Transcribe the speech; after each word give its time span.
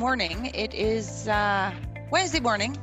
Morning. 0.00 0.46
It 0.54 0.72
is 0.72 1.28
uh, 1.28 1.70
Wednesday 2.10 2.40
morning, 2.40 2.74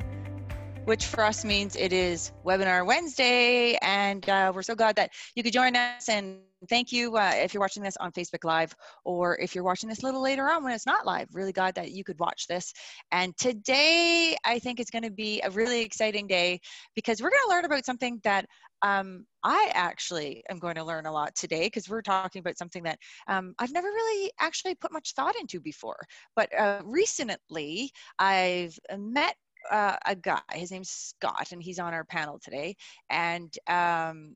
which 0.88 1.06
for 1.06 1.22
us 1.22 1.44
means 1.44 1.76
it 1.76 1.92
is 1.92 2.32
Webinar 2.46 2.86
Wednesday. 2.86 3.78
And 3.82 4.28
uh, 4.30 4.54
we're 4.56 4.62
so 4.62 4.74
glad 4.74 4.96
that 4.96 5.12
you 5.36 5.44
could 5.44 5.52
join 5.52 5.76
us. 5.76 6.08
And 6.08 6.38
thank 6.70 6.94
you 6.94 7.18
uh, 7.18 7.34
if 7.36 7.54
you're 7.54 7.60
watching 7.60 7.84
this 7.84 7.98
on 7.98 8.14
Facebook 8.14 8.46
Live 8.46 8.74
or 9.04 9.38
if 9.38 9.54
you're 9.54 9.66
watching 9.66 9.90
this 9.90 10.02
a 10.02 10.06
little 10.06 10.22
later 10.22 10.50
on 10.50 10.64
when 10.64 10.72
it's 10.72 10.86
not 10.86 11.06
live. 11.06 11.28
Really 11.34 11.52
glad 11.52 11.76
that 11.76 11.92
you 11.92 12.06
could 12.06 12.18
watch 12.20 12.48
this. 12.48 12.72
And 13.12 13.36
today, 13.36 14.38
I 14.46 14.60
think 14.60 14.80
it's 14.80 14.90
going 14.90 15.04
to 15.04 15.12
be 15.12 15.42
a 15.42 15.50
really 15.50 15.82
exciting 15.82 16.26
day 16.26 16.62
because 16.96 17.22
we're 17.22 17.32
going 17.32 17.42
to 17.48 17.50
learn 17.50 17.66
about 17.66 17.86
something 17.86 18.22
that 18.24 18.46
um, 18.82 19.26
I 19.44 19.70
actually 19.74 20.42
am 20.50 20.58
going 20.58 20.76
to 20.76 20.86
learn 20.86 21.06
a 21.06 21.12
lot 21.12 21.36
today 21.36 21.66
because 21.66 21.90
we're 21.90 22.02
talking 22.02 22.40
about 22.40 22.58
something 22.58 22.84
that 22.84 23.00
um, 23.28 23.56
I've 23.60 23.74
never 23.74 23.90
really 23.90 24.32
actually 24.40 24.76
put 24.76 24.94
much 24.94 25.16
thought 25.16 25.36
into 25.38 25.60
before. 25.60 26.00
But 26.34 26.58
uh, 26.58 26.80
recently, 26.86 27.92
I've 28.20 28.80
met 28.98 29.36
uh, 29.72 29.98
a 30.06 30.16
guy. 30.16 30.42
His 30.54 30.72
name's 30.72 30.90
Scott, 30.90 31.52
and 31.52 31.62
he's 31.62 31.80
on 31.80 31.94
our 31.94 32.04
panel 32.04 32.40
today. 32.40 32.76
And 33.10 33.54
um, 33.68 34.36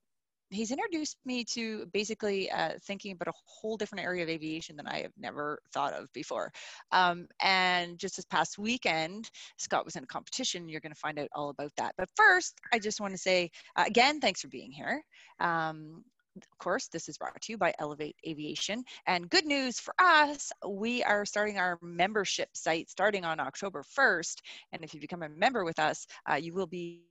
he's 0.51 0.71
introduced 0.71 1.17
me 1.25 1.43
to 1.45 1.85
basically 1.93 2.51
uh, 2.51 2.73
thinking 2.85 3.13
about 3.13 3.29
a 3.29 3.37
whole 3.45 3.77
different 3.77 4.03
area 4.03 4.23
of 4.23 4.29
aviation 4.29 4.75
than 4.75 4.87
I 4.87 5.01
have 5.01 5.13
never 5.17 5.59
thought 5.73 5.93
of 5.93 6.11
before. 6.13 6.51
Um, 6.91 7.27
and 7.41 7.97
just 7.97 8.17
this 8.17 8.25
past 8.25 8.57
weekend, 8.57 9.29
Scott 9.57 9.85
was 9.85 9.95
in 9.95 10.03
a 10.03 10.07
competition. 10.07 10.69
You're 10.69 10.81
going 10.81 10.93
to 10.93 10.99
find 10.99 11.17
out 11.17 11.29
all 11.33 11.49
about 11.49 11.71
that. 11.77 11.93
But 11.97 12.09
first, 12.15 12.59
I 12.73 12.79
just 12.79 12.99
want 12.99 13.13
to 13.13 13.17
say 13.17 13.49
uh, 13.75 13.85
again, 13.87 14.19
thanks 14.19 14.41
for 14.41 14.49
being 14.49 14.71
here. 14.71 15.01
Um, 15.39 16.03
of 16.35 16.57
course, 16.59 16.87
this 16.87 17.09
is 17.09 17.17
brought 17.17 17.41
to 17.41 17.51
you 17.51 17.57
by 17.57 17.73
Elevate 17.79 18.15
Aviation. 18.27 18.83
And 19.07 19.29
good 19.29 19.45
news 19.45 19.79
for 19.79 19.93
us, 19.99 20.51
we 20.67 21.03
are 21.03 21.25
starting 21.25 21.57
our 21.57 21.77
membership 21.81 22.49
site 22.53 22.89
starting 22.89 23.25
on 23.25 23.39
October 23.39 23.83
1st. 23.97 24.35
And 24.71 24.83
if 24.83 24.93
you 24.93 25.01
become 25.01 25.23
a 25.23 25.29
member 25.29 25.65
with 25.65 25.79
us, 25.79 26.07
uh, 26.29 26.35
you 26.35 26.53
will 26.53 26.67
be 26.67 27.03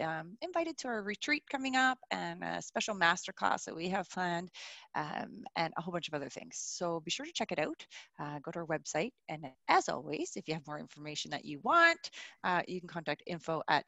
um, 0.00 0.36
invited 0.40 0.78
to 0.78 0.88
our 0.88 1.02
retreat 1.02 1.42
coming 1.50 1.76
up 1.76 1.98
and 2.10 2.42
a 2.42 2.62
special 2.62 2.94
masterclass 2.94 3.64
that 3.64 3.76
we 3.76 3.88
have 3.88 4.08
planned 4.08 4.48
um, 4.94 5.44
and 5.56 5.74
a 5.76 5.82
whole 5.82 5.92
bunch 5.92 6.08
of 6.08 6.14
other 6.14 6.30
things. 6.30 6.56
So 6.56 7.00
be 7.00 7.10
sure 7.10 7.26
to 7.26 7.32
check 7.32 7.52
it 7.52 7.58
out. 7.58 7.84
Uh, 8.20 8.38
go 8.42 8.50
to 8.52 8.60
our 8.60 8.66
website. 8.66 9.12
And 9.28 9.46
as 9.68 9.88
always, 9.88 10.32
if 10.36 10.48
you 10.48 10.54
have 10.54 10.66
more 10.66 10.78
information 10.78 11.30
that 11.32 11.44
you 11.44 11.60
want, 11.62 12.10
uh, 12.44 12.62
you 12.66 12.80
can 12.80 12.88
contact 12.88 13.22
info 13.26 13.62
at 13.68 13.84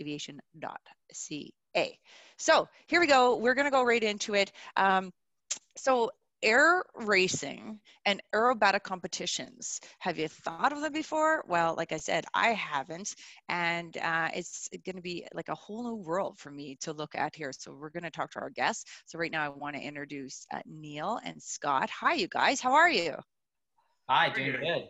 elevateaviation.ca. 0.00 1.98
So 2.36 2.68
here 2.86 3.00
we 3.00 3.06
go. 3.06 3.36
We're 3.36 3.54
going 3.54 3.66
to 3.66 3.70
go 3.70 3.82
right 3.82 4.02
into 4.02 4.34
it. 4.34 4.52
Um, 4.76 5.12
so 5.76 6.10
air 6.42 6.84
racing 6.94 7.80
and 8.04 8.22
aerobatic 8.34 8.82
competitions. 8.82 9.80
Have 9.98 10.18
you 10.18 10.28
thought 10.28 10.72
of 10.72 10.82
them 10.82 10.92
before? 10.92 11.42
Well, 11.48 11.74
like 11.76 11.90
I 11.92 11.96
said, 11.96 12.26
I 12.34 12.48
haven't. 12.48 13.14
And 13.48 13.96
uh, 13.96 14.28
it's 14.34 14.68
going 14.84 14.96
to 14.96 15.02
be 15.02 15.26
like 15.32 15.48
a 15.48 15.54
whole 15.54 15.84
new 15.84 15.96
world 15.96 16.38
for 16.38 16.50
me 16.50 16.76
to 16.82 16.92
look 16.92 17.14
at 17.14 17.34
here. 17.34 17.50
So 17.52 17.72
we're 17.72 17.90
going 17.90 18.02
to 18.04 18.10
talk 18.10 18.30
to 18.32 18.40
our 18.40 18.50
guests. 18.50 18.84
So 19.06 19.18
right 19.18 19.32
now 19.32 19.44
I 19.44 19.48
want 19.48 19.74
to 19.76 19.82
introduce 19.82 20.46
uh, 20.52 20.60
Neil 20.66 21.18
and 21.24 21.42
Scott. 21.42 21.88
Hi, 21.90 22.14
you 22.14 22.28
guys. 22.28 22.60
How 22.60 22.74
are 22.74 22.90
you? 22.90 23.14
Hi, 24.08 24.28
doing 24.28 24.52
good. 24.60 24.88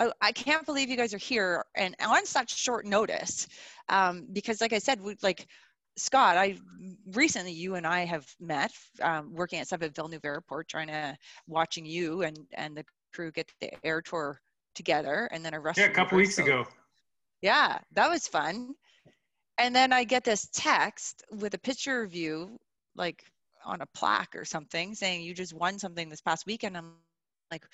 Oh, 0.00 0.12
I 0.22 0.32
can't 0.32 0.64
believe 0.64 0.88
you 0.88 0.96
guys 0.96 1.12
are 1.12 1.18
here 1.18 1.64
and 1.76 1.94
on 2.00 2.24
such 2.24 2.56
short 2.56 2.86
notice. 2.86 3.46
Um, 3.88 4.26
because 4.32 4.60
like 4.60 4.72
I 4.72 4.78
said, 4.78 5.00
we 5.00 5.16
like 5.22 5.46
Scott, 5.96 6.36
I 6.36 6.56
recently 7.12 7.52
you 7.52 7.74
and 7.74 7.86
I 7.86 8.06
have 8.06 8.26
met 8.40 8.72
um, 9.02 9.34
working 9.34 9.58
at 9.60 9.68
Summit 9.68 9.94
Villeneuve 9.94 10.24
Airport, 10.24 10.68
trying 10.68 10.88
to 10.88 11.16
watching 11.46 11.84
you 11.84 12.22
and 12.22 12.38
and 12.54 12.76
the 12.76 12.84
crew 13.12 13.30
get 13.30 13.52
the 13.60 13.72
air 13.84 14.00
tour 14.00 14.40
together, 14.74 15.28
and 15.32 15.44
then 15.44 15.52
a 15.52 15.60
Yeah, 15.76 15.84
a 15.84 15.90
couple 15.90 16.16
weeks 16.16 16.36
so, 16.36 16.44
ago. 16.44 16.66
Yeah, 17.42 17.78
that 17.92 18.08
was 18.08 18.26
fun. 18.26 18.74
And 19.58 19.76
then 19.76 19.92
I 19.92 20.04
get 20.04 20.24
this 20.24 20.48
text 20.54 21.22
with 21.30 21.52
a 21.54 21.58
picture 21.58 22.02
of 22.02 22.14
you, 22.14 22.58
like 22.96 23.24
on 23.66 23.82
a 23.82 23.86
plaque 23.94 24.34
or 24.34 24.46
something, 24.46 24.94
saying 24.94 25.22
you 25.22 25.34
just 25.34 25.52
won 25.52 25.78
something 25.78 26.08
this 26.08 26.22
past 26.22 26.46
weekend. 26.46 26.76
I'm 26.78 26.94
like, 27.50 27.64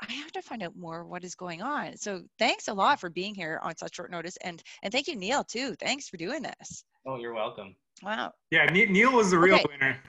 I 0.00 0.12
have 0.12 0.32
to 0.32 0.42
find 0.42 0.62
out 0.62 0.76
more 0.76 1.04
what 1.04 1.24
is 1.24 1.34
going 1.34 1.62
on. 1.62 1.96
So 1.96 2.22
thanks 2.38 2.68
a 2.68 2.74
lot 2.74 3.00
for 3.00 3.10
being 3.10 3.34
here 3.34 3.60
on 3.62 3.76
such 3.76 3.96
short 3.96 4.10
notice, 4.10 4.36
and 4.42 4.62
and 4.82 4.92
thank 4.92 5.06
you, 5.06 5.16
Neil, 5.16 5.44
too. 5.44 5.74
Thanks 5.76 6.08
for 6.08 6.16
doing 6.16 6.42
this. 6.42 6.84
Oh, 7.06 7.16
you're 7.16 7.34
welcome. 7.34 7.74
Wow. 8.02 8.32
Yeah, 8.50 8.66
Neil 8.66 9.12
was 9.12 9.30
the 9.30 9.38
real 9.38 9.56
okay. 9.56 9.64
winner. 9.70 10.02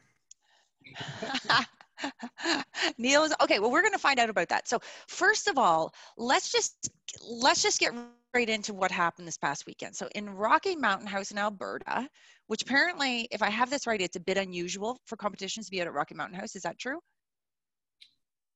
Neil 2.98 3.24
is 3.24 3.34
okay. 3.42 3.60
Well, 3.60 3.72
we're 3.72 3.82
going 3.82 3.94
to 3.94 4.00
find 4.00 4.20
out 4.20 4.30
about 4.30 4.50
that. 4.50 4.68
So, 4.68 4.80
first 5.08 5.48
of 5.48 5.58
all, 5.58 5.94
let's 6.18 6.52
just 6.52 6.90
let's 7.28 7.62
just 7.62 7.80
get 7.80 7.94
right 8.34 8.50
into 8.50 8.74
what 8.74 8.92
happened 8.92 9.28
this 9.28 9.38
past 9.38 9.66
weekend. 9.66 9.96
So, 9.96 10.10
in 10.16 10.30
Rocky 10.30 10.76
Mountain 10.76 11.08
House 11.08 11.32
in 11.32 11.38
Alberta, 11.38 12.08
which 12.48 12.64
apparently, 12.64 13.28
if 13.32 13.42
I 13.42 13.50
have 13.50 13.70
this 13.70 13.88
right, 13.88 14.02
it's 14.02 14.18
a 14.18 14.22
bit 14.22 14.38
unusual 14.38 15.00
for 15.06 15.16
competitions 15.16 15.68
to 15.68 15.72
be 15.72 15.82
out 15.82 15.88
at 15.88 15.94
Rocky 15.94 16.16
Mountain 16.16 16.40
House. 16.40 16.56
Is 16.56 16.64
that 16.64 16.80
true? 16.80 17.00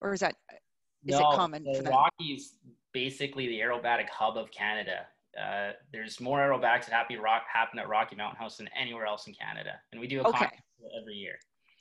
Or 0.01 0.13
is 0.13 0.21
that 0.21 0.35
is 1.05 1.19
no, 1.19 1.31
it 1.31 1.35
common? 1.35 1.65
So 1.73 1.81
Rocky's 1.83 2.53
basically 2.93 3.47
the 3.47 3.59
aerobatic 3.59 4.09
hub 4.09 4.37
of 4.37 4.51
Canada. 4.51 5.05
Uh, 5.39 5.71
there's 5.93 6.19
more 6.19 6.39
aerobatics 6.39 6.85
that 6.85 6.91
happy 6.91 7.17
rock, 7.17 7.43
happen 7.51 7.79
at 7.79 7.87
Rocky 7.87 8.15
Mountain 8.15 8.37
House 8.37 8.57
than 8.57 8.69
anywhere 8.77 9.05
else 9.05 9.27
in 9.27 9.33
Canada, 9.33 9.73
and 9.91 10.01
we 10.01 10.07
do 10.07 10.21
a 10.21 10.27
okay. 10.27 10.49
every 10.99 11.13
year. 11.13 11.39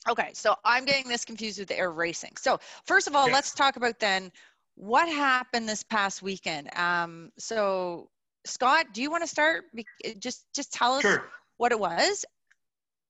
Okay, 0.08 0.30
so 0.32 0.54
I'm 0.64 0.84
getting 0.84 1.08
this 1.08 1.24
confused 1.24 1.58
with 1.58 1.68
the 1.68 1.78
air 1.78 1.90
racing. 1.90 2.32
So 2.36 2.58
first 2.84 3.08
of 3.08 3.16
all, 3.16 3.26
yes. 3.26 3.34
let's 3.34 3.54
talk 3.54 3.76
about 3.76 3.98
then 3.98 4.30
what 4.74 5.08
happened 5.08 5.68
this 5.68 5.82
past 5.82 6.22
weekend. 6.22 6.70
Um, 6.78 7.30
so 7.38 8.08
Scott, 8.44 8.86
do 8.92 9.02
you 9.02 9.10
want 9.10 9.22
to 9.22 9.28
start? 9.28 9.64
Just 10.18 10.46
just 10.54 10.72
tell 10.72 10.94
us 10.94 11.02
sure. 11.02 11.24
what 11.56 11.72
it 11.72 11.80
was. 11.80 12.24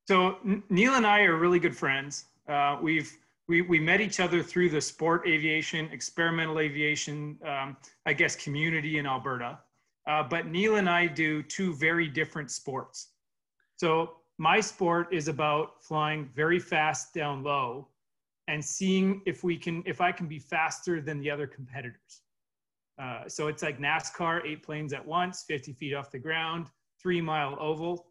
So 0.08 0.38
Neil 0.70 0.94
and 0.94 1.06
I 1.06 1.22
are 1.22 1.36
really 1.36 1.58
good 1.58 1.76
friends. 1.76 2.24
Uh, 2.48 2.78
we've 2.80 3.14
we, 3.48 3.62
we 3.62 3.80
met 3.80 4.00
each 4.00 4.20
other 4.20 4.42
through 4.42 4.68
the 4.68 4.80
sport 4.80 5.26
aviation, 5.26 5.88
experimental 5.90 6.58
aviation, 6.58 7.38
um, 7.46 7.76
I 8.04 8.12
guess, 8.12 8.36
community 8.36 8.98
in 8.98 9.06
Alberta. 9.06 9.58
Uh, 10.06 10.22
but 10.22 10.46
Neil 10.46 10.76
and 10.76 10.88
I 10.88 11.06
do 11.06 11.42
two 11.42 11.74
very 11.74 12.08
different 12.08 12.50
sports. 12.50 13.12
So 13.76 14.16
my 14.38 14.60
sport 14.60 15.08
is 15.12 15.28
about 15.28 15.82
flying 15.82 16.28
very 16.34 16.58
fast 16.58 17.14
down 17.14 17.42
low 17.42 17.88
and 18.48 18.64
seeing 18.64 19.22
if 19.26 19.42
we 19.42 19.56
can, 19.56 19.82
if 19.86 20.00
I 20.00 20.12
can 20.12 20.26
be 20.26 20.38
faster 20.38 21.00
than 21.00 21.18
the 21.18 21.30
other 21.30 21.46
competitors. 21.46 22.22
Uh, 23.00 23.28
so 23.28 23.48
it's 23.48 23.62
like 23.62 23.78
NASCAR, 23.78 24.44
eight 24.44 24.62
planes 24.62 24.92
at 24.92 25.06
once, 25.06 25.44
50 25.46 25.72
feet 25.72 25.94
off 25.94 26.10
the 26.10 26.18
ground, 26.18 26.66
three 27.00 27.20
mile 27.20 27.56
oval. 27.60 28.06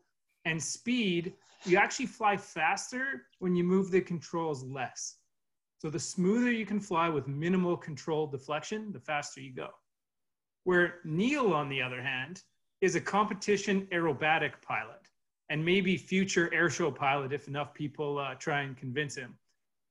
And 0.45 0.61
speed, 0.61 1.33
you 1.65 1.77
actually 1.77 2.05
fly 2.05 2.37
faster 2.37 3.23
when 3.39 3.55
you 3.55 3.63
move 3.63 3.91
the 3.91 4.01
controls 4.01 4.63
less. 4.63 5.16
So 5.79 5.89
the 5.89 5.99
smoother 5.99 6.51
you 6.51 6.65
can 6.65 6.79
fly 6.79 7.07
with 7.07 7.27
minimal 7.27 7.77
control 7.77 8.25
deflection, 8.27 8.91
the 8.91 8.99
faster 8.99 9.41
you 9.41 9.53
go. 9.53 9.69
Where 10.63 10.95
Neil, 11.05 11.53
on 11.53 11.69
the 11.69 11.81
other 11.81 12.01
hand, 12.01 12.43
is 12.81 12.95
a 12.95 13.01
competition 13.01 13.88
aerobatic 13.91 14.53
pilot 14.61 15.01
and 15.49 15.63
maybe 15.63 15.95
future 15.95 16.49
airshow 16.53 16.93
pilot 16.93 17.31
if 17.31 17.47
enough 17.47 17.73
people 17.73 18.19
uh, 18.19 18.35
try 18.35 18.61
and 18.61 18.75
convince 18.75 19.15
him. 19.15 19.35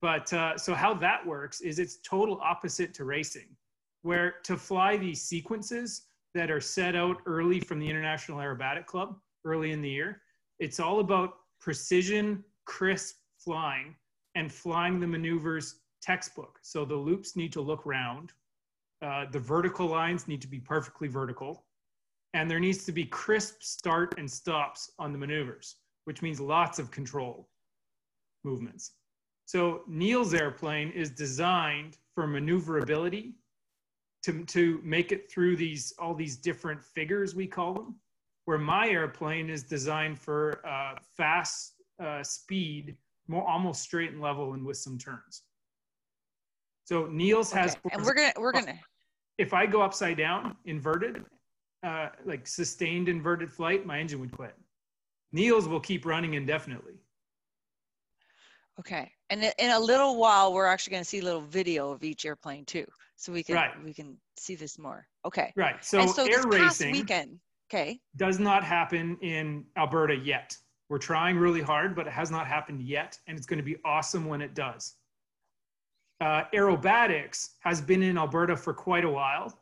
But 0.03 0.33
uh, 0.33 0.59
so 0.59 0.75
how 0.75 0.93
that 0.94 1.25
works 1.25 1.61
is 1.61 1.79
it's 1.79 1.99
total 2.03 2.38
opposite 2.43 2.93
to 2.94 3.05
racing, 3.05 3.56
where 4.03 4.35
to 4.44 4.56
fly 4.56 4.97
these 4.97 5.23
sequences 5.23 6.03
that 6.35 6.50
are 6.50 6.61
set 6.61 6.94
out 6.94 7.23
early 7.27 7.61
from 7.61 7.79
the 7.79 7.88
International 7.88 8.38
Aerobatic 8.38 8.87
Club 8.87 9.17
early 9.44 9.73
in 9.73 9.81
the 9.81 9.88
year, 9.88 10.21
it's 10.59 10.81
all 10.81 11.00
about 11.00 11.35
precision, 11.61 12.44
crisp 12.67 13.17
flying 13.38 13.94
and 14.37 14.53
flying 14.53 15.00
the 15.00 15.06
maneuvers 15.06 15.81
textbook. 16.00 16.61
So 16.62 16.85
the 16.85 16.94
loops 16.94 17.35
need 17.35 17.53
to 17.55 17.61
look 17.61 17.85
round 17.85 18.33
uh, 19.03 19.27
the 19.31 19.38
vertical 19.38 19.87
lines 19.87 20.27
need 20.27 20.41
to 20.41 20.49
be 20.49 20.59
perfectly 20.59 21.09
vertical. 21.09 21.65
And 22.35 22.50
there 22.50 22.61
needs 22.61 22.85
to 22.85 22.93
be 22.93 23.05
crisp 23.05 23.62
start 23.62 24.15
and 24.19 24.31
stops 24.31 24.91
on 24.99 25.12
the 25.12 25.19
maneuvers, 25.19 25.77
which 26.05 26.23
means 26.23 26.41
lots 26.41 26.79
of 26.79 26.91
control 26.91 27.49
movements. 28.44 28.93
So 29.44 29.83
Neil's 29.87 30.35
airplane 30.35 30.91
is 30.91 31.11
designed 31.11 31.99
for 32.15 32.27
maneuverability 32.27 33.35
to, 34.25 34.44
to 34.44 34.81
make 34.83 35.12
it 35.12 35.31
through 35.31 35.56
these 35.56 35.93
all 35.99 36.15
these 36.15 36.37
different 36.37 36.83
figures 36.83 37.35
we 37.35 37.47
call 37.47 37.75
them, 37.75 37.94
where 38.47 38.59
my 38.59 38.88
airplane 38.88 39.49
is 39.49 39.62
designed 39.62 40.19
for 40.19 40.67
uh, 40.67 40.94
fast 41.17 41.75
uh, 42.03 42.23
speed, 42.23 42.97
more 43.28 43.46
almost 43.49 43.82
straight 43.82 44.12
and 44.12 44.20
level 44.20 44.55
and 44.55 44.64
with 44.64 44.76
some 44.76 44.99
turns. 44.99 45.43
So 46.84 47.06
Neil's 47.06 47.52
has. 47.52 47.76
Okay. 47.87 47.96
And 47.96 48.05
we're 48.05 48.14
gonna 48.14 48.32
we're 48.38 48.52
gonna. 48.52 48.78
If 49.38 49.52
I 49.52 49.67
go 49.67 49.82
upside 49.82 50.17
down, 50.17 50.56
inverted, 50.64 51.25
uh, 51.82 52.08
like 52.25 52.46
sustained 52.46 53.08
inverted 53.08 53.50
flight, 53.52 53.84
my 53.84 53.99
engine 53.99 54.20
would 54.20 54.32
quit. 54.32 54.55
Neil's 55.32 55.69
will 55.69 55.81
keep 55.81 56.06
running 56.06 56.34
indefinitely. 56.34 56.94
Okay. 58.78 59.11
And 59.31 59.52
in 59.58 59.70
a 59.70 59.78
little 59.78 60.17
while, 60.17 60.52
we're 60.52 60.67
actually 60.67 60.93
going 60.93 61.02
to 61.02 61.08
see 61.08 61.19
a 61.20 61.25
little 61.25 61.40
video 61.40 61.90
of 61.90 62.05
each 62.05 62.25
airplane 62.25 62.64
too. 62.64 62.87
So 63.17 63.32
we 63.32 63.43
can, 63.43 63.55
right. 63.55 63.70
we 63.84 63.94
can 63.94 64.17
see 64.37 64.55
this 64.55 64.78
more. 64.78 65.06
Okay. 65.25 65.52
Right. 65.56 65.82
So, 65.84 66.06
so 66.06 66.25
air 66.25 66.43
racing 66.46 66.93
weekend, 66.93 67.38
okay. 67.70 67.99
does 68.17 68.38
not 68.38 68.62
happen 68.62 69.17
in 69.23 69.64
Alberta 69.76 70.14
yet. 70.14 70.56
We're 70.88 70.99
trying 70.99 71.37
really 71.37 71.62
hard, 71.62 71.97
but 71.97 72.06
it 72.06 72.12
has 72.12 72.31
not 72.31 72.47
happened 72.47 72.83
yet. 72.83 73.19
And 73.27 73.37
it's 73.37 73.47
going 73.47 73.59
to 73.59 73.65
be 73.65 73.77
awesome 73.85 74.27
when 74.27 74.41
it 74.41 74.55
does. 74.55 74.94
Uh, 76.21 76.44
aerobatics 76.55 77.50
has 77.61 77.81
been 77.81 78.03
in 78.03 78.17
Alberta 78.17 78.56
for 78.56 78.73
quite 78.73 79.05
a 79.05 79.11
while. 79.11 79.59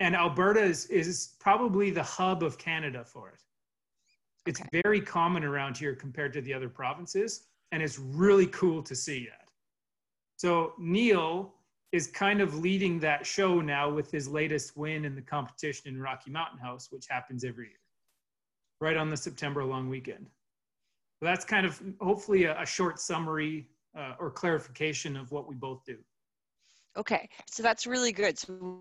And 0.00 0.14
Alberta 0.14 0.62
is, 0.62 0.86
is 0.86 1.34
probably 1.38 1.90
the 1.90 2.02
hub 2.02 2.42
of 2.42 2.58
Canada 2.58 3.04
for 3.04 3.30
it. 3.30 3.40
It's 4.46 4.60
okay. 4.60 4.80
very 4.82 5.00
common 5.00 5.44
around 5.44 5.76
here 5.76 5.94
compared 5.94 6.32
to 6.34 6.40
the 6.40 6.52
other 6.54 6.68
provinces 6.68 7.46
and 7.72 7.82
it's 7.82 7.98
really 7.98 8.46
cool 8.46 8.82
to 8.82 8.94
see 8.94 9.26
that. 9.26 9.48
So 10.36 10.74
Neil 10.78 11.54
is 11.92 12.08
kind 12.08 12.40
of 12.40 12.58
leading 12.58 12.98
that 13.00 13.24
show 13.24 13.60
now 13.60 13.90
with 13.90 14.10
his 14.10 14.28
latest 14.28 14.76
win 14.76 15.04
in 15.04 15.14
the 15.14 15.22
competition 15.22 15.88
in 15.88 16.00
Rocky 16.00 16.30
Mountain 16.30 16.58
House, 16.58 16.88
which 16.90 17.06
happens 17.08 17.44
every 17.44 17.66
year, 17.66 17.78
right 18.80 18.96
on 18.96 19.10
the 19.10 19.16
September 19.16 19.64
long 19.64 19.88
weekend. 19.88 20.28
So 21.18 21.26
that's 21.26 21.44
kind 21.44 21.64
of 21.64 21.80
hopefully 22.00 22.44
a, 22.44 22.60
a 22.60 22.66
short 22.66 23.00
summary 23.00 23.68
uh, 23.96 24.14
or 24.18 24.30
clarification 24.30 25.16
of 25.16 25.32
what 25.32 25.48
we 25.48 25.54
both 25.54 25.84
do. 25.84 25.96
Okay, 26.96 27.28
so 27.50 27.62
that's 27.62 27.86
really 27.86 28.12
good. 28.12 28.38
So, 28.38 28.80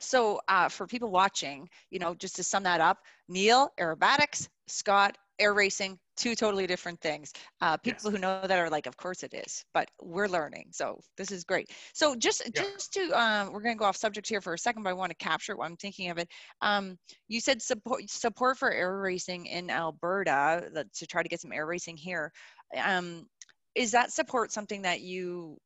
so 0.00 0.40
uh, 0.48 0.68
for 0.68 0.86
people 0.86 1.10
watching, 1.10 1.68
you 1.90 1.98
know, 1.98 2.14
just 2.14 2.36
to 2.36 2.42
sum 2.42 2.62
that 2.62 2.80
up, 2.80 2.98
Neil, 3.28 3.70
aerobatics, 3.78 4.48
Scott, 4.66 5.18
air 5.38 5.52
racing, 5.52 5.98
two 6.18 6.34
totally 6.34 6.66
different 6.66 7.00
things. 7.00 7.32
Uh, 7.62 7.76
people 7.76 8.10
yes. 8.10 8.12
who 8.12 8.18
know 8.18 8.46
that 8.46 8.58
are 8.58 8.68
like, 8.68 8.86
of 8.86 8.96
course 8.96 9.22
it 9.22 9.32
is, 9.32 9.64
but 9.72 9.88
we're 10.02 10.28
learning. 10.28 10.66
So 10.72 11.00
this 11.16 11.30
is 11.30 11.44
great. 11.44 11.70
So 11.94 12.14
just 12.14 12.42
yeah. 12.44 12.62
just 12.62 12.92
to, 12.94 13.18
um, 13.18 13.52
we're 13.52 13.62
going 13.62 13.76
to 13.76 13.78
go 13.78 13.86
off 13.86 13.96
subject 13.96 14.28
here 14.28 14.40
for 14.40 14.52
a 14.52 14.58
second, 14.58 14.82
but 14.82 14.90
I 14.90 14.94
want 14.94 15.10
to 15.10 15.16
capture 15.16 15.52
it 15.52 15.58
while 15.58 15.68
I'm 15.68 15.76
thinking 15.76 16.10
of 16.10 16.18
it. 16.18 16.28
Um, 16.60 16.98
you 17.28 17.40
said 17.40 17.62
support 17.62 18.10
support 18.10 18.58
for 18.58 18.70
air 18.70 18.98
racing 18.98 19.46
in 19.46 19.70
Alberta 19.70 20.84
to 20.94 21.06
try 21.06 21.22
to 21.22 21.28
get 21.28 21.40
some 21.40 21.52
air 21.52 21.66
racing 21.66 21.96
here. 21.96 22.32
Um, 22.76 23.26
is 23.74 23.92
that 23.92 24.12
support 24.12 24.52
something 24.52 24.82
that 24.82 25.00
you 25.00 25.56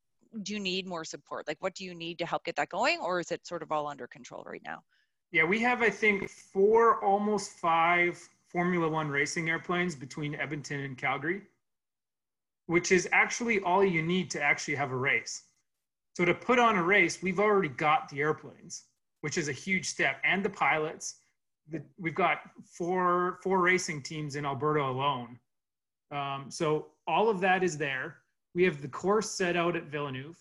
do 0.42 0.54
you 0.54 0.60
need 0.60 0.86
more 0.86 1.04
support? 1.04 1.46
Like, 1.46 1.58
what 1.60 1.74
do 1.74 1.84
you 1.84 1.94
need 1.94 2.18
to 2.18 2.26
help 2.26 2.44
get 2.44 2.56
that 2.56 2.68
going, 2.68 3.00
or 3.00 3.20
is 3.20 3.30
it 3.30 3.46
sort 3.46 3.62
of 3.62 3.70
all 3.70 3.86
under 3.86 4.06
control 4.06 4.42
right 4.46 4.62
now? 4.64 4.80
Yeah, 5.30 5.44
we 5.44 5.60
have 5.60 5.82
I 5.82 5.90
think 5.90 6.28
four, 6.28 7.02
almost 7.02 7.52
five 7.52 8.18
Formula 8.52 8.88
One 8.88 9.08
racing 9.08 9.48
airplanes 9.48 9.94
between 9.94 10.34
Edmonton 10.34 10.80
and 10.80 10.96
Calgary, 10.96 11.42
which 12.66 12.92
is 12.92 13.08
actually 13.12 13.60
all 13.60 13.84
you 13.84 14.02
need 14.02 14.30
to 14.32 14.42
actually 14.42 14.74
have 14.74 14.90
a 14.90 14.96
race. 14.96 15.44
So 16.14 16.24
to 16.26 16.34
put 16.34 16.58
on 16.58 16.76
a 16.76 16.82
race, 16.82 17.22
we've 17.22 17.40
already 17.40 17.70
got 17.70 18.08
the 18.10 18.20
airplanes, 18.20 18.84
which 19.22 19.38
is 19.38 19.48
a 19.48 19.52
huge 19.52 19.88
step, 19.88 20.20
and 20.24 20.44
the 20.44 20.50
pilots. 20.50 21.16
The, 21.70 21.82
we've 21.98 22.14
got 22.14 22.42
four 22.66 23.38
four 23.42 23.60
racing 23.60 24.02
teams 24.02 24.36
in 24.36 24.44
Alberta 24.44 24.82
alone. 24.82 25.38
Um, 26.10 26.46
so 26.50 26.88
all 27.06 27.30
of 27.30 27.40
that 27.40 27.64
is 27.64 27.78
there. 27.78 28.18
We 28.54 28.64
have 28.64 28.82
the 28.82 28.88
course 28.88 29.30
set 29.30 29.56
out 29.56 29.76
at 29.76 29.84
Villeneuve. 29.84 30.36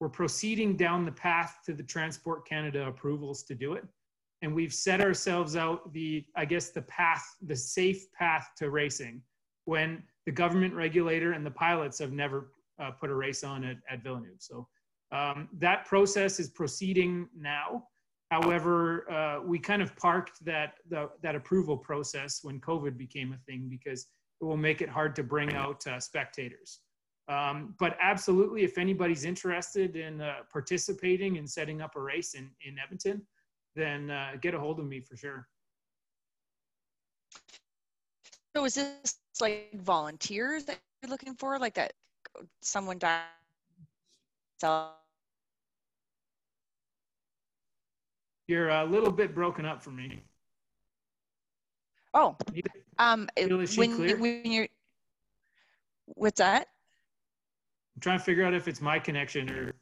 We're 0.00 0.10
proceeding 0.10 0.76
down 0.76 1.06
the 1.06 1.12
path 1.12 1.60
to 1.64 1.72
the 1.72 1.82
Transport 1.82 2.46
Canada 2.46 2.86
approvals 2.86 3.42
to 3.44 3.54
do 3.54 3.72
it 3.72 3.84
and 4.42 4.54
we've 4.54 4.74
set 4.74 5.00
ourselves 5.00 5.56
out 5.56 5.92
the 5.92 6.24
i 6.36 6.44
guess 6.44 6.70
the 6.70 6.82
path 6.82 7.24
the 7.46 7.56
safe 7.56 8.10
path 8.12 8.50
to 8.56 8.70
racing 8.70 9.22
when 9.64 10.02
the 10.24 10.32
government 10.32 10.74
regulator 10.74 11.32
and 11.32 11.44
the 11.44 11.50
pilots 11.50 11.98
have 11.98 12.12
never 12.12 12.52
uh, 12.78 12.90
put 12.90 13.10
a 13.10 13.14
race 13.14 13.44
on 13.44 13.64
at, 13.64 13.76
at 13.90 14.02
villeneuve. 14.02 14.38
So 14.40 14.66
um, 15.12 15.48
that 15.58 15.86
process 15.86 16.40
is 16.40 16.48
proceeding 16.48 17.28
now. 17.36 17.84
However 18.30 19.10
uh, 19.10 19.42
we 19.42 19.58
kind 19.58 19.82
of 19.82 19.96
parked 19.96 20.44
that 20.44 20.74
the, 20.88 21.10
that 21.22 21.34
approval 21.34 21.76
process 21.76 22.40
when 22.42 22.60
covid 22.60 22.98
became 22.98 23.32
a 23.32 23.38
thing 23.50 23.68
because 23.68 24.06
it 24.40 24.44
will 24.44 24.56
make 24.56 24.82
it 24.82 24.88
hard 24.88 25.16
to 25.16 25.22
bring 25.22 25.54
out 25.54 25.86
uh, 25.86 25.98
spectators. 25.98 26.80
Um, 27.28 27.74
but 27.78 27.96
absolutely 28.00 28.64
if 28.64 28.78
anybody's 28.78 29.24
interested 29.24 29.96
in 29.96 30.20
uh, 30.20 30.36
participating 30.50 31.36
and 31.38 31.48
setting 31.48 31.82
up 31.82 31.96
a 31.96 32.00
race 32.00 32.34
in, 32.34 32.50
in 32.66 32.78
edmonton 32.78 33.22
then 33.78 34.10
uh, 34.10 34.32
get 34.40 34.54
a 34.54 34.58
hold 34.58 34.78
of 34.80 34.86
me 34.86 35.00
for 35.00 35.16
sure. 35.16 35.46
So 38.56 38.64
is 38.64 38.74
this 38.74 39.18
like 39.40 39.70
volunteers 39.80 40.64
that 40.64 40.78
you're 41.02 41.10
looking 41.10 41.34
for, 41.34 41.58
like 41.58 41.74
that 41.74 41.92
someone 42.60 42.98
died? 42.98 43.22
You're 48.48 48.70
a 48.70 48.84
little 48.84 49.12
bit 49.12 49.34
broken 49.34 49.64
up 49.64 49.82
for 49.82 49.90
me. 49.90 50.22
Oh, 52.14 52.36
um, 52.98 53.28
when, 53.76 54.18
when 54.18 54.42
you're, 54.44 54.66
what's 56.06 56.38
that? 56.38 56.66
I'm 57.94 58.00
trying 58.00 58.18
to 58.18 58.24
figure 58.24 58.44
out 58.44 58.54
if 58.54 58.66
it's 58.66 58.80
my 58.80 58.98
connection 58.98 59.48
or. 59.50 59.72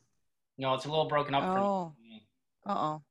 No, 0.58 0.72
it's 0.75 0.87
a 0.87 0.88
little 0.88 1.04
broken 1.04 1.34
up. 1.34 1.44
Oh, 1.44 1.93
uh 2.66 2.75
oh 2.75 3.02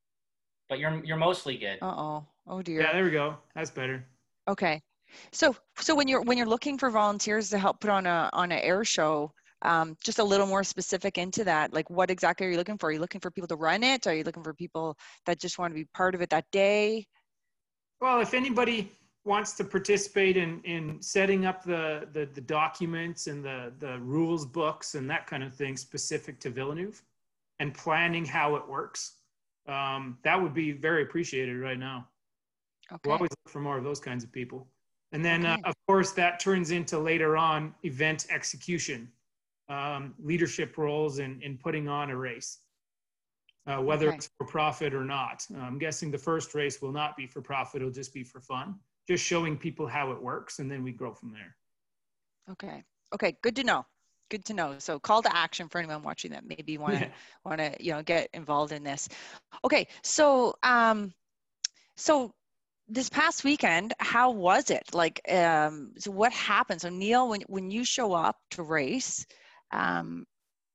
but 0.70 0.80
you're 0.80 1.04
you're 1.04 1.18
mostly 1.18 1.58
good. 1.58 1.78
Uh 1.82 1.96
oh. 1.98 2.28
Oh 2.48 2.62
dear. 2.62 2.82
Yeah, 2.82 2.94
there 2.94 3.04
we 3.04 3.12
go. 3.12 3.38
That's 3.56 3.72
better. 3.72 4.06
Okay. 4.48 4.82
So 5.32 5.56
so 5.78 5.96
when 5.96 6.08
you're 6.08 6.22
when 6.22 6.38
you're 6.38 6.48
looking 6.48 6.78
for 6.78 6.90
volunteers 6.90 7.50
to 7.50 7.58
help 7.58 7.80
put 7.80 7.90
on 7.90 8.06
a 8.06 8.30
on 8.34 8.52
an 8.52 8.60
air 8.60 8.84
show, 8.84 9.32
um, 9.62 9.96
just 10.04 10.20
a 10.20 10.24
little 10.24 10.48
more 10.48 10.64
specific 10.64 11.18
into 11.18 11.44
that. 11.44 11.74
Like 11.74 11.90
what 11.90 12.12
exactly 12.12 12.48
are 12.48 12.50
you 12.50 12.58
looking 12.58 12.78
for? 12.78 12.90
Are 12.90 12.92
you 12.92 13.00
looking 13.00 13.22
for 13.22 13.32
people 13.32 13.48
to 13.48 13.56
run 13.56 13.84
it? 13.84 14.08
Are 14.08 14.14
you 14.14 14.24
looking 14.24 14.44
for 14.44 14.54
people 14.54 14.98
that 15.26 15.40
just 15.40 15.58
want 15.58 15.72
to 15.72 15.76
be 15.76 15.86
part 15.94 16.16
of 16.16 16.22
it 16.22 16.30
that 16.30 16.46
day? 16.52 17.06
Well, 18.02 18.20
if 18.20 18.34
anybody 18.34 18.92
wants 19.24 19.54
to 19.54 19.64
participate 19.64 20.38
in 20.38 20.62
in 20.64 21.02
setting 21.02 21.46
up 21.46 21.64
the 21.64 22.08
the, 22.14 22.26
the 22.34 22.42
documents 22.42 23.28
and 23.28 23.44
the 23.44 23.74
the 23.80 24.00
rules 24.00 24.46
books 24.46 24.96
and 24.96 25.10
that 25.10 25.28
kind 25.28 25.44
of 25.44 25.54
thing 25.54 25.78
specific 25.78 26.40
to 26.40 26.50
Villeneuve 26.50 27.02
and 27.60 27.74
planning 27.74 28.26
how 28.26 28.56
it 28.56 28.68
works 28.68 29.14
um, 29.68 30.18
that 30.24 30.42
would 30.42 30.54
be 30.54 30.72
very 30.72 31.04
appreciated 31.04 31.58
right 31.58 31.80
now. 31.80 32.08
Okay. 32.92 33.02
We'll 33.06 33.16
always 33.16 33.32
look 33.32 33.52
for 33.52 33.62
more 33.62 33.78
of 33.78 33.84
those 33.84 34.00
kinds 34.00 34.24
of 34.24 34.32
people. 34.32 34.68
And 35.12 35.24
then, 35.24 35.46
okay. 35.46 35.62
uh, 35.64 35.70
of 35.70 35.76
course, 35.88 36.12
that 36.14 36.40
turns 36.40 36.72
into 36.72 37.00
later 37.00 37.38
on 37.38 37.74
event 37.84 38.28
execution, 38.30 39.12
um, 39.70 40.14
leadership 40.20 40.78
roles 40.78 41.20
in, 41.20 41.42
in 41.42 41.58
putting 41.58 41.88
on 41.88 42.10
a 42.10 42.18
race, 42.18 42.60
uh, 43.66 43.78
whether 43.78 44.08
okay. 44.10 44.18
it's 44.18 44.30
for 44.38 44.46
profit 44.46 44.94
or 44.94 45.04
not. 45.04 45.46
I'm 45.58 45.80
guessing 45.80 46.12
the 46.12 46.18
first 46.18 46.54
race 46.54 46.82
will 46.82 46.92
not 46.92 47.18
be 47.18 47.26
for 47.26 47.42
profit, 47.42 47.82
it'll 47.82 47.94
just 47.94 48.14
be 48.14 48.24
for 48.24 48.40
fun, 48.40 48.76
just 49.08 49.24
showing 49.24 49.58
people 49.58 49.88
how 49.88 50.12
it 50.12 50.22
works, 50.22 50.60
and 50.60 50.70
then 50.70 50.84
we 50.84 50.92
grow 50.92 51.14
from 51.14 51.32
there. 51.32 51.56
Okay. 52.52 52.84
Okay. 53.14 53.38
Good 53.42 53.56
to 53.56 53.64
know 53.64 53.86
good 54.30 54.46
to 54.46 54.54
know. 54.54 54.76
So 54.80 55.00
call 55.00 55.22
to 55.22 55.36
action 55.36 55.70
for 55.70 55.80
anyone 55.80 56.04
watching 56.04 56.32
that 56.32 56.44
maybe 56.46 56.78
want 56.78 57.00
to 57.00 57.10
want 57.46 57.60
to 57.60 57.76
you 57.80 57.94
know 57.94 58.04
get 58.04 58.30
involved 58.34 58.72
in 58.72 58.84
this. 58.84 59.10
Okay, 59.64 59.88
so 60.04 60.56
um, 60.64 61.14
so 61.96 62.34
this 62.88 63.10
past 63.10 63.44
weekend, 63.44 63.94
how 64.00 64.32
was 64.32 64.70
it? 64.70 64.84
Like, 64.94 65.20
um, 65.32 65.94
so 65.98 66.12
what 66.12 66.32
happened? 66.32 66.82
So 66.82 66.90
Neil, 66.90 67.30
when 67.30 67.42
when 67.48 67.72
you 67.72 67.84
show 67.84 68.14
up 68.14 68.38
to 68.52 68.64
race, 68.64 69.26
um, 69.72 70.26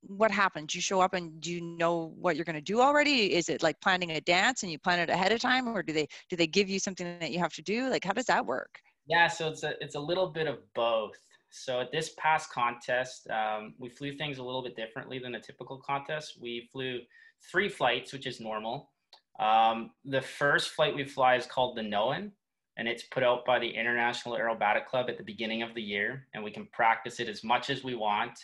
what 0.02 0.30
happens? 0.30 0.74
You 0.74 0.80
show 0.80 1.00
up 1.00 1.14
and 1.14 1.40
do 1.40 1.52
you 1.52 1.60
know 1.60 2.12
what 2.18 2.36
you're 2.36 2.44
going 2.44 2.56
to 2.56 2.62
do 2.62 2.80
already? 2.80 3.34
Is 3.34 3.48
it 3.48 3.62
like 3.62 3.80
planning 3.80 4.12
a 4.12 4.20
dance 4.20 4.62
and 4.62 4.72
you 4.72 4.78
plan 4.78 4.98
it 4.98 5.10
ahead 5.10 5.32
of 5.32 5.40
time, 5.40 5.68
or 5.68 5.82
do 5.82 5.92
they 5.92 6.08
do 6.28 6.36
they 6.36 6.46
give 6.46 6.68
you 6.68 6.78
something 6.78 7.18
that 7.20 7.30
you 7.30 7.38
have 7.38 7.52
to 7.54 7.62
do? 7.62 7.88
Like, 7.88 8.04
how 8.04 8.12
does 8.12 8.26
that 8.26 8.44
work? 8.44 8.80
Yeah, 9.06 9.28
so 9.28 9.48
it's 9.48 9.62
a 9.62 9.74
it's 9.80 9.94
a 9.94 10.00
little 10.00 10.28
bit 10.28 10.46
of 10.46 10.58
both. 10.74 11.16
So 11.50 11.80
at 11.80 11.90
this 11.90 12.10
past 12.16 12.50
contest, 12.50 13.28
um, 13.28 13.74
we 13.78 13.88
flew 13.88 14.16
things 14.16 14.38
a 14.38 14.42
little 14.42 14.62
bit 14.62 14.76
differently 14.76 15.18
than 15.18 15.34
a 15.34 15.40
typical 15.40 15.78
contest. 15.78 16.38
We 16.40 16.68
flew 16.72 17.00
three 17.50 17.68
flights, 17.68 18.12
which 18.12 18.26
is 18.26 18.40
normal. 18.40 18.90
Um, 19.40 19.90
the 20.04 20.20
first 20.20 20.70
flight 20.70 20.94
we 20.94 21.04
fly 21.04 21.36
is 21.36 21.46
called 21.46 21.76
the 21.76 21.82
Known, 21.82 22.32
and 22.76 22.86
it's 22.86 23.04
put 23.04 23.22
out 23.22 23.44
by 23.44 23.58
the 23.58 23.68
International 23.68 24.36
Aerobatic 24.36 24.86
Club 24.86 25.06
at 25.08 25.16
the 25.16 25.24
beginning 25.24 25.62
of 25.62 25.74
the 25.74 25.82
year, 25.82 26.26
and 26.34 26.44
we 26.44 26.50
can 26.50 26.66
practice 26.72 27.20
it 27.20 27.28
as 27.28 27.42
much 27.42 27.68
as 27.70 27.82
we 27.82 27.94
want, 27.94 28.38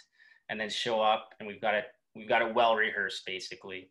and 0.49 0.59
then 0.59 0.69
show 0.69 1.01
up, 1.01 1.31
and 1.39 1.47
we've 1.47 1.61
got 1.61 1.75
it 1.75 1.85
we've 2.15 2.29
got 2.29 2.43
it 2.43 2.55
well 2.55 2.75
rehearsed 2.75 3.25
basically. 3.27 3.91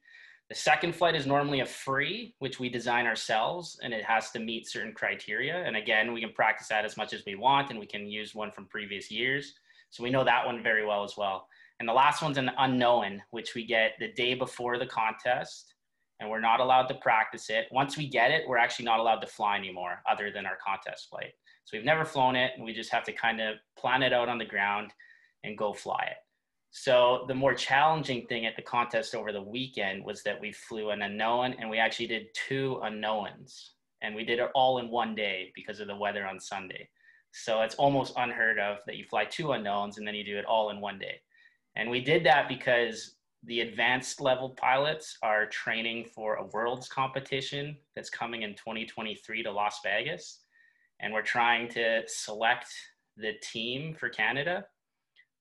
The 0.49 0.55
second 0.55 0.95
flight 0.95 1.15
is 1.15 1.25
normally 1.25 1.61
a 1.61 1.65
free, 1.65 2.35
which 2.37 2.59
we 2.59 2.69
design 2.69 3.07
ourselves, 3.07 3.79
and 3.81 3.91
it 3.91 4.05
has 4.05 4.29
to 4.31 4.39
meet 4.39 4.67
certain 4.67 4.93
criteria. 4.93 5.63
And 5.65 5.75
again, 5.75 6.13
we 6.13 6.21
can 6.21 6.33
practice 6.33 6.67
that 6.67 6.85
as 6.85 6.97
much 6.97 7.13
as 7.13 7.23
we 7.25 7.33
want, 7.33 7.71
and 7.71 7.79
we 7.79 7.87
can 7.87 8.07
use 8.07 8.35
one 8.35 8.51
from 8.51 8.67
previous 8.67 9.09
years. 9.09 9.55
So 9.89 10.03
we 10.03 10.11
know 10.11 10.23
that 10.23 10.45
one 10.45 10.61
very 10.61 10.85
well 10.85 11.03
as 11.03 11.17
well. 11.17 11.47
And 11.79 11.89
the 11.89 11.93
last 11.93 12.21
one's 12.21 12.37
an 12.37 12.51
unknown, 12.59 13.23
which 13.31 13.55
we 13.55 13.65
get 13.65 13.93
the 13.99 14.13
day 14.13 14.35
before 14.35 14.77
the 14.77 14.85
contest, 14.85 15.73
and 16.19 16.29
we're 16.29 16.39
not 16.39 16.59
allowed 16.59 16.87
to 16.87 16.95
practice 16.95 17.49
it. 17.49 17.65
Once 17.71 17.97
we 17.97 18.07
get 18.07 18.29
it, 18.29 18.47
we're 18.47 18.57
actually 18.57 18.85
not 18.85 18.99
allowed 18.99 19.21
to 19.21 19.27
fly 19.27 19.57
anymore, 19.57 20.03
other 20.09 20.31
than 20.31 20.45
our 20.45 20.57
contest 20.65 21.09
flight. 21.09 21.33
So 21.65 21.75
we've 21.75 21.85
never 21.85 22.05
flown 22.05 22.35
it, 22.35 22.51
and 22.55 22.63
we 22.63 22.71
just 22.71 22.91
have 22.91 23.03
to 23.05 23.11
kind 23.11 23.41
of 23.41 23.55
plan 23.77 24.03
it 24.03 24.13
out 24.13 24.29
on 24.29 24.37
the 24.37 24.45
ground 24.45 24.91
and 25.43 25.57
go 25.57 25.73
fly 25.73 26.07
it. 26.11 26.17
So 26.77 27.23
the 27.29 27.33
more 27.33 27.53
challenging 27.53 28.27
thing 28.27 28.45
at 28.45 28.57
the 28.57 28.61
contest 28.61 29.15
over 29.15 29.31
the 29.31 29.41
weekend 29.41 30.03
was 30.03 30.23
that 30.23 30.41
we 30.41 30.51
flew 30.51 30.89
an 30.89 31.03
unknown 31.03 31.55
and 31.57 31.69
we 31.69 31.77
actually 31.77 32.07
did 32.07 32.27
two 32.33 32.81
unknowns 32.83 33.75
and 34.01 34.13
we 34.13 34.25
did 34.25 34.39
it 34.39 34.49
all 34.53 34.79
in 34.79 34.89
one 34.89 35.15
day 35.15 35.53
because 35.55 35.79
of 35.79 35.87
the 35.87 35.95
weather 35.95 36.27
on 36.27 36.37
Sunday. 36.37 36.89
So 37.31 37.61
it's 37.61 37.75
almost 37.75 38.15
unheard 38.17 38.59
of 38.59 38.79
that 38.87 38.97
you 38.97 39.05
fly 39.05 39.23
two 39.23 39.53
unknowns 39.53 39.97
and 39.97 40.05
then 40.05 40.15
you 40.15 40.25
do 40.25 40.37
it 40.37 40.43
all 40.43 40.69
in 40.69 40.81
one 40.81 40.99
day. 40.99 41.21
And 41.77 41.89
we 41.89 42.01
did 42.01 42.25
that 42.25 42.49
because 42.49 43.15
the 43.45 43.61
advanced 43.61 44.19
level 44.19 44.49
pilots 44.49 45.17
are 45.23 45.45
training 45.45 46.03
for 46.13 46.35
a 46.35 46.47
world's 46.47 46.89
competition 46.89 47.77
that's 47.95 48.09
coming 48.09 48.41
in 48.41 48.53
2023 48.53 49.43
to 49.43 49.51
Las 49.51 49.79
Vegas. 49.81 50.41
And 50.99 51.13
we're 51.13 51.21
trying 51.21 51.69
to 51.69 52.01
select 52.07 52.67
the 53.15 53.31
team 53.41 53.95
for 53.97 54.09
Canada. 54.09 54.65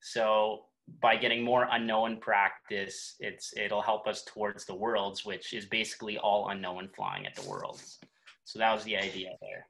So 0.00 0.66
by 1.00 1.16
getting 1.16 1.42
more 1.42 1.68
unknown 1.70 2.18
practice, 2.18 3.16
it's 3.20 3.54
it'll 3.56 3.82
help 3.82 4.06
us 4.06 4.22
towards 4.24 4.64
the 4.64 4.74
worlds, 4.74 5.24
which 5.24 5.52
is 5.52 5.66
basically 5.66 6.18
all 6.18 6.48
unknown 6.48 6.88
flying 6.94 7.26
at 7.26 7.34
the 7.34 7.48
worlds. 7.48 7.98
So 8.44 8.58
that 8.58 8.72
was 8.72 8.84
the 8.84 8.96
idea 8.96 9.30
there. 9.40 9.66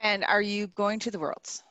And 0.00 0.24
are 0.24 0.42
you 0.42 0.68
going 0.68 0.98
to 1.00 1.10
the 1.10 1.18
worlds? 1.18 1.62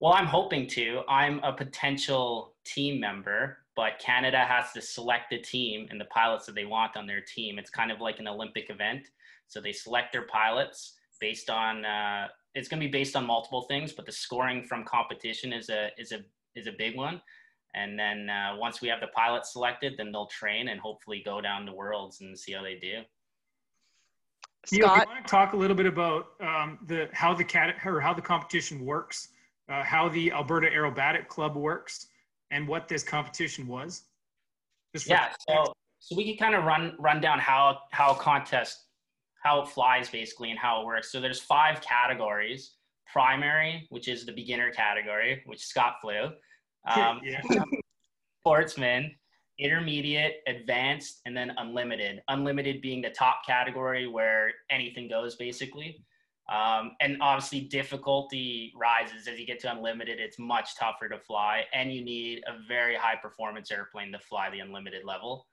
Well, 0.00 0.14
I'm 0.14 0.26
hoping 0.26 0.66
to. 0.68 1.02
I'm 1.08 1.38
a 1.44 1.52
potential 1.52 2.54
team 2.64 2.98
member, 2.98 3.58
but 3.76 4.00
Canada 4.00 4.38
has 4.38 4.72
to 4.72 4.82
select 4.82 5.32
a 5.32 5.38
team 5.38 5.86
and 5.90 6.00
the 6.00 6.06
pilots 6.06 6.44
that 6.46 6.56
they 6.56 6.64
want 6.64 6.96
on 6.96 7.06
their 7.06 7.20
team. 7.20 7.58
It's 7.58 7.70
kind 7.70 7.92
of 7.92 8.00
like 8.00 8.18
an 8.18 8.26
Olympic 8.26 8.68
event. 8.68 9.06
So 9.46 9.60
they 9.60 9.72
select 9.72 10.12
their 10.12 10.26
pilots 10.26 10.94
based 11.20 11.50
on. 11.50 11.84
Uh, 11.84 12.26
it's 12.54 12.68
going 12.68 12.80
to 12.80 12.86
be 12.86 12.90
based 12.90 13.14
on 13.14 13.24
multiple 13.24 13.62
things, 13.62 13.92
but 13.92 14.04
the 14.04 14.12
scoring 14.12 14.64
from 14.64 14.84
competition 14.84 15.52
is 15.52 15.70
a 15.70 15.90
is 15.96 16.10
a 16.10 16.18
is 16.56 16.66
a 16.66 16.72
big 16.72 16.96
one. 16.96 17.22
And 17.74 17.98
then 17.98 18.28
uh, 18.28 18.56
once 18.56 18.82
we 18.82 18.88
have 18.88 19.00
the 19.00 19.06
pilots 19.08 19.52
selected, 19.52 19.94
then 19.96 20.12
they'll 20.12 20.26
train 20.26 20.68
and 20.68 20.80
hopefully 20.80 21.22
go 21.24 21.40
down 21.40 21.64
to 21.66 21.72
worlds 21.72 22.20
and 22.20 22.38
see 22.38 22.52
how 22.52 22.62
they 22.62 22.74
do. 22.74 23.02
Neil, 24.70 24.88
do 24.88 24.94
you 24.94 25.06
want 25.06 25.26
to 25.26 25.30
talk 25.30 25.54
a 25.54 25.56
little 25.56 25.76
bit 25.76 25.86
about 25.86 26.26
um, 26.40 26.78
the 26.86 27.08
how 27.12 27.34
the 27.34 27.42
cat 27.42 27.74
or 27.84 28.00
how 28.00 28.14
the 28.14 28.22
competition 28.22 28.84
works, 28.84 29.28
uh, 29.68 29.82
how 29.82 30.08
the 30.08 30.30
Alberta 30.30 30.68
Aerobatic 30.68 31.26
Club 31.26 31.56
works, 31.56 32.06
and 32.52 32.68
what 32.68 32.86
this 32.86 33.02
competition 33.02 33.66
was? 33.66 34.04
yeah, 35.06 35.30
so 35.48 35.72
so 35.98 36.14
we 36.16 36.24
can 36.24 36.36
kind 36.36 36.54
of 36.54 36.64
run 36.64 36.94
run 37.00 37.20
down 37.20 37.40
how 37.40 37.80
how 37.90 38.14
contest 38.14 38.84
how 39.42 39.62
it 39.62 39.68
flies 39.68 40.08
basically 40.08 40.50
and 40.50 40.58
how 40.58 40.80
it 40.80 40.86
works. 40.86 41.10
So 41.10 41.20
there's 41.20 41.40
five 41.40 41.80
categories: 41.80 42.74
primary, 43.12 43.88
which 43.90 44.06
is 44.06 44.24
the 44.24 44.32
beginner 44.32 44.70
category, 44.70 45.42
which 45.46 45.64
Scott 45.64 45.96
flew. 46.00 46.30
Um, 46.86 47.20
sportsman, 48.40 49.14
intermediate, 49.58 50.42
advanced, 50.46 51.20
and 51.26 51.36
then 51.36 51.52
unlimited. 51.58 52.22
Unlimited 52.28 52.82
being 52.82 53.02
the 53.02 53.10
top 53.10 53.46
category 53.46 54.06
where 54.06 54.52
anything 54.70 55.08
goes 55.08 55.36
basically. 55.36 56.04
Um, 56.52 56.92
and 57.00 57.18
obviously, 57.20 57.60
difficulty 57.60 58.72
rises 58.76 59.28
as 59.28 59.38
you 59.38 59.46
get 59.46 59.60
to 59.60 59.70
unlimited. 59.70 60.18
It's 60.18 60.38
much 60.38 60.76
tougher 60.76 61.08
to 61.08 61.18
fly, 61.18 61.64
and 61.72 61.92
you 61.92 62.04
need 62.04 62.42
a 62.46 62.66
very 62.66 62.96
high 62.96 63.16
performance 63.16 63.70
airplane 63.70 64.12
to 64.12 64.18
fly 64.18 64.50
the 64.50 64.58
unlimited 64.58 65.04
level. 65.04 65.46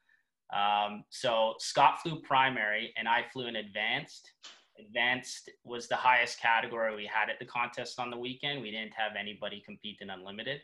Um, 0.51 1.03
so 1.09 1.53
Scott 1.59 2.01
flew 2.01 2.19
primary, 2.21 2.91
and 2.97 3.07
I 3.07 3.23
flew 3.31 3.45
an 3.47 3.57
advanced. 3.57 4.31
Advanced 4.79 5.51
was 5.63 5.87
the 5.87 5.95
highest 5.95 6.41
category 6.41 6.95
we 6.95 7.05
had 7.05 7.29
at 7.29 7.37
the 7.37 7.45
contest 7.45 7.99
on 7.99 8.09
the 8.09 8.17
weekend. 8.17 8.61
We 8.61 8.71
didn't 8.71 8.93
have 8.93 9.11
anybody 9.17 9.61
compete 9.65 9.97
in 10.01 10.09
unlimited. 10.09 10.61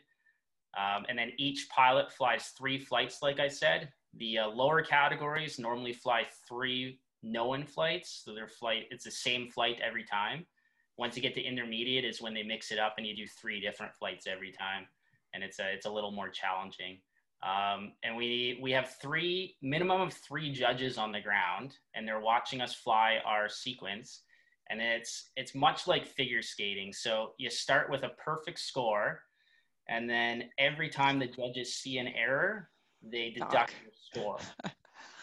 Um, 0.76 1.06
and 1.08 1.18
then 1.18 1.32
each 1.38 1.68
pilot 1.70 2.12
flies 2.12 2.52
three 2.56 2.78
flights, 2.78 3.22
like 3.22 3.40
I 3.40 3.48
said. 3.48 3.88
The 4.18 4.38
uh, 4.38 4.48
lower 4.48 4.82
categories 4.82 5.58
normally 5.58 5.92
fly 5.92 6.24
three 6.48 7.00
known 7.22 7.64
flights. 7.64 8.22
So 8.24 8.34
their 8.34 8.48
flight, 8.48 8.84
it's 8.90 9.04
the 9.04 9.10
same 9.10 9.48
flight 9.48 9.80
every 9.82 10.04
time. 10.04 10.46
Once 10.98 11.16
you 11.16 11.22
get 11.22 11.34
to 11.34 11.42
intermediate 11.42 12.04
is 12.04 12.22
when 12.22 12.34
they 12.34 12.42
mix 12.42 12.70
it 12.70 12.78
up 12.78 12.94
and 12.98 13.06
you 13.06 13.14
do 13.16 13.26
three 13.26 13.60
different 13.60 13.94
flights 13.94 14.26
every 14.26 14.52
time. 14.52 14.86
And 15.34 15.42
it's 15.42 15.58
a, 15.58 15.72
it's 15.72 15.86
a 15.86 15.90
little 15.90 16.12
more 16.12 16.28
challenging. 16.28 16.98
Um, 17.42 17.92
and 18.02 18.16
we, 18.16 18.58
we 18.62 18.72
have 18.72 18.96
three, 19.00 19.56
minimum 19.60 20.00
of 20.00 20.12
three 20.12 20.52
judges 20.52 20.96
on 20.96 21.12
the 21.12 21.20
ground 21.20 21.76
and 21.94 22.08
they're 22.08 22.20
watching 22.20 22.60
us 22.60 22.74
fly 22.74 23.18
our 23.26 23.48
sequence. 23.48 24.22
And 24.70 24.80
it's, 24.80 25.30
it's 25.36 25.54
much 25.54 25.86
like 25.86 26.06
figure 26.06 26.42
skating. 26.42 26.92
So 26.92 27.32
you 27.38 27.50
start 27.50 27.90
with 27.90 28.02
a 28.02 28.10
perfect 28.24 28.58
score 28.58 29.20
and 29.88 30.08
then 30.08 30.44
every 30.58 30.88
time 30.88 31.18
the 31.18 31.26
judges 31.26 31.74
see 31.74 31.98
an 31.98 32.08
error, 32.08 32.70
they 33.02 33.30
deduct 33.30 33.74
your 33.82 33.92
score. 33.92 34.38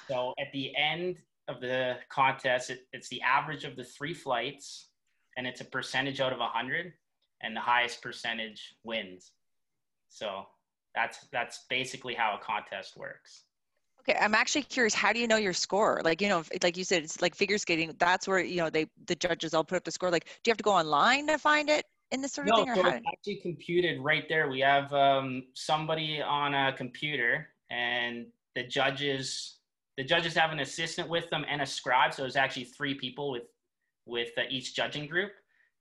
so 0.08 0.34
at 0.39 0.51
the 0.53 0.75
end 0.75 1.17
of 1.48 1.60
the 1.60 1.98
contest, 2.10 2.70
it, 2.70 2.88
it's 2.93 3.10
the 3.10 3.22
average 3.22 3.65
of 3.65 3.75
the 3.75 3.84
three 3.84 4.13
flights, 4.13 4.88
and 5.38 5.46
it's 5.46 5.62
a 5.62 5.65
percentage 5.65 6.22
out 6.22 6.32
of 6.32 6.39
100, 6.39 6.93
and 7.41 7.55
the 7.55 7.62
highest 7.62 8.01
percentage 8.01 8.75
wins. 8.84 9.32
So 10.10 10.46
that's 10.96 11.27
that's 11.32 11.65
basically 11.70 12.13
how 12.13 12.38
a 12.39 12.43
contest 12.43 12.96
works. 12.98 13.43
Okay, 14.01 14.17
I'm 14.20 14.36
actually 14.36 14.63
curious. 14.63 14.93
How 14.93 15.13
do 15.13 15.20
you 15.20 15.27
know 15.27 15.38
your 15.38 15.53
score? 15.53 16.01
Like 16.03 16.22
you 16.22 16.29
know, 16.29 16.43
like 16.62 16.77
you 16.77 16.84
said, 16.84 17.03
it's 17.03 17.22
like 17.22 17.36
figure 17.36 17.58
skating. 17.58 17.93
That's 18.00 18.27
where 18.27 18.39
you 18.39 18.58
know 18.58 18.70
they 18.70 18.88
the 19.08 19.15
judges 19.15 19.53
all 19.53 19.63
put 19.63 19.77
up 19.77 19.84
the 19.84 19.91
score. 19.91 20.12
Like, 20.12 20.25
do 20.25 20.50
you 20.50 20.51
have 20.51 20.58
to 20.58 20.63
go 20.63 20.72
online 20.72 21.27
to 21.27 21.38
find 21.38 21.70
it? 21.70 21.86
In 22.13 22.22
this 22.22 22.34
sort 22.34 22.48
of 22.48 22.55
no, 22.55 22.63
thing? 22.63 22.75
So 22.75 22.88
it's 22.88 23.05
actually 23.12 23.36
computed 23.38 24.00
right 24.00 24.25
there. 24.29 24.50
We 24.50 24.62
have 24.62 24.93
um, 24.93 25.43
somebody 25.53 26.22
on 26.22 26.53
a 26.53 26.72
computer, 26.74 27.50
and 27.70 28.27
the 28.55 28.63
judges 28.63 29.58
the 29.98 30.03
judges 30.03 30.34
have 30.36 30.51
an 30.51 30.60
assistant 30.60 31.08
with 31.08 31.29
them 31.29 31.46
and 31.48 31.62
a 31.62 31.65
scribe. 31.65 32.13
So 32.13 32.24
there's 32.24 32.36
actually 32.36 32.65
three 32.65 32.96
people 32.96 33.32
with 33.32 33.43
with 34.05 34.29
uh, 34.38 34.43
each 34.50 34.75
judging 34.75 35.08
group, 35.08 35.32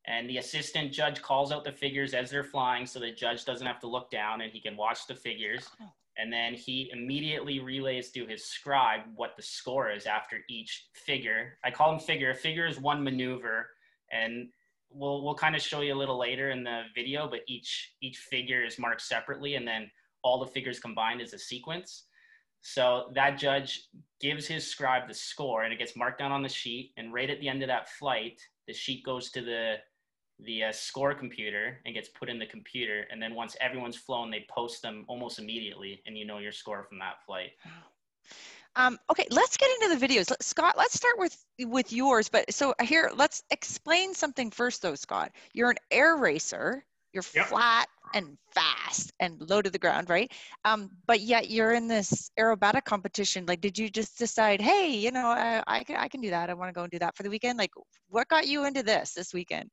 and 0.06 0.28
the 0.28 0.38
assistant 0.38 0.92
judge 0.92 1.20
calls 1.22 1.52
out 1.52 1.64
the 1.64 1.72
figures 1.72 2.14
as 2.14 2.30
they're 2.30 2.44
flying, 2.44 2.86
so 2.86 2.98
the 2.98 3.12
judge 3.12 3.44
doesn't 3.44 3.66
have 3.66 3.80
to 3.80 3.86
look 3.86 4.10
down 4.10 4.40
and 4.40 4.52
he 4.52 4.60
can 4.60 4.76
watch 4.76 5.06
the 5.06 5.14
figures. 5.14 5.68
Oh. 5.80 5.92
And 6.18 6.30
then 6.30 6.52
he 6.52 6.90
immediately 6.92 7.60
relays 7.60 8.10
to 8.12 8.26
his 8.26 8.44
scribe 8.44 9.00
what 9.16 9.34
the 9.34 9.42
score 9.42 9.90
is 9.90 10.04
after 10.04 10.40
each 10.48 10.88
figure. 10.92 11.58
I 11.64 11.70
call 11.70 11.90
them 11.90 12.00
figure. 12.00 12.30
A 12.30 12.34
figure 12.34 12.66
is 12.66 12.78
one 12.78 13.02
maneuver, 13.02 13.70
and 14.12 14.48
we'll 14.94 15.22
we'll 15.22 15.34
kind 15.34 15.56
of 15.56 15.62
show 15.62 15.80
you 15.80 15.94
a 15.94 15.96
little 15.96 16.18
later 16.18 16.50
in 16.50 16.64
the 16.64 16.82
video, 16.94 17.28
but 17.28 17.40
each 17.46 17.94
each 18.00 18.18
figure 18.18 18.64
is 18.64 18.78
marked 18.78 19.02
separately, 19.02 19.54
and 19.54 19.66
then 19.66 19.90
all 20.22 20.38
the 20.38 20.50
figures 20.50 20.78
combined 20.78 21.20
is 21.20 21.32
a 21.32 21.38
sequence. 21.38 22.04
So 22.62 23.10
that 23.14 23.38
judge 23.38 23.88
gives 24.20 24.46
his 24.46 24.68
scribe 24.68 25.08
the 25.08 25.14
score, 25.14 25.64
and 25.64 25.72
it 25.72 25.78
gets 25.78 25.96
marked 25.96 26.18
down 26.18 26.32
on 26.32 26.42
the 26.42 26.48
sheet. 26.48 26.92
And 26.96 27.12
right 27.12 27.28
at 27.28 27.40
the 27.40 27.48
end 27.48 27.62
of 27.62 27.68
that 27.68 27.90
flight, 27.90 28.40
the 28.66 28.72
sheet 28.72 29.04
goes 29.04 29.30
to 29.32 29.42
the 29.42 29.76
the 30.44 30.64
uh, 30.64 30.72
score 30.72 31.14
computer 31.14 31.78
and 31.84 31.94
gets 31.94 32.08
put 32.08 32.28
in 32.28 32.38
the 32.38 32.46
computer. 32.46 33.06
And 33.10 33.22
then 33.22 33.34
once 33.34 33.56
everyone's 33.60 33.96
flown, 33.96 34.30
they 34.30 34.46
post 34.50 34.82
them 34.82 35.04
almost 35.08 35.38
immediately, 35.38 36.02
and 36.06 36.16
you 36.16 36.24
know 36.24 36.38
your 36.38 36.52
score 36.52 36.84
from 36.84 36.98
that 36.98 37.24
flight. 37.26 37.50
Um, 38.76 38.98
okay, 39.10 39.26
let's 39.30 39.56
get 39.56 39.70
into 39.70 39.98
the 39.98 40.06
videos. 40.06 40.32
Scott, 40.40 40.74
let's 40.78 40.94
start 40.94 41.18
with 41.18 41.36
with 41.60 41.92
yours. 41.92 42.28
But 42.28 42.52
so 42.52 42.74
here, 42.82 43.10
let's 43.14 43.42
explain 43.50 44.14
something 44.14 44.50
first, 44.50 44.82
though, 44.82 44.94
Scott. 44.94 45.32
You're 45.52 45.70
an 45.70 45.76
air 45.90 46.16
racer. 46.16 46.84
You're 47.12 47.24
yep. 47.34 47.46
flat 47.46 47.88
and 48.14 48.38
fast 48.54 49.12
and 49.20 49.38
low 49.50 49.60
to 49.60 49.68
the 49.68 49.78
ground, 49.78 50.08
right? 50.08 50.32
Um, 50.64 50.90
but 51.06 51.20
yet 51.20 51.50
you're 51.50 51.72
in 51.72 51.86
this 51.86 52.30
aerobatic 52.38 52.84
competition. 52.84 53.44
Like, 53.46 53.60
did 53.60 53.78
you 53.78 53.90
just 53.90 54.18
decide, 54.18 54.60
hey, 54.60 54.88
you 54.88 55.10
know, 55.10 55.26
I, 55.26 55.62
I 55.66 55.84
can 55.84 55.96
I 55.96 56.08
can 56.08 56.22
do 56.22 56.30
that. 56.30 56.48
I 56.48 56.54
want 56.54 56.70
to 56.70 56.72
go 56.72 56.82
and 56.82 56.90
do 56.90 56.98
that 57.00 57.14
for 57.16 57.22
the 57.22 57.30
weekend. 57.30 57.58
Like, 57.58 57.72
what 58.08 58.28
got 58.28 58.46
you 58.46 58.64
into 58.64 58.82
this 58.82 59.12
this 59.12 59.34
weekend? 59.34 59.70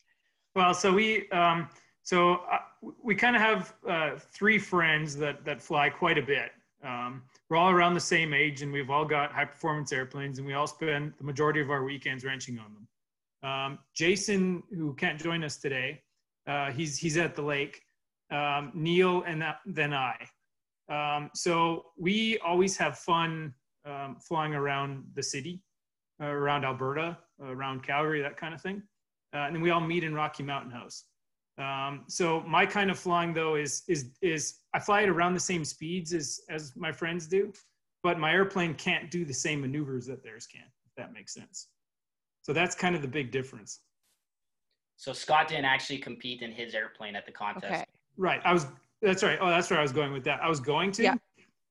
Well, 0.55 0.73
so 0.73 0.91
we 0.91 1.29
um, 1.29 1.69
so 2.03 2.41
uh, 2.51 2.59
we 3.01 3.15
kind 3.15 3.35
of 3.35 3.41
have 3.41 3.73
uh, 3.87 4.11
three 4.33 4.57
friends 4.57 5.15
that 5.17 5.45
that 5.45 5.61
fly 5.61 5.89
quite 5.89 6.17
a 6.17 6.23
bit. 6.23 6.51
Um, 6.83 7.23
we're 7.49 7.57
all 7.57 7.71
around 7.71 7.95
the 7.95 7.99
same 7.99 8.33
age 8.33 8.61
and 8.61 8.71
we've 8.71 8.89
all 8.89 9.05
got 9.05 9.31
high 9.31 9.45
performance 9.45 9.91
airplanes 9.91 10.37
and 10.37 10.45
we 10.45 10.53
all 10.53 10.67
spend 10.67 11.13
the 11.17 11.23
majority 11.23 11.61
of 11.61 11.71
our 11.71 11.83
weekends 11.83 12.23
wrenching 12.23 12.59
on 12.59 12.73
them. 12.73 13.49
Um, 13.49 13.79
Jason, 13.95 14.63
who 14.69 14.93
can't 14.93 15.19
join 15.19 15.43
us 15.43 15.57
today, 15.57 16.01
uh, 16.47 16.71
he's, 16.71 16.97
he's 16.97 17.17
at 17.17 17.35
the 17.35 17.41
lake. 17.41 17.81
Um, 18.31 18.71
Neil 18.75 19.23
and 19.25 19.41
that, 19.41 19.57
then 19.65 19.93
I. 19.93 20.15
Um, 20.89 21.29
so 21.33 21.85
we 21.97 22.37
always 22.39 22.77
have 22.77 22.97
fun 22.99 23.53
um, 23.85 24.17
flying 24.19 24.53
around 24.53 25.03
the 25.15 25.23
city, 25.23 25.61
uh, 26.21 26.27
around 26.27 26.65
Alberta, 26.65 27.17
around 27.41 27.83
Calgary, 27.83 28.21
that 28.21 28.37
kind 28.37 28.53
of 28.53 28.61
thing. 28.61 28.83
Uh, 29.33 29.39
and 29.39 29.55
then 29.55 29.61
we 29.61 29.69
all 29.71 29.79
meet 29.79 30.03
in 30.03 30.13
Rocky 30.13 30.43
Mountain 30.43 30.71
House. 30.71 31.05
Um, 31.59 32.05
so 32.07 32.41
my 32.47 32.65
kind 32.65 32.89
of 32.89 32.97
flying 32.97 33.33
though 33.33 33.55
is 33.55 33.83
is 33.87 34.11
is 34.21 34.59
I 34.73 34.79
fly 34.79 35.03
at 35.03 35.09
around 35.09 35.33
the 35.33 35.39
same 35.39 35.65
speeds 35.65 36.13
as 36.13 36.41
as 36.49 36.75
my 36.75 36.91
friends 36.91 37.27
do, 37.27 37.51
but 38.01 38.17
my 38.17 38.31
airplane 38.31 38.73
can't 38.75 39.11
do 39.11 39.25
the 39.25 39.33
same 39.33 39.61
maneuvers 39.61 40.05
that 40.07 40.23
theirs 40.23 40.47
can. 40.47 40.63
If 40.87 40.95
that 40.95 41.11
makes 41.13 41.33
sense. 41.33 41.67
So 42.41 42.53
that's 42.53 42.75
kind 42.75 42.95
of 42.95 43.01
the 43.01 43.07
big 43.07 43.31
difference. 43.31 43.81
So 44.95 45.13
Scott 45.13 45.47
didn't 45.49 45.65
actually 45.65 45.97
compete 45.99 46.41
in 46.41 46.51
his 46.51 46.73
airplane 46.73 47.15
at 47.15 47.25
the 47.25 47.31
contest. 47.31 47.65
Okay. 47.65 47.85
Right. 48.17 48.41
I 48.43 48.53
was 48.53 48.67
That's 49.01 49.23
right. 49.23 49.37
Oh, 49.41 49.49
that's 49.49 49.69
where 49.69 49.79
I 49.79 49.81
was 49.81 49.91
going 49.93 50.11
with 50.13 50.23
that. 50.25 50.41
I 50.41 50.49
was 50.49 50.59
going 50.59 50.91
to, 50.93 51.03
Yeah. 51.03 51.15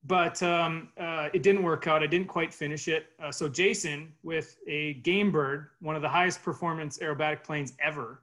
but 0.05 0.43
um, 0.43 0.91
uh, 0.99 1.29
it 1.35 1.43
didn't 1.43 1.63
work 1.63 1.87
out. 1.87 2.03
I 2.03 2.07
didn't 2.07 2.29
quite 2.29 2.55
finish 2.55 2.89
it. 2.89 3.09
Uh, 3.23 3.31
so 3.31 3.49
Jason, 3.49 4.13
with 4.23 4.57
a 4.67 4.95
Game 4.95 5.31
Bird, 5.31 5.71
one 5.81 5.95
of 5.97 6.01
the 6.03 6.09
highest 6.09 6.43
performance 6.43 6.99
aerobatic 6.99 7.43
planes 7.45 7.75
ever, 7.81 8.23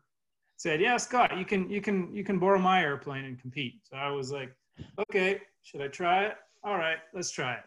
said, 0.58 0.82
"Yeah, 0.82 0.98
Scott, 0.98 1.38
you 1.38 1.46
can 1.46 1.70
you 1.70 1.82
can 1.82 2.14
you 2.16 2.24
can 2.24 2.40
borrow 2.40 2.60
my 2.60 2.82
airplane 2.82 3.26
and 3.26 3.40
compete." 3.40 3.82
So 3.84 3.98
I 3.98 4.10
was 4.10 4.32
like, 4.32 4.54
"Okay, 5.00 5.42
should 5.64 5.82
I 5.82 5.88
try 5.88 6.26
it? 6.26 6.36
All 6.64 6.78
right, 6.78 6.98
let's 7.14 7.32
try 7.32 7.54
it." 7.54 7.64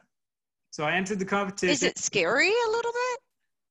So 0.70 0.84
I 0.84 0.92
entered 0.92 1.18
the 1.18 1.24
competition. 1.24 1.72
Is 1.72 1.82
it 1.82 1.98
scary 1.98 2.48
a 2.48 2.70
little 2.70 2.92
bit? 2.92 3.20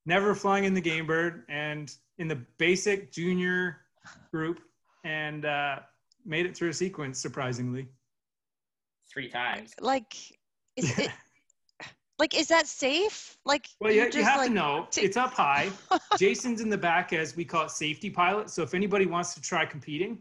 never 0.07 0.33
flying 0.33 0.63
in 0.63 0.73
the 0.73 0.81
game 0.81 1.05
bird 1.05 1.43
and 1.49 1.93
in 2.17 2.27
the 2.27 2.41
basic 2.57 3.11
junior 3.11 3.81
group 4.31 4.61
and 5.03 5.45
uh, 5.45 5.79
made 6.25 6.45
it 6.45 6.55
through 6.55 6.69
a 6.69 6.73
sequence 6.73 7.19
surprisingly 7.19 7.87
Three 9.09 9.29
times. 9.29 9.73
Like, 9.79 10.15
is 10.75 10.99
it 10.99 11.11
like 12.19 12.37
is 12.37 12.47
that 12.47 12.67
safe? 12.67 13.37
Like, 13.45 13.67
well 13.79 13.91
you 13.91 14.01
yeah, 14.01 14.09
you 14.11 14.23
have 14.23 14.39
like, 14.39 14.49
to 14.49 14.53
know. 14.53 14.87
t- 14.91 15.01
it's 15.01 15.17
up 15.17 15.33
high. 15.33 15.69
Jason's 16.17 16.61
in 16.61 16.69
the 16.69 16.77
back 16.77 17.13
as 17.13 17.35
we 17.35 17.45
call 17.45 17.65
it 17.65 17.71
safety 17.71 18.09
pilot. 18.09 18.49
So 18.49 18.63
if 18.63 18.73
anybody 18.73 19.05
wants 19.05 19.33
to 19.35 19.41
try 19.41 19.65
competing 19.65 20.19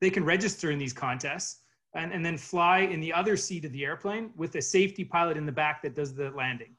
they 0.00 0.10
can 0.10 0.24
register 0.24 0.70
in 0.70 0.78
these 0.78 0.92
contests 0.92 1.62
and, 1.94 2.12
and 2.12 2.24
then 2.24 2.36
fly 2.36 2.80
in 2.80 3.00
the 3.00 3.12
other 3.12 3.36
seat 3.36 3.64
of 3.64 3.72
the 3.72 3.84
airplane 3.84 4.30
with 4.36 4.54
a 4.56 4.62
safety 4.62 5.04
pilot 5.04 5.36
in 5.36 5.46
the 5.46 5.52
back 5.52 5.82
that 5.82 5.94
does 5.94 6.14
the 6.14 6.30
landing 6.30 6.76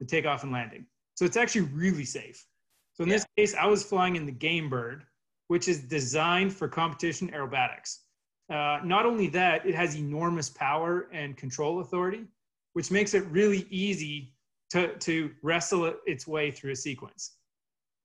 the 0.00 0.06
takeoff 0.06 0.44
and 0.44 0.52
landing. 0.52 0.86
So 1.16 1.24
it's 1.24 1.36
actually 1.36 1.62
really 1.62 2.04
safe. 2.04 2.46
So 2.92 3.02
in 3.02 3.08
this 3.08 3.26
case 3.36 3.54
i 3.54 3.66
was 3.66 3.82
flying 3.82 4.16
in 4.16 4.26
the 4.26 4.32
game 4.32 4.68
bird 4.68 5.04
which 5.48 5.66
is 5.66 5.80
designed 5.80 6.52
for 6.52 6.68
competition 6.68 7.30
aerobatics. 7.30 8.00
Uh, 8.50 8.80
not 8.84 9.06
only 9.06 9.28
that 9.28 9.66
it 9.66 9.74
has 9.74 9.96
enormous 9.96 10.48
power 10.48 11.08
and 11.12 11.36
control 11.36 11.80
authority 11.80 12.26
which 12.78 12.92
makes 12.92 13.12
it 13.12 13.26
really 13.32 13.66
easy 13.70 14.32
to, 14.70 14.96
to 14.98 15.32
wrestle 15.42 15.92
its 16.06 16.28
way 16.28 16.48
through 16.48 16.70
a 16.70 16.76
sequence. 16.76 17.38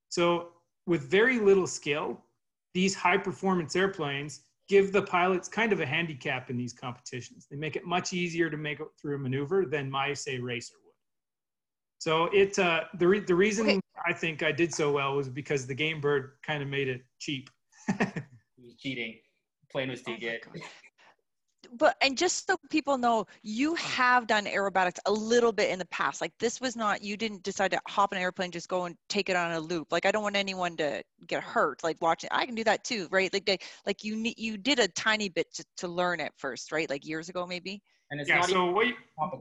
So, 0.10 0.54
with 0.88 1.12
very 1.12 1.38
little 1.38 1.68
skill, 1.68 2.20
these 2.74 2.96
high 2.96 3.20
performance 3.20 3.76
airplanes 3.76 4.40
give 4.68 4.92
the 4.92 5.04
pilots 5.04 5.48
kind 5.48 5.74
of 5.74 5.80
a 5.80 5.86
handicap 5.86 6.50
in 6.50 6.58
these 6.58 6.74
competitions. 6.74 7.46
They 7.52 7.56
make 7.56 7.76
it 7.76 7.86
much 7.86 8.14
easier 8.14 8.50
to 8.50 8.58
make 8.58 8.80
it 8.80 8.88
through 9.00 9.18
a 9.18 9.20
maneuver 9.20 9.68
than 9.68 9.92
my, 9.92 10.12
say, 10.16 10.40
racer 10.40 10.74
would. 10.84 10.96
So, 12.00 12.30
it, 12.34 12.58
uh, 12.58 12.86
the, 12.98 13.08
re- 13.08 13.20
the 13.20 13.36
reason 13.36 13.68
Okay. 13.68 13.80
I 14.08 14.12
think 14.12 14.42
I 14.42 14.52
did 14.52 14.74
so 14.74 14.92
well 14.92 15.16
was 15.16 15.30
because 15.30 15.68
the 15.68 15.76
Game 15.76 16.02
Bird 16.02 16.32
kind 16.44 16.64
of 16.64 16.68
made 16.68 16.88
it 16.88 17.02
cheap. 17.20 17.52
He 18.58 18.66
was 18.66 18.76
cheating. 18.80 19.20
Plane 19.72 19.92
was 19.92 20.02
too 20.02 20.14
Oh 20.14 20.14
my 20.14 20.20
good. 20.20 20.64
God. 21.74 21.80
But 21.80 21.98
and 22.02 22.18
just 22.18 22.48
so 22.48 22.56
people 22.70 22.98
know, 22.98 23.26
you 23.42 23.76
have 23.76 24.28
done 24.28 24.46
aerobatics 24.46 25.00
a 25.06 25.12
little 25.12 25.52
bit 25.52 25.70
in 25.70 25.80
the 25.80 25.86
past. 25.86 26.22
Like 26.22 26.34
this 26.40 26.62
was 26.62 26.76
not 26.76 27.02
you 27.04 27.18
didn't 27.18 27.44
decide 27.44 27.72
to 27.72 27.80
hop 27.88 28.12
an 28.12 28.18
airplane, 28.20 28.52
just 28.52 28.70
go 28.70 28.86
and 28.86 28.96
take 29.10 29.30
it 29.30 29.36
on 29.36 29.52
a 29.52 29.60
loop. 29.60 29.88
Like 29.92 30.06
I 30.06 30.12
don't 30.12 30.24
want 30.24 30.36
anyone 30.36 30.78
to 30.78 31.04
get 31.28 31.44
hurt. 31.44 31.84
Like 31.84 31.98
watching, 32.02 32.30
I 32.32 32.46
can 32.46 32.56
do 32.56 32.64
that 32.64 32.84
too, 32.84 33.08
right? 33.12 33.32
Like 33.34 33.46
they, 33.46 33.58
like 33.86 34.04
you 34.04 34.16
need 34.16 34.36
you 34.38 34.58
did 34.58 34.80
a 34.80 34.88
tiny 34.90 35.30
bit 35.30 35.54
to, 35.56 35.66
to 35.78 35.88
learn 35.88 36.20
it 36.20 36.32
first, 36.38 36.72
right? 36.72 36.90
Like 36.90 37.06
years 37.06 37.30
ago, 37.30 37.46
maybe. 37.46 37.82
And 38.12 38.20
it's 38.20 38.30
yeah, 38.30 38.38
not 38.38 38.50
so 38.50 38.72
what, 38.72 38.88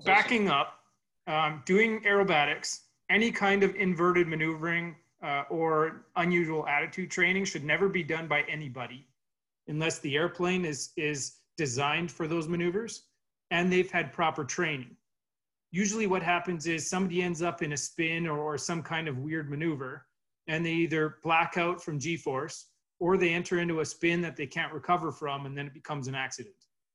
backing 0.04 0.48
up, 0.48 0.78
um, 1.26 1.62
doing 1.66 2.00
aerobatics, 2.02 2.80
any 3.10 3.30
kind 3.30 3.62
of 3.62 3.74
inverted 3.74 4.26
maneuvering 4.28 4.96
uh, 5.22 5.44
or 5.50 6.06
unusual 6.16 6.66
attitude 6.66 7.10
training 7.10 7.44
should 7.44 7.64
never 7.64 7.88
be 7.88 8.02
done 8.02 8.26
by 8.26 8.42
anybody 8.42 9.06
unless 9.68 10.00
the 10.00 10.16
airplane 10.16 10.64
is, 10.64 10.90
is 10.96 11.34
designed 11.56 12.10
for 12.10 12.26
those 12.26 12.48
maneuvers 12.48 13.06
and 13.50 13.72
they've 13.72 13.90
had 13.90 14.12
proper 14.12 14.44
training. 14.44 14.96
Usually, 15.70 16.06
what 16.06 16.22
happens 16.22 16.66
is 16.66 16.88
somebody 16.88 17.22
ends 17.22 17.42
up 17.42 17.62
in 17.62 17.72
a 17.72 17.76
spin 17.76 18.26
or, 18.26 18.38
or 18.38 18.58
some 18.58 18.82
kind 18.82 19.08
of 19.08 19.18
weird 19.18 19.50
maneuver 19.50 20.06
and 20.48 20.64
they 20.64 20.72
either 20.72 21.16
black 21.22 21.56
out 21.56 21.82
from 21.82 21.98
G 21.98 22.16
force 22.16 22.66
or 23.00 23.16
they 23.16 23.30
enter 23.30 23.58
into 23.58 23.80
a 23.80 23.84
spin 23.84 24.20
that 24.22 24.36
they 24.36 24.46
can't 24.46 24.72
recover 24.72 25.12
from 25.12 25.46
and 25.46 25.56
then 25.56 25.66
it 25.66 25.74
becomes 25.74 26.08
an 26.08 26.14
accident, 26.14 26.54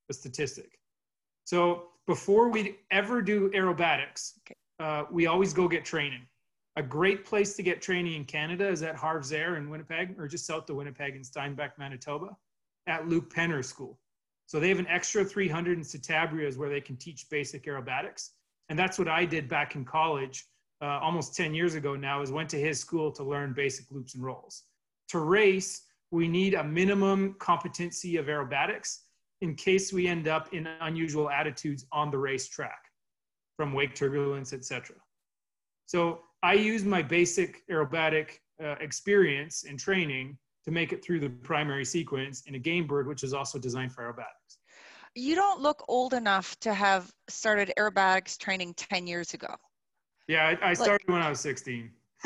a 0.10 0.14
statistic. 0.14 0.80
So 1.46 1.90
before 2.08 2.50
we 2.50 2.78
ever 2.92 3.22
do 3.22 3.50
aerobatics, 3.52 4.34
uh, 4.80 5.04
we 5.12 5.28
always 5.28 5.54
go 5.54 5.68
get 5.68 5.86
training. 5.86 6.26
A 6.76 6.84
great 6.84 7.26
place 7.26 7.56
to 7.56 7.64
get 7.64 7.82
training 7.82 8.14
in 8.14 8.26
Canada 8.26 8.68
is 8.68 8.84
at 8.84 8.96
Harv's 8.96 9.32
Air 9.32 9.56
in 9.56 9.70
Winnipeg, 9.70 10.16
or 10.20 10.28
just 10.28 10.46
south 10.46 10.70
of 10.70 10.76
Winnipeg 10.76 11.16
in 11.16 11.24
Steinbach, 11.24 11.78
Manitoba, 11.80 12.38
at 12.86 13.08
Luke 13.08 13.34
Penner 13.34 13.66
School. 13.66 13.98
So 14.48 14.60
they 14.60 14.70
have 14.70 14.80
an 14.80 14.88
extra 14.88 15.24
300 15.24 15.78
in 15.78 15.84
Citabrias 15.84 16.58
where 16.58 16.70
they 16.70 16.82
can 16.82 16.96
teach 16.96 17.30
basic 17.30 17.66
aerobatics. 17.66 18.30
And 18.70 18.80
that's 18.80 18.98
what 18.98 19.08
I 19.08 19.26
did 19.26 19.48
back 19.48 19.76
in 19.76 19.86
college 19.86 20.46
uh, 20.82 21.00
almost 21.02 21.36
10 21.36 21.54
years 21.54 21.76
ago 21.76 21.96
now 21.96 22.22
is 22.22 22.32
went 22.32 22.50
to 22.50 22.60
his 22.60 22.80
school 22.80 23.12
to 23.12 23.24
learn 23.24 23.54
basic 23.54 23.92
loops 23.92 24.16
and 24.16 24.24
rolls. 24.24 24.64
To 25.10 25.20
race, 25.20 25.84
we 26.12 26.28
need 26.28 26.54
a 26.54 26.64
minimum 26.64 27.36
competency 27.40 28.18
of 28.18 28.28
aerobatics 28.28 29.00
in 29.42 29.56
case 29.56 29.92
we 29.92 30.08
end 30.08 30.28
up 30.28 30.54
in 30.54 30.68
unusual 30.82 31.30
attitudes 31.30 31.86
on 31.92 32.10
the 32.10 32.18
racetrack 32.18 32.80
from 33.56 33.74
wake 33.74 33.96
turbulence, 33.96 34.54
etc. 34.54 34.96
So 35.86 36.20
I 36.44 36.54
use 36.54 36.84
my 36.84 37.02
basic 37.02 37.68
aerobatic 37.68 38.40
uh, 38.64 38.76
experience 38.80 39.66
and 39.68 39.80
training 39.80 40.38
to 40.68 40.72
make 40.74 40.92
it 40.92 41.02
through 41.02 41.22
the 41.22 41.30
primary 41.30 41.86
sequence 41.86 42.44
in 42.46 42.56
a 42.56 42.60
game 42.60 42.86
bird, 42.86 43.08
which 43.08 43.24
is 43.24 43.34
also 43.34 43.58
designed 43.58 43.90
for 43.90 44.04
aerobatics. 44.04 44.58
You 45.16 45.34
don't 45.34 45.62
look 45.62 45.82
old 45.88 46.14
enough 46.14 46.60
to 46.60 46.74
have 46.74 47.10
started 47.30 47.72
aerobatics 47.80 48.38
training 48.38 48.74
10 48.74 49.08
years 49.08 49.34
ago. 49.34 49.56
Yeah, 50.28 50.58
I, 50.62 50.72
I 50.72 50.74
started 50.74 51.08
when 51.08 51.22
I 51.22 51.30
was 51.30 51.40
16. 51.40 51.90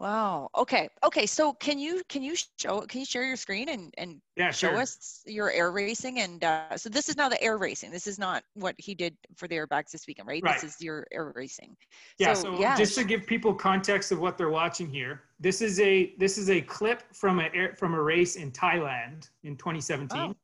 wow. 0.00 0.48
Okay. 0.56 0.88
Okay. 1.04 1.26
So 1.26 1.52
can 1.52 1.78
you 1.78 2.02
can 2.08 2.22
you 2.22 2.34
show 2.58 2.80
can 2.82 3.00
you 3.00 3.06
share 3.06 3.24
your 3.24 3.36
screen 3.36 3.68
and 3.68 3.94
and 3.98 4.20
Yeah, 4.36 4.50
show 4.50 4.70
sure. 4.70 4.78
us 4.78 5.22
your 5.26 5.50
air 5.52 5.70
racing 5.70 6.20
and 6.20 6.42
uh, 6.42 6.76
so 6.76 6.88
this 6.88 7.08
is 7.08 7.16
now 7.16 7.28
the 7.28 7.40
air 7.42 7.58
racing. 7.58 7.90
This 7.90 8.06
is 8.06 8.18
not 8.18 8.42
what 8.54 8.74
he 8.78 8.94
did 8.94 9.16
for 9.36 9.46
the 9.46 9.56
airbags 9.56 9.90
this 9.90 10.06
weekend, 10.06 10.26
right? 10.26 10.42
Right. 10.42 10.60
This 10.60 10.74
is 10.74 10.80
your 10.80 11.06
air 11.12 11.32
racing. 11.36 11.76
Yeah, 12.18 12.32
So, 12.32 12.54
so 12.54 12.60
yeah, 12.60 12.76
just 12.76 12.94
to 12.96 13.04
give 13.04 13.26
people 13.26 13.54
context 13.54 14.10
of 14.10 14.18
what 14.18 14.38
they're 14.38 14.50
watching 14.50 14.88
here, 14.88 15.22
this 15.38 15.60
is 15.60 15.78
a 15.80 16.14
this 16.18 16.38
is 16.38 16.50
a 16.50 16.60
clip 16.62 17.02
from 17.14 17.38
a 17.38 17.50
air, 17.54 17.74
from 17.76 17.94
a 17.94 18.02
race 18.02 18.36
in 18.36 18.50
Thailand 18.50 19.28
in 19.44 19.56
2017. 19.56 20.18
Oh. 20.18 20.34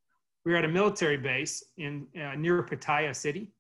We 0.45 0.53
were 0.53 0.59
at 0.59 0.65
a 0.65 0.69
military 0.69 1.17
base 1.17 1.65
in 1.77 2.07
uh, 2.15 2.37
near 2.37 2.63
Pattaya 2.63 3.17
City. 3.17 3.51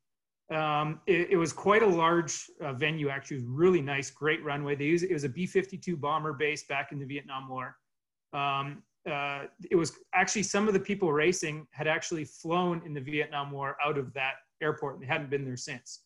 Um, 0.51 1.01
it, 1.07 1.31
it 1.31 1.37
was 1.37 1.53
quite 1.53 1.83
a 1.83 1.87
large 1.87 2.49
uh, 2.61 2.73
venue. 2.73 3.09
Actually, 3.09 3.39
it 3.39 3.41
was 3.41 3.49
really 3.49 3.83
nice, 3.83 4.11
great 4.11 4.45
runway. 4.45 4.77
They 4.77 4.91
it 4.91 5.13
was 5.13 5.25
a 5.25 5.29
B-52 5.29 6.01
bomber 6.01 6.33
base 6.33 6.65
back 6.65 6.93
in 6.93 6.99
the 6.99 7.07
Vietnam 7.07 7.49
War. 7.49 7.77
Um, 8.33 8.83
uh, 9.11 9.45
it 9.71 9.77
was 9.77 9.93
actually 10.15 10.43
some 10.43 10.67
of 10.67 10.75
the 10.75 10.81
people 10.81 11.13
racing 11.13 11.67
had 11.71 11.87
actually 11.87 12.25
flown 12.25 12.83
in 12.85 12.93
the 12.93 13.01
Vietnam 13.01 13.51
War 13.51 13.77
out 13.85 13.99
of 13.99 14.13
that 14.15 14.35
airport. 14.61 14.95
and 14.95 15.03
They 15.03 15.07
hadn't 15.07 15.31
been 15.31 15.45
there 15.45 15.57
since. 15.57 16.03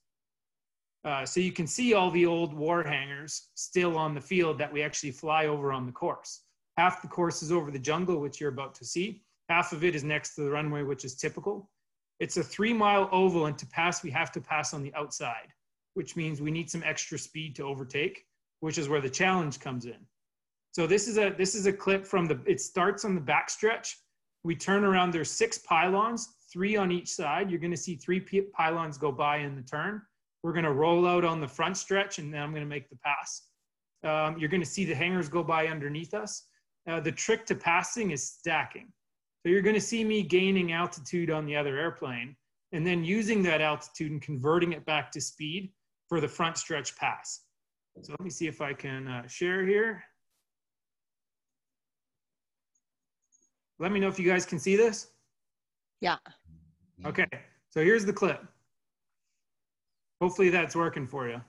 Uh, 1.04 1.24
so 1.24 1.40
you 1.40 1.52
can 1.52 1.66
see 1.66 1.94
all 1.94 2.10
the 2.10 2.26
old 2.26 2.52
war 2.52 2.82
hangars 2.82 3.48
still 3.54 3.96
on 3.96 4.14
the 4.14 4.20
field 4.20 4.58
that 4.58 4.70
we 4.70 4.82
actually 4.82 5.10
fly 5.10 5.46
over 5.46 5.72
on 5.72 5.86
the 5.86 5.92
course. 5.92 6.42
Half 6.76 7.00
the 7.00 7.08
course 7.08 7.42
is 7.42 7.52
over 7.52 7.70
the 7.70 7.78
jungle, 7.78 8.20
which 8.20 8.40
you're 8.40 8.50
about 8.50 8.74
to 8.76 8.84
see. 8.84 9.22
Half 9.48 9.72
of 9.72 9.82
it 9.82 9.94
is 9.94 10.04
next 10.04 10.34
to 10.34 10.42
the 10.42 10.50
runway, 10.50 10.82
which 10.82 11.04
is 11.04 11.16
typical. 11.16 11.70
It's 12.20 12.36
a 12.36 12.42
three 12.42 12.74
mile 12.74 13.08
oval, 13.10 13.46
and 13.46 13.58
to 13.58 13.66
pass, 13.66 14.02
we 14.02 14.10
have 14.10 14.30
to 14.32 14.40
pass 14.40 14.74
on 14.74 14.82
the 14.82 14.94
outside, 14.94 15.52
which 15.94 16.16
means 16.16 16.40
we 16.40 16.50
need 16.50 16.70
some 16.70 16.82
extra 16.84 17.18
speed 17.18 17.56
to 17.56 17.64
overtake, 17.64 18.26
which 18.60 18.78
is 18.78 18.88
where 18.88 19.00
the 19.00 19.10
challenge 19.10 19.58
comes 19.58 19.86
in. 19.86 19.96
So 20.72 20.86
this 20.86 21.08
is 21.08 21.18
a 21.18 21.30
this 21.30 21.54
is 21.54 21.66
a 21.66 21.72
clip 21.72 22.06
from 22.06 22.26
the. 22.26 22.38
It 22.46 22.60
starts 22.60 23.04
on 23.04 23.14
the 23.14 23.20
backstretch. 23.20 23.94
We 24.44 24.54
turn 24.54 24.84
around. 24.84 25.12
There's 25.12 25.30
six 25.30 25.58
pylons, 25.58 26.28
three 26.52 26.76
on 26.76 26.92
each 26.92 27.08
side. 27.08 27.50
You're 27.50 27.60
going 27.60 27.72
to 27.72 27.76
see 27.76 27.96
three 27.96 28.20
pylons 28.54 28.98
go 28.98 29.10
by 29.10 29.38
in 29.38 29.56
the 29.56 29.62
turn. 29.62 30.02
We're 30.42 30.52
going 30.52 30.64
to 30.64 30.72
roll 30.72 31.06
out 31.06 31.24
on 31.24 31.40
the 31.40 31.48
front 31.48 31.76
stretch, 31.76 32.18
and 32.18 32.32
then 32.32 32.42
I'm 32.42 32.50
going 32.50 32.62
to 32.62 32.68
make 32.68 32.88
the 32.88 32.96
pass. 32.96 33.48
Um, 34.04 34.38
you're 34.38 34.48
going 34.48 34.62
to 34.62 34.66
see 34.66 34.84
the 34.84 34.94
hangers 34.94 35.28
go 35.28 35.42
by 35.42 35.66
underneath 35.66 36.14
us. 36.14 36.44
Uh, 36.88 37.00
the 37.00 37.12
trick 37.12 37.44
to 37.46 37.54
passing 37.54 38.10
is 38.12 38.26
stacking. 38.26 38.90
So 39.42 39.48
you're 39.48 39.62
going 39.62 39.74
to 39.74 39.80
see 39.80 40.04
me 40.04 40.22
gaining 40.22 40.72
altitude 40.72 41.30
on 41.30 41.46
the 41.46 41.56
other 41.56 41.78
airplane, 41.78 42.36
and 42.72 42.86
then 42.86 43.02
using 43.02 43.42
that 43.44 43.60
altitude 43.60 44.12
and 44.12 44.20
converting 44.20 44.72
it 44.72 44.84
back 44.84 45.10
to 45.12 45.20
speed 45.20 45.72
for 46.08 46.20
the 46.20 46.28
front 46.28 46.58
stretch 46.58 46.94
pass. 46.96 47.40
So 48.02 48.12
let 48.12 48.20
me 48.20 48.30
see 48.30 48.46
if 48.46 48.60
I 48.60 48.72
can 48.72 49.08
uh, 49.08 49.26
share 49.26 49.66
here. 49.66 50.04
Let 53.78 53.92
me 53.92 54.00
know 54.00 54.08
if 54.08 54.18
you 54.18 54.30
guys 54.30 54.44
can 54.44 54.58
see 54.58 54.76
this. 54.76 55.08
Yeah. 56.02 56.18
Okay, 57.06 57.26
so 57.70 57.82
here's 57.82 58.04
the 58.04 58.12
clip. 58.12 58.44
Hopefully 60.20 60.50
that's 60.50 60.76
working 60.76 61.06
for 61.06 61.28
you. 61.28 61.40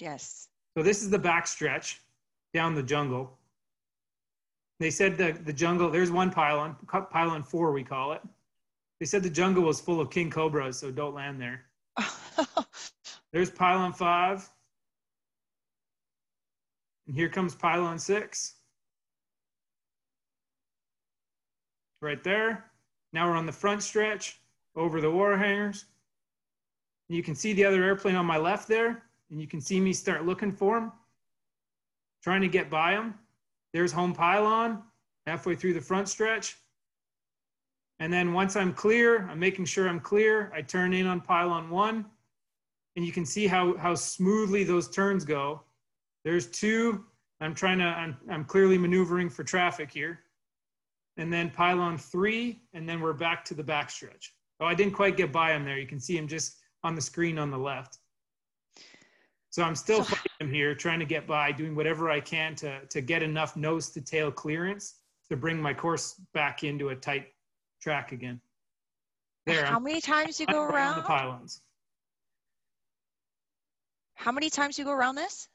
Yes. 0.00 0.46
So 0.76 0.84
this 0.84 1.02
is 1.02 1.10
the 1.10 1.18
back 1.18 1.48
stretch 1.48 2.00
down 2.54 2.76
the 2.76 2.84
jungle. 2.84 3.39
They 4.80 4.90
said 4.90 5.18
the, 5.18 5.32
the 5.44 5.52
jungle, 5.52 5.90
there's 5.90 6.10
one 6.10 6.30
pylon, 6.30 6.74
pylon 6.88 7.42
four, 7.42 7.70
we 7.70 7.84
call 7.84 8.12
it. 8.12 8.22
They 8.98 9.04
said 9.04 9.22
the 9.22 9.28
jungle 9.28 9.62
was 9.62 9.78
full 9.78 10.00
of 10.00 10.10
king 10.10 10.30
cobras, 10.30 10.78
so 10.78 10.90
don't 10.90 11.14
land 11.14 11.38
there. 11.38 11.66
there's 13.32 13.50
pylon 13.50 13.92
five. 13.92 14.48
And 17.06 17.14
here 17.14 17.28
comes 17.28 17.54
pylon 17.54 17.98
six. 17.98 18.54
Right 22.00 22.24
there. 22.24 22.64
Now 23.12 23.28
we're 23.28 23.36
on 23.36 23.44
the 23.44 23.52
front 23.52 23.82
stretch 23.82 24.40
over 24.76 25.02
the 25.02 25.10
war 25.10 25.36
hangers. 25.36 25.84
You 27.10 27.22
can 27.22 27.34
see 27.34 27.52
the 27.52 27.66
other 27.66 27.84
airplane 27.84 28.14
on 28.14 28.24
my 28.24 28.38
left 28.38 28.66
there, 28.66 29.02
and 29.30 29.40
you 29.42 29.46
can 29.46 29.60
see 29.60 29.78
me 29.78 29.92
start 29.92 30.24
looking 30.24 30.52
for 30.52 30.78
him, 30.78 30.92
trying 32.22 32.40
to 32.40 32.48
get 32.48 32.70
by 32.70 32.92
him. 32.92 33.14
There's 33.72 33.92
home 33.92 34.12
pylon 34.12 34.82
halfway 35.26 35.54
through 35.54 35.74
the 35.74 35.80
front 35.80 36.08
stretch. 36.08 36.56
And 37.98 38.12
then 38.12 38.32
once 38.32 38.56
I'm 38.56 38.72
clear, 38.72 39.28
I'm 39.28 39.38
making 39.38 39.66
sure 39.66 39.88
I'm 39.88 40.00
clear, 40.00 40.50
I 40.54 40.62
turn 40.62 40.92
in 40.94 41.06
on 41.06 41.20
pylon 41.20 41.70
one. 41.70 42.06
And 42.96 43.04
you 43.04 43.12
can 43.12 43.24
see 43.24 43.46
how, 43.46 43.76
how 43.76 43.94
smoothly 43.94 44.64
those 44.64 44.88
turns 44.88 45.24
go. 45.24 45.62
There's 46.24 46.46
two. 46.46 47.04
I'm 47.40 47.54
trying 47.54 47.78
to, 47.78 47.84
I'm, 47.84 48.16
I'm 48.28 48.44
clearly 48.44 48.76
maneuvering 48.76 49.30
for 49.30 49.44
traffic 49.44 49.90
here. 49.90 50.20
And 51.16 51.32
then 51.32 51.50
pylon 51.50 51.98
three, 51.98 52.62
and 52.74 52.88
then 52.88 53.00
we're 53.00 53.12
back 53.12 53.44
to 53.46 53.54
the 53.54 53.62
back 53.62 53.90
stretch. 53.90 54.34
Oh, 54.58 54.66
I 54.66 54.74
didn't 54.74 54.94
quite 54.94 55.16
get 55.16 55.32
by 55.32 55.52
him 55.52 55.64
there. 55.64 55.78
You 55.78 55.86
can 55.86 56.00
see 56.00 56.16
him 56.16 56.26
just 56.26 56.56
on 56.82 56.94
the 56.94 57.00
screen 57.00 57.38
on 57.38 57.50
the 57.50 57.58
left. 57.58 57.98
So 59.50 59.64
I'm 59.64 59.74
still 59.74 60.04
fighting 60.04 60.52
here, 60.52 60.74
trying 60.76 61.00
to 61.00 61.04
get 61.04 61.26
by, 61.26 61.50
doing 61.50 61.74
whatever 61.74 62.08
I 62.08 62.20
can 62.20 62.54
to, 62.56 62.84
to 62.86 63.00
get 63.00 63.22
enough 63.22 63.56
nose 63.56 63.90
to 63.90 64.00
tail 64.00 64.30
clearance 64.30 64.94
to 65.28 65.36
bring 65.36 65.60
my 65.60 65.74
course 65.74 66.14
back 66.32 66.62
into 66.62 66.90
a 66.90 66.96
tight 66.96 67.32
track 67.80 68.12
again. 68.12 68.40
There. 69.46 69.64
How 69.64 69.76
I'm, 69.76 69.82
many 69.82 70.00
times 70.00 70.38
you 70.38 70.46
go 70.46 70.62
around? 70.62 70.96
The 70.96 71.02
pylons. 71.02 71.62
How 74.14 74.30
many 74.30 74.50
times 74.50 74.78
you 74.78 74.84
go 74.84 74.92
around 74.92 75.16
this? 75.16 75.48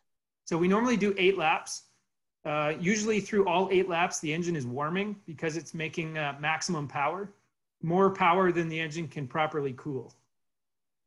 So 0.44 0.58
we 0.58 0.68
normally 0.68 0.98
do 0.98 1.16
eight 1.18 1.38
laps. 1.38 1.84
Uh, 2.44 2.74
usually 2.80 3.20
through 3.20 3.48
all 3.48 3.70
eight 3.72 3.88
laps, 3.88 4.20
the 4.20 4.34
engine 4.34 4.56
is 4.56 4.68
warming 4.68 5.16
because 5.26 5.56
it's 5.56 5.74
making 5.74 6.18
uh, 6.18 6.36
maximum 6.40 6.88
power, 6.88 7.32
more 7.82 8.10
power 8.10 8.52
than 8.52 8.68
the 8.68 8.80
engine 8.80 9.08
can 9.08 9.26
properly 9.28 9.74
cool. 9.78 10.14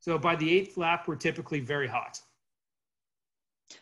So 0.00 0.18
by 0.18 0.36
the 0.36 0.50
eighth 0.50 0.76
lap, 0.76 1.06
we're 1.06 1.16
typically 1.16 1.60
very 1.60 1.86
hot. 1.86 2.20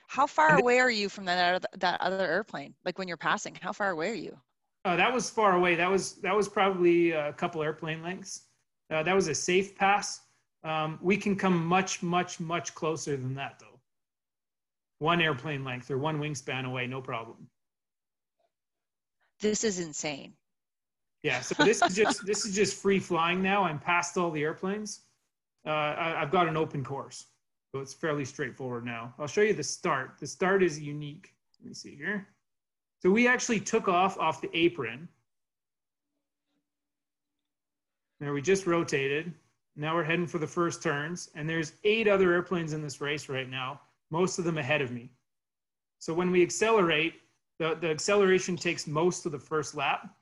How 0.08 0.26
far 0.26 0.58
away 0.58 0.78
are 0.78 0.90
you 0.90 1.08
from 1.08 1.24
that 1.26 1.54
other, 1.54 1.66
that 1.78 2.00
other 2.00 2.26
airplane? 2.26 2.74
Like 2.84 2.98
when 2.98 3.08
you're 3.08 3.16
passing, 3.16 3.56
how 3.60 3.72
far 3.72 3.90
away 3.90 4.10
are 4.10 4.14
you? 4.14 4.36
Uh, 4.84 4.96
that 4.96 5.12
was 5.12 5.28
far 5.28 5.56
away. 5.56 5.74
That 5.74 5.90
was 5.90 6.14
that 6.20 6.34
was 6.34 6.48
probably 6.48 7.10
a 7.10 7.32
couple 7.32 7.62
airplane 7.62 8.02
lengths. 8.02 8.42
Uh, 8.90 9.02
that 9.02 9.14
was 9.14 9.28
a 9.28 9.34
safe 9.34 9.74
pass. 9.76 10.20
Um, 10.64 10.98
we 11.02 11.16
can 11.16 11.36
come 11.36 11.64
much, 11.64 12.02
much, 12.02 12.40
much 12.40 12.74
closer 12.74 13.16
than 13.16 13.34
that, 13.34 13.58
though. 13.58 13.80
One 14.98 15.20
airplane 15.20 15.64
length 15.64 15.90
or 15.90 15.98
one 15.98 16.18
wingspan 16.18 16.66
away, 16.66 16.86
no 16.86 17.00
problem. 17.02 17.48
This 19.40 19.64
is 19.64 19.78
insane. 19.78 20.32
Yeah, 21.22 21.40
so 21.40 21.62
this 21.64 21.82
is 21.82 21.94
just 21.94 22.24
this 22.24 22.46
is 22.46 22.54
just 22.54 22.80
free 22.80 22.98
flying 22.98 23.42
now. 23.42 23.64
I'm 23.64 23.78
past 23.78 24.16
all 24.16 24.30
the 24.30 24.42
airplanes. 24.42 25.00
Uh, 25.66 25.70
I, 25.70 26.22
I've 26.22 26.30
got 26.30 26.46
an 26.46 26.56
open 26.56 26.84
course. 26.84 27.26
So 27.76 27.82
it's 27.82 27.92
fairly 27.92 28.24
straightforward 28.24 28.86
now. 28.86 29.12
I'll 29.18 29.26
show 29.26 29.42
you 29.42 29.52
the 29.52 29.62
start. 29.62 30.12
The 30.18 30.26
start 30.26 30.62
is 30.62 30.80
unique. 30.80 31.34
Let 31.60 31.68
me 31.68 31.74
see 31.74 31.94
here. 31.94 32.26
So 33.02 33.10
we 33.10 33.28
actually 33.28 33.60
took 33.60 33.86
off 33.86 34.18
off 34.18 34.40
the 34.40 34.48
apron. 34.56 35.06
There 38.18 38.32
we 38.32 38.40
just 38.40 38.66
rotated. 38.66 39.30
Now 39.76 39.94
we're 39.94 40.04
heading 40.04 40.26
for 40.26 40.38
the 40.38 40.46
first 40.46 40.82
turns. 40.82 41.28
And 41.34 41.46
there's 41.46 41.74
eight 41.84 42.08
other 42.08 42.32
airplanes 42.32 42.72
in 42.72 42.80
this 42.80 43.02
race 43.02 43.28
right 43.28 43.50
now, 43.50 43.82
most 44.10 44.38
of 44.38 44.46
them 44.46 44.56
ahead 44.56 44.80
of 44.80 44.90
me. 44.90 45.10
So 45.98 46.14
when 46.14 46.30
we 46.30 46.42
accelerate, 46.42 47.16
the, 47.58 47.76
the 47.78 47.90
acceleration 47.90 48.56
takes 48.56 48.86
most 48.86 49.26
of 49.26 49.32
the 49.32 49.38
first 49.38 49.74
lap. 49.74 50.16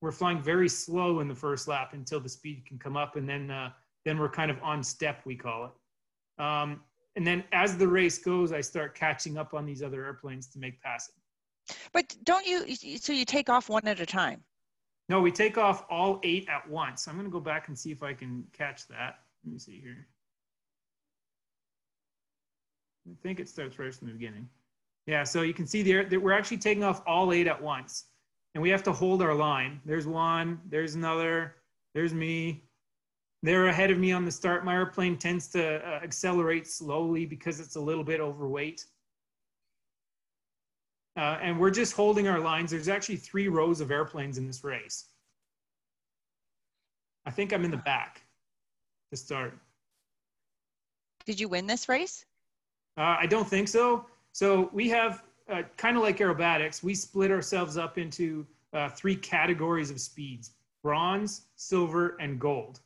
We're 0.00 0.12
flying 0.12 0.40
very 0.40 0.68
slow 0.68 1.18
in 1.18 1.26
the 1.26 1.34
first 1.34 1.66
lap 1.66 1.92
until 1.92 2.20
the 2.20 2.28
speed 2.28 2.64
can 2.64 2.78
come 2.78 2.96
up. 2.96 3.16
And 3.16 3.28
then, 3.28 3.50
uh, 3.50 3.70
then 4.04 4.16
we're 4.16 4.28
kind 4.28 4.48
of 4.52 4.62
on 4.62 4.84
step, 4.84 5.22
we 5.24 5.34
call 5.34 5.64
it. 5.64 5.72
Um, 6.38 6.80
and 7.16 7.26
then 7.26 7.44
as 7.52 7.76
the 7.76 7.86
race 7.86 8.18
goes, 8.18 8.52
I 8.52 8.60
start 8.60 8.94
catching 8.94 9.38
up 9.38 9.54
on 9.54 9.64
these 9.64 9.82
other 9.82 10.04
airplanes 10.04 10.48
to 10.48 10.58
make 10.58 10.80
passing. 10.82 11.14
But 11.92 12.14
don't 12.24 12.46
you, 12.46 12.74
so 12.98 13.12
you 13.12 13.24
take 13.24 13.48
off 13.48 13.68
one 13.68 13.86
at 13.86 14.00
a 14.00 14.06
time? 14.06 14.42
No, 15.08 15.20
we 15.20 15.30
take 15.30 15.58
off 15.58 15.84
all 15.90 16.20
eight 16.22 16.48
at 16.48 16.68
once. 16.68 17.06
I'm 17.06 17.14
going 17.14 17.26
to 17.26 17.30
go 17.30 17.40
back 17.40 17.68
and 17.68 17.78
see 17.78 17.92
if 17.92 18.02
I 18.02 18.14
can 18.14 18.44
catch 18.52 18.88
that. 18.88 19.18
Let 19.44 19.52
me 19.52 19.58
see 19.58 19.80
here. 19.80 20.06
I 23.06 23.14
think 23.22 23.38
it 23.38 23.48
starts 23.48 23.78
right 23.78 23.94
from 23.94 24.08
the 24.08 24.14
beginning. 24.14 24.48
Yeah, 25.06 25.24
so 25.24 25.42
you 25.42 25.52
can 25.52 25.66
see 25.66 25.82
there 25.82 26.04
that 26.04 26.20
we're 26.20 26.32
actually 26.32 26.56
taking 26.56 26.82
off 26.82 27.02
all 27.06 27.32
eight 27.32 27.46
at 27.46 27.60
once. 27.60 28.06
And 28.54 28.62
we 28.62 28.70
have 28.70 28.82
to 28.84 28.92
hold 28.92 29.20
our 29.20 29.34
line. 29.34 29.80
There's 29.84 30.06
one, 30.06 30.60
there's 30.68 30.94
another, 30.94 31.56
there's 31.94 32.14
me, 32.14 32.64
they're 33.44 33.66
ahead 33.66 33.90
of 33.90 33.98
me 33.98 34.10
on 34.10 34.24
the 34.24 34.30
start. 34.30 34.64
My 34.64 34.74
airplane 34.74 35.18
tends 35.18 35.48
to 35.48 35.86
uh, 35.86 36.00
accelerate 36.02 36.66
slowly 36.66 37.26
because 37.26 37.60
it's 37.60 37.76
a 37.76 37.80
little 37.80 38.02
bit 38.02 38.18
overweight. 38.18 38.86
Uh, 41.14 41.38
and 41.42 41.60
we're 41.60 41.70
just 41.70 41.92
holding 41.92 42.26
our 42.26 42.40
lines. 42.40 42.70
There's 42.70 42.88
actually 42.88 43.16
three 43.16 43.48
rows 43.48 43.82
of 43.82 43.90
airplanes 43.90 44.38
in 44.38 44.46
this 44.46 44.64
race. 44.64 45.08
I 47.26 47.30
think 47.30 47.52
I'm 47.52 47.66
in 47.66 47.70
the 47.70 47.76
back 47.76 48.22
to 49.10 49.16
start. 49.16 49.58
Did 51.26 51.38
you 51.38 51.48
win 51.48 51.66
this 51.66 51.86
race? 51.86 52.24
Uh, 52.96 53.16
I 53.20 53.26
don't 53.26 53.46
think 53.46 53.68
so. 53.68 54.06
So 54.32 54.70
we 54.72 54.88
have 54.88 55.22
uh, 55.50 55.64
kind 55.76 55.98
of 55.98 56.02
like 56.02 56.16
aerobatics, 56.16 56.82
we 56.82 56.94
split 56.94 57.30
ourselves 57.30 57.76
up 57.76 57.98
into 57.98 58.46
uh, 58.72 58.88
three 58.88 59.16
categories 59.16 59.90
of 59.90 60.00
speeds 60.00 60.52
bronze, 60.82 61.42
silver, 61.56 62.16
and 62.20 62.40
gold. 62.40 62.80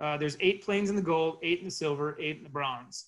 Uh, 0.00 0.16
there's 0.16 0.36
eight 0.40 0.64
planes 0.64 0.88
in 0.88 0.96
the 0.96 1.02
gold, 1.02 1.38
eight 1.42 1.58
in 1.58 1.66
the 1.66 1.70
silver, 1.70 2.16
eight 2.18 2.38
in 2.38 2.42
the 2.42 2.48
bronze. 2.48 3.06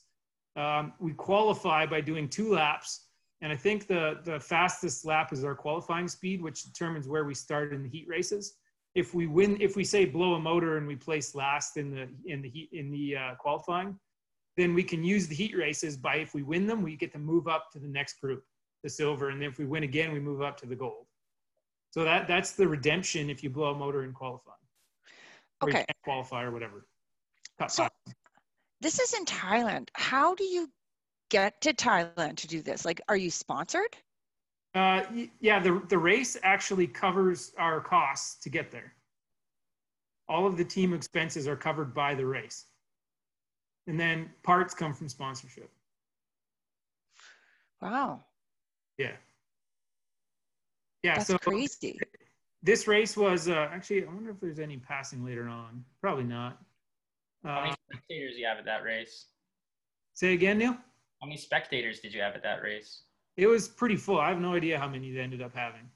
Um, 0.57 0.93
we 1.01 1.13
qualify 1.13 1.87
by 1.87 2.03
doing 2.03 2.29
two 2.29 2.53
laps, 2.53 3.07
and 3.41 3.51
I 3.51 3.57
think 3.57 3.87
the 3.87 4.21
the 4.25 4.39
fastest 4.39 5.07
lap 5.07 5.33
is 5.33 5.45
our 5.45 5.55
qualifying 5.55 6.07
speed, 6.07 6.43
which 6.43 6.65
determines 6.65 7.09
where 7.09 7.25
we 7.25 7.35
start 7.35 7.73
in 7.73 7.83
the 7.83 7.89
heat 7.89 8.07
races. 8.09 8.57
If 8.95 9.15
we 9.15 9.27
win, 9.27 9.57
if 9.61 9.75
we 9.75 9.85
say 9.85 10.05
blow 10.05 10.35
a 10.35 10.39
motor 10.39 10.77
and 10.77 10.87
we 10.87 10.97
place 10.97 11.35
last 11.35 11.79
in 11.79 11.91
the 11.91 12.09
in 12.27 12.43
the 12.43 12.51
heat 12.51 12.69
in 12.73 12.91
the 12.91 13.17
uh, 13.17 13.35
qualifying, 13.37 13.99
then 14.59 14.75
we 14.75 14.83
can 14.83 15.03
use 15.03 15.27
the 15.27 15.35
heat 15.35 15.57
races. 15.57 15.97
By 15.97 16.17
if 16.17 16.35
we 16.35 16.43
win 16.43 16.67
them, 16.67 16.83
we 16.83 16.97
get 16.97 17.13
to 17.13 17.19
move 17.19 17.49
up 17.49 17.71
to 17.73 17.79
the 17.79 17.89
next 17.89 18.21
group, 18.21 18.45
the 18.83 18.91
silver, 18.91 19.31
and 19.31 19.41
then 19.41 19.49
if 19.49 19.59
we 19.59 19.65
win 19.65 19.85
again, 19.85 20.13
we 20.13 20.21
move 20.21 20.43
up 20.43 20.59
to 20.59 20.67
the 20.67 20.77
gold. 20.77 21.07
So 21.93 22.05
that 22.05 22.29
that's 22.29 22.53
the 22.53 22.69
redemption 22.69 23.31
if 23.31 23.43
you 23.43 23.49
blow 23.49 23.71
a 23.71 23.75
motor 23.75 24.05
in 24.05 24.13
qualifying 24.13 24.62
okay. 25.63 25.85
qualify 26.05 26.45
or 26.45 26.51
whatever. 26.51 26.87
So 27.69 27.89
this 28.81 28.99
is 28.99 29.15
in 29.15 29.25
Thailand. 29.25 29.89
How 29.95 30.35
do 30.35 30.45
you 30.45 30.69
get 31.31 31.61
to 31.63 31.73
Thailand 31.73 32.37
to 32.37 32.49
do 32.49 32.63
this? 32.63 32.85
Like, 32.85 33.01
are 33.09 33.17
you 33.17 33.31
sponsored? 33.31 33.97
Uh, 34.75 35.03
yeah, 35.41 35.61
the, 35.61 35.83
the 35.89 35.99
race 35.99 36.37
actually 36.43 36.87
covers 36.87 37.53
our 37.59 37.81
costs 37.81 38.43
to 38.43 38.49
get 38.49 38.71
there. 38.71 38.95
All 40.29 40.47
of 40.47 40.57
the 40.57 40.65
team 40.65 40.95
expenses 40.95 41.47
are 41.47 41.57
covered 41.57 41.95
by 41.95 42.15
the 42.15 42.25
race. 42.25 42.67
And 43.87 43.99
then 43.99 44.31
parts 44.43 44.75
come 44.75 44.95
from 44.95 45.09
sponsorship. 45.09 45.71
Wow. 47.81 48.25
Yeah. 48.97 49.13
Yeah. 51.03 51.17
That's 51.17 51.27
so 51.27 51.39
crazy 51.39 51.99
this 52.63 52.87
race 52.87 53.17
was 53.17 53.49
uh, 53.49 53.69
actually. 53.73 54.05
I 54.05 54.07
wonder 54.07 54.31
if 54.31 54.41
there's 54.41 54.59
any 54.59 54.77
passing 54.77 55.25
later 55.25 55.49
on. 55.49 55.85
Probably 56.01 56.25
not. 56.25 56.59
Uh, 57.45 57.49
How 57.49 57.61
many 57.63 57.75
spectators 57.91 58.37
you 58.37 58.47
have 58.47 58.59
at 58.59 58.65
that 58.65 58.85
race? 58.85 59.27
Say 60.15 60.35
again, 60.35 60.59
Neil. 60.59 60.73
How 61.21 61.27
many 61.27 61.37
spectators 61.37 62.01
did 62.01 62.15
you 62.15 62.21
have 62.21 62.35
at 62.35 62.43
that 62.43 62.63
race? 62.63 63.03
It 63.37 63.47
was 63.47 63.69
pretty 63.69 63.97
full. 63.97 64.21
I 64.21 64.29
have 64.29 64.41
no 64.41 64.55
idea 64.55 64.79
how 64.79 64.89
many 64.89 65.11
they 65.13 65.21
ended 65.21 65.43
up 65.43 65.55
having. 65.55 65.89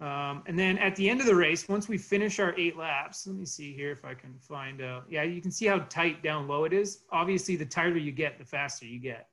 Um, 0.00 0.42
and 0.46 0.58
then 0.58 0.78
at 0.78 0.96
the 0.96 1.10
end 1.10 1.20
of 1.20 1.26
the 1.26 1.34
race, 1.34 1.68
once 1.68 1.86
we 1.86 1.98
finish 1.98 2.38
our 2.40 2.54
eight 2.58 2.76
laps, 2.76 3.26
let 3.26 3.36
me 3.36 3.44
see 3.44 3.74
here 3.74 3.92
if 3.92 4.04
I 4.04 4.14
can 4.14 4.34
find 4.38 4.80
out. 4.80 5.04
Yeah, 5.10 5.24
you 5.24 5.42
can 5.42 5.50
see 5.50 5.66
how 5.66 5.80
tight 5.90 6.22
down 6.22 6.48
low 6.48 6.64
it 6.64 6.72
is. 6.72 7.00
Obviously, 7.12 7.54
the 7.56 7.66
tighter 7.66 7.98
you 7.98 8.12
get, 8.12 8.38
the 8.38 8.44
faster 8.44 8.86
you 8.86 8.98
get, 8.98 9.28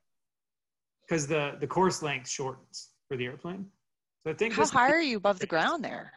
because 1.03 1.25
the 1.25 1.55
the 1.61 1.67
course 1.67 2.03
length 2.03 2.29
shortens 2.29 2.89
for 3.07 3.15
the 3.15 3.25
airplane. 3.25 3.65
So 4.27 4.31
I 4.31 4.35
think 4.35 4.55
how 4.55 4.65
high 4.67 4.91
are 4.91 5.01
you 5.01 5.15
above 5.15 5.39
the 5.39 5.47
ground 5.47 5.85
there? 5.85 6.11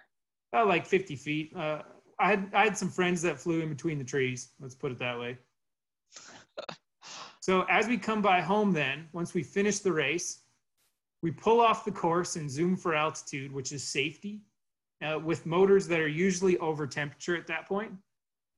About 0.53 0.66
like 0.66 0.85
50 0.85 1.14
feet. 1.14 1.55
Uh, 1.55 1.83
I 2.18 2.31
had 2.31 2.51
I 2.53 2.64
had 2.64 2.77
some 2.77 2.88
friends 2.88 3.23
that 3.23 3.38
flew 3.38 3.61
in 3.61 3.68
between 3.68 3.99
the 3.99 4.05
trees. 4.05 4.51
Let's 4.59 4.75
put 4.75 4.90
it 4.90 4.99
that 4.99 5.16
way. 5.16 5.38
so 7.40 7.64
as 7.70 7.87
we 7.87 7.96
come 7.96 8.20
by 8.20 8.40
home, 8.40 8.73
then 8.73 9.07
once 9.12 9.33
we 9.33 9.44
finish 9.44 9.79
the 9.79 9.92
race, 9.92 10.42
We 11.23 11.31
pull 11.31 11.61
off 11.61 11.85
the 11.85 11.92
course 11.92 12.35
and 12.35 12.51
zoom 12.51 12.77
for 12.77 12.96
altitude, 12.96 13.53
which 13.53 13.70
is 13.70 13.85
safety, 13.85 14.42
uh, 15.05 15.20
with 15.20 15.46
motors 15.46 15.87
that 15.87 16.01
are 16.01 16.09
usually 16.09 16.59
over 16.59 16.88
temperature 16.88 17.37
at 17.37 17.46
that 17.46 17.68
point. 17.68 17.90
And 17.90 17.99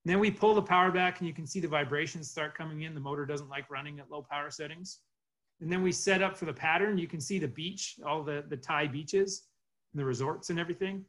then 0.06 0.18
we 0.18 0.30
pull 0.30 0.54
the 0.54 0.62
power 0.62 0.90
back 0.90 1.18
and 1.18 1.28
you 1.28 1.34
can 1.34 1.46
see 1.46 1.60
the 1.60 1.68
vibrations 1.68 2.30
start 2.30 2.56
coming 2.56 2.82
in. 2.82 2.94
The 2.94 3.00
motor 3.00 3.26
doesn't 3.26 3.50
like 3.50 3.68
running 3.68 4.00
at 4.00 4.10
low 4.10 4.22
power 4.22 4.50
settings. 4.50 5.00
And 5.62 5.70
then 5.70 5.80
we 5.80 5.92
set 5.92 6.22
up 6.22 6.36
for 6.36 6.44
the 6.44 6.52
pattern. 6.52 6.98
You 6.98 7.06
can 7.06 7.20
see 7.20 7.38
the 7.38 7.46
beach, 7.46 8.00
all 8.04 8.24
the, 8.24 8.44
the 8.48 8.56
Thai 8.56 8.88
beaches, 8.88 9.44
and 9.92 10.00
the 10.00 10.04
resorts 10.04 10.50
and 10.50 10.58
everything. 10.58 11.04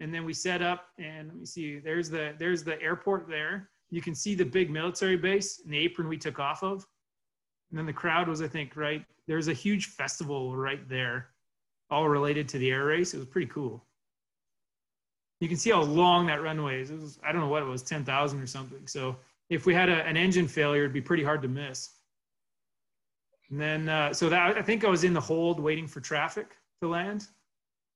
And 0.00 0.12
then 0.12 0.24
we 0.24 0.32
set 0.32 0.60
up 0.60 0.88
and 0.98 1.28
let 1.28 1.36
me 1.36 1.46
see, 1.46 1.78
there's 1.78 2.10
the, 2.10 2.34
there's 2.38 2.64
the 2.64 2.82
airport 2.82 3.28
there. 3.28 3.70
You 3.90 4.02
can 4.02 4.14
see 4.14 4.34
the 4.34 4.44
big 4.44 4.70
military 4.70 5.16
base 5.16 5.60
and 5.62 5.72
the 5.72 5.78
apron 5.78 6.08
we 6.08 6.18
took 6.18 6.40
off 6.40 6.64
of. 6.64 6.84
And 7.70 7.78
then 7.78 7.86
the 7.86 7.92
crowd 7.92 8.28
was, 8.28 8.42
I 8.42 8.48
think, 8.48 8.76
right. 8.76 9.04
There's 9.28 9.46
a 9.46 9.52
huge 9.52 9.86
festival 9.86 10.56
right 10.56 10.88
there, 10.88 11.28
all 11.90 12.08
related 12.08 12.48
to 12.50 12.58
the 12.58 12.70
air 12.70 12.86
race. 12.86 13.14
It 13.14 13.18
was 13.18 13.26
pretty 13.26 13.48
cool. 13.48 13.84
You 15.40 15.46
can 15.46 15.56
see 15.56 15.70
how 15.70 15.82
long 15.82 16.26
that 16.26 16.42
runway 16.42 16.82
is. 16.82 16.90
It 16.90 16.98
was, 16.98 17.20
I 17.24 17.30
don't 17.30 17.40
know 17.40 17.48
what 17.48 17.62
it 17.62 17.66
was, 17.66 17.82
10,000 17.82 18.40
or 18.40 18.46
something. 18.46 18.86
So 18.88 19.16
if 19.48 19.64
we 19.64 19.74
had 19.74 19.88
a, 19.88 20.04
an 20.06 20.16
engine 20.16 20.48
failure, 20.48 20.82
it'd 20.82 20.92
be 20.92 21.00
pretty 21.00 21.22
hard 21.22 21.42
to 21.42 21.48
miss. 21.48 21.90
And 23.50 23.60
then, 23.60 23.88
uh, 23.88 24.12
so 24.12 24.28
that 24.28 24.56
I 24.56 24.62
think 24.62 24.84
I 24.84 24.88
was 24.88 25.04
in 25.04 25.14
the 25.14 25.20
hold 25.20 25.60
waiting 25.60 25.86
for 25.86 26.00
traffic 26.00 26.56
to 26.82 26.88
land. 26.88 27.26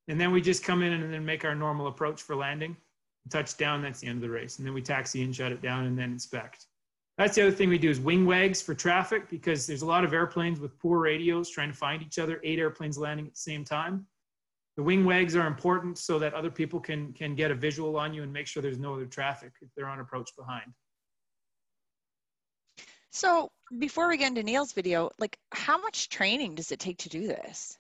And 0.09 0.21
then 0.21 0.33
we 0.33 0.41
just 0.41 0.65
come 0.65 0.83
in 0.83 0.93
and 0.93 1.13
then 1.13 1.25
make 1.25 1.45
our 1.45 1.55
normal 1.55 1.87
approach 1.87 2.23
for 2.23 2.35
landing. 2.35 2.77
Touchdown, 3.31 3.83
that's 3.83 4.01
the 4.01 4.09
end 4.09 4.17
of 4.17 4.23
the 4.23 4.31
race. 4.31 4.59
And 4.59 4.67
then 4.67 4.75
we 4.75 4.83
taxi 4.83 5.23
and 5.23 5.35
shut 5.35 5.53
it 5.53 5.63
down, 5.63 5.85
and 5.85 5.97
then 5.97 6.11
inspect. 6.11 6.67
That's 7.19 7.37
the 7.37 7.43
other 7.43 7.53
thing 7.53 7.69
we 7.69 7.79
do 7.79 7.91
is 7.91 8.01
wing 8.01 8.27
wags 8.27 8.63
for 8.63 8.75
traffic 8.75 9.29
because 9.29 9.67
there's 9.67 9.83
a 9.83 9.87
lot 9.87 10.03
of 10.03 10.13
airplanes 10.13 10.59
with 10.59 10.77
poor 10.79 10.99
radios 10.99 11.51
trying 11.51 11.71
to 11.71 11.77
find 11.77 12.03
each 12.03 12.19
other, 12.19 12.41
eight 12.43 12.59
airplanes 12.59 12.99
landing 12.99 13.27
at 13.27 13.35
the 13.35 13.41
same 13.41 13.65
time. 13.65 14.07
The 14.77 14.83
wing 14.83 15.05
wags 15.05 15.37
are 15.37 15.47
important 15.47 15.99
so 15.99 16.19
that 16.19 16.33
other 16.33 16.51
people 16.51 16.81
can, 16.81 17.13
can 17.13 17.35
get 17.35 17.51
a 17.51 17.55
visual 17.55 17.97
on 17.97 18.15
you 18.15 18.23
and 18.23 18.33
make 18.33 18.47
sure 18.47 18.63
there's 18.63 18.79
no 18.79 18.95
other 18.95 19.07
traffic 19.07 19.53
if 19.61 19.69
they're 19.77 19.89
on 19.89 20.01
approach 20.01 20.35
behind. 20.37 20.73
So 23.13 23.51
before 23.79 24.09
we 24.09 24.17
get 24.17 24.29
into 24.29 24.43
Neil's 24.43 24.73
video, 24.73 25.11
like 25.19 25.39
how 25.53 25.79
much 25.79 26.09
training 26.09 26.55
does 26.55 26.73
it 26.73 26.81
take 26.81 26.97
to 26.99 27.11
do 27.11 27.27
this? 27.27 27.79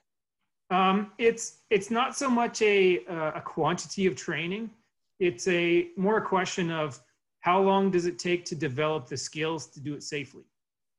Um, 0.70 1.12
it's 1.18 1.60
it's 1.70 1.90
not 1.90 2.16
so 2.16 2.30
much 2.30 2.60
a 2.62 3.04
uh, 3.06 3.32
a 3.34 3.40
quantity 3.40 4.06
of 4.06 4.14
training. 4.14 4.70
It's 5.20 5.48
a 5.48 5.88
more 5.96 6.18
a 6.18 6.22
question 6.22 6.70
of 6.70 7.00
how 7.40 7.60
long 7.60 7.90
does 7.90 8.06
it 8.06 8.18
take 8.18 8.44
to 8.46 8.54
develop 8.54 9.06
the 9.08 9.16
skills 9.16 9.66
to 9.68 9.80
do 9.80 9.94
it 9.94 10.02
safely. 10.02 10.44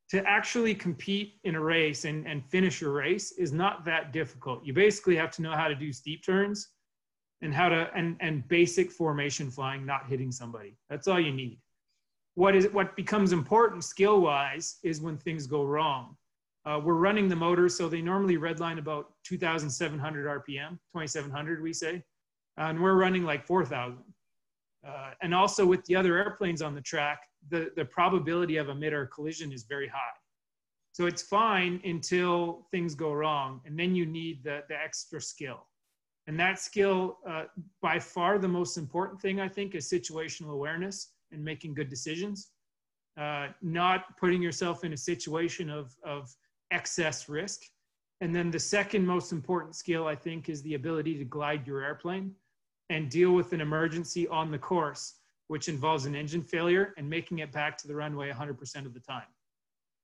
To 0.10 0.28
actually 0.28 0.76
compete 0.76 1.36
in 1.44 1.56
a 1.56 1.62
race 1.62 2.06
and, 2.06 2.28
and 2.28 2.44
finish 2.46 2.82
a 2.82 2.90
race 2.90 3.32
is 3.34 3.52
not 3.52 3.86
that 3.86 4.14
difficult. 4.14 4.66
You 4.66 4.74
basically 4.74 5.16
have 5.16 5.32
to 5.32 5.42
know 5.42 5.52
how 5.52 5.68
to 5.68 5.76
do 5.76 5.94
steep 5.94 6.26
turns 6.26 6.70
and 7.42 7.54
how 7.54 7.70
to 7.70 7.90
and, 7.96 8.18
and 8.20 8.48
basic 8.48 8.92
formation 8.92 9.52
flying, 9.52 9.86
not 9.86 10.08
hitting 10.08 10.32
somebody. 10.32 10.76
That's 10.90 11.08
all 11.08 11.20
you 11.20 11.32
need 11.32 11.60
what 12.36 12.56
is 12.56 12.68
what 12.72 12.96
becomes 12.96 13.32
important 13.32 13.84
skill 13.84 14.22
wise 14.22 14.78
is 14.84 15.02
when 15.02 15.18
things 15.18 15.48
go 15.48 15.64
wrong. 15.64 16.16
Uh, 16.66 16.80
we're 16.84 16.94
running 16.94 17.28
the 17.28 17.36
motor, 17.36 17.68
so 17.68 17.90
they 17.90 18.02
normally 18.02 18.38
redline 18.38 18.80
about 18.80 19.12
2,700 19.26 20.26
RPM, 20.26 20.70
2,700 20.94 21.62
we 21.62 21.74
say, 21.74 22.02
and 22.58 22.82
we're 22.82 22.96
running 22.96 23.24
like 23.24 23.46
4,000. 23.46 23.98
Uh, 24.88 25.12
and 25.22 25.34
also 25.36 25.66
with 25.66 25.84
the 25.86 25.96
other 25.96 26.18
airplanes 26.18 26.62
on 26.62 26.74
the 26.74 26.82
track, 26.82 27.28
the, 27.50 27.72
the 27.76 27.84
probability 27.86 28.58
of 28.58 28.70
a 28.70 28.76
mid-air 28.76 29.06
collision 29.08 29.52
is 29.52 29.64
very 29.64 29.88
high. 29.88 30.16
So 30.94 31.06
it's 31.06 31.22
fine 31.22 31.82
until 31.84 32.68
things 32.72 32.96
go 32.96 33.12
wrong, 33.12 33.62
and 33.66 33.78
then 33.78 33.94
you 33.94 34.06
need 34.06 34.44
the, 34.44 34.62
the 34.70 34.76
extra 34.76 35.20
skill. 35.20 35.66
And 36.28 36.40
that 36.40 36.60
skill, 36.60 37.18
uh, 37.28 37.46
by 37.82 38.00
far 38.00 38.38
the 38.38 38.48
most 38.48 38.78
important 38.78 39.22
thing, 39.22 39.42
I 39.42 39.50
think, 39.50 39.76
is 39.76 39.90
situational 39.90 40.52
awareness 40.52 41.10
and 41.34 41.44
making 41.44 41.74
good 41.74 41.90
decisions, 41.90 42.50
uh, 43.20 43.48
not 43.62 44.18
putting 44.18 44.42
yourself 44.42 44.84
in 44.84 44.94
a 44.94 44.98
situation 44.98 45.70
of, 45.70 45.96
of 46.04 46.34
excess 46.72 47.28
risk. 47.28 47.62
And 48.22 48.34
then 48.34 48.52
the 48.52 48.60
second 48.60 49.06
most 49.06 49.32
important 49.32 49.76
skill, 49.76 50.08
I 50.08 50.16
think, 50.16 50.50
is 50.50 50.62
the 50.62 50.76
ability 50.76 51.18
to 51.18 51.26
glide 51.26 51.68
your 51.68 51.84
airplane 51.84 52.34
and 52.90 53.10
deal 53.10 53.32
with 53.32 53.54
an 53.54 53.62
emergency 53.62 54.28
on 54.28 54.52
the 54.52 54.58
course, 54.58 55.16
which 55.48 55.68
involves 55.68 56.06
an 56.06 56.16
engine 56.16 56.42
failure 56.42 56.94
and 56.98 57.10
making 57.10 57.40
it 57.40 57.52
back 57.52 57.78
to 57.80 57.88
the 57.88 57.96
runway 57.96 58.32
100% 58.32 58.86
of 58.86 58.94
the 58.94 59.00
time. 59.00 59.28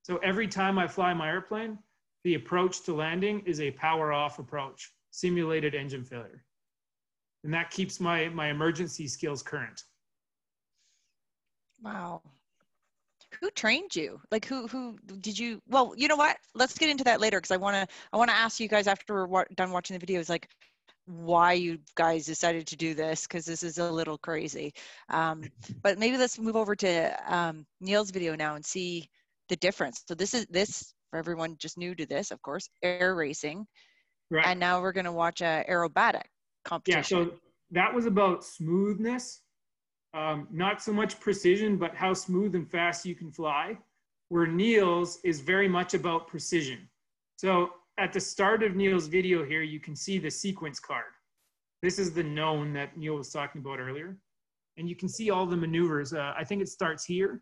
So 0.04 0.18
every 0.18 0.48
time 0.48 0.80
I 0.80 0.88
fly 0.88 1.14
my 1.14 1.30
airplane, 1.30 1.78
the 2.24 2.36
approach 2.36 2.82
to 2.84 2.94
landing 2.94 3.42
is 3.46 3.62
a 3.62 3.72
power 3.72 4.12
off 4.12 4.40
approach, 4.40 4.92
simulated 5.12 5.76
engine 5.76 6.04
failure. 6.04 6.44
And 7.44 7.54
that 7.54 7.72
keeps 7.72 8.00
my, 8.00 8.28
my 8.30 8.50
emergency 8.50 9.08
skills 9.08 9.42
current. 9.42 9.84
Wow. 11.84 12.22
Who 13.42 13.50
trained 13.52 13.96
you? 13.96 14.20
Like 14.32 14.46
who 14.46 14.68
who 14.68 14.98
did 15.22 15.38
you 15.38 15.62
well, 15.68 15.94
you 15.96 16.08
know 16.08 16.16
what? 16.16 16.38
Let's 16.56 16.78
get 16.78 16.90
into 16.90 17.04
that 17.06 17.22
later 17.22 17.38
because 17.38 17.52
I 17.52 17.58
want 17.58 17.76
to 17.76 17.96
I 18.12 18.18
want 18.18 18.30
to 18.30 18.36
ask 18.36 18.60
you 18.60 18.68
guys 18.68 18.88
after 18.88 19.28
we're 19.28 19.46
done 19.56 19.72
watching 19.72 19.98
the 19.98 20.06
videos 20.06 20.30
like 20.30 20.50
why 21.06 21.54
you 21.54 21.80
guys 21.96 22.26
decided 22.26 22.68
to 22.68 22.76
do 22.76 22.94
this 22.94 23.24
because 23.24 23.46
this 23.46 23.64
is 23.64 23.78
a 23.78 23.92
little 23.92 24.18
crazy. 24.18 24.74
Um, 25.10 25.44
but 25.82 25.98
maybe 25.98 26.18
let's 26.18 26.40
move 26.40 26.56
over 26.56 26.76
to 26.78 27.34
um, 27.34 27.66
Neil's 27.82 28.12
video 28.12 28.36
now 28.36 28.56
and 28.56 28.66
see 28.66 29.10
the 29.50 29.56
difference. 29.58 30.04
So 30.08 30.16
this 30.16 30.34
is 30.34 30.46
this 30.50 30.94
for 31.10 31.18
everyone 31.18 31.56
just 31.58 31.78
new 31.78 31.96
to 31.96 32.06
this, 32.06 32.32
of 32.32 32.42
course, 32.42 32.70
air 32.84 33.16
racing. 33.16 33.66
Right. 34.30 34.46
And 34.46 34.60
now 34.60 34.82
we're 34.82 34.92
going 34.92 35.06
to 35.06 35.12
watch 35.12 35.42
a 35.42 35.66
aerobatic 35.68 36.26
competition. 36.64 37.18
Yeah, 37.18 37.26
so 37.26 37.32
that 37.72 37.94
was 37.94 38.06
about 38.06 38.44
smoothness 38.44 39.42
um, 40.14 40.48
not 40.52 40.82
so 40.82 40.92
much 40.92 41.20
precision, 41.20 41.78
but 41.78 41.96
how 41.96 42.14
smooth 42.14 42.56
and 42.56 42.70
fast 42.70 43.06
you 43.06 43.16
can 43.16 43.32
fly, 43.32 43.78
where 44.30 44.48
Neil's 44.48 45.20
is 45.24 45.40
very 45.40 45.68
much 45.68 45.94
about 45.94 46.28
precision. 46.28 46.90
So 47.38 47.70
at 47.98 48.14
the 48.14 48.20
start 48.20 48.64
of 48.64 48.76
Neil's 48.76 49.08
video 49.08 49.44
here, 49.44 49.62
you 49.62 49.80
can 49.80 49.96
see 49.96 50.18
the 50.18 50.32
sequence 50.32 50.80
card. 50.80 51.12
This 51.82 52.00
is 52.00 52.12
the 52.12 52.24
known 52.24 52.74
that 52.74 52.98
Neil 52.98 53.16
was 53.16 53.30
talking 53.30 53.62
about 53.62 53.80
earlier. 53.80 54.18
And 54.78 54.90
you 54.90 54.96
can 54.96 55.10
see 55.10 55.30
all 55.30 55.46
the 55.46 55.58
maneuvers. 55.58 56.14
Uh, 56.14 56.34
I 56.38 56.44
think 56.44 56.62
it 56.62 56.70
starts 56.70 57.06
here. 57.06 57.42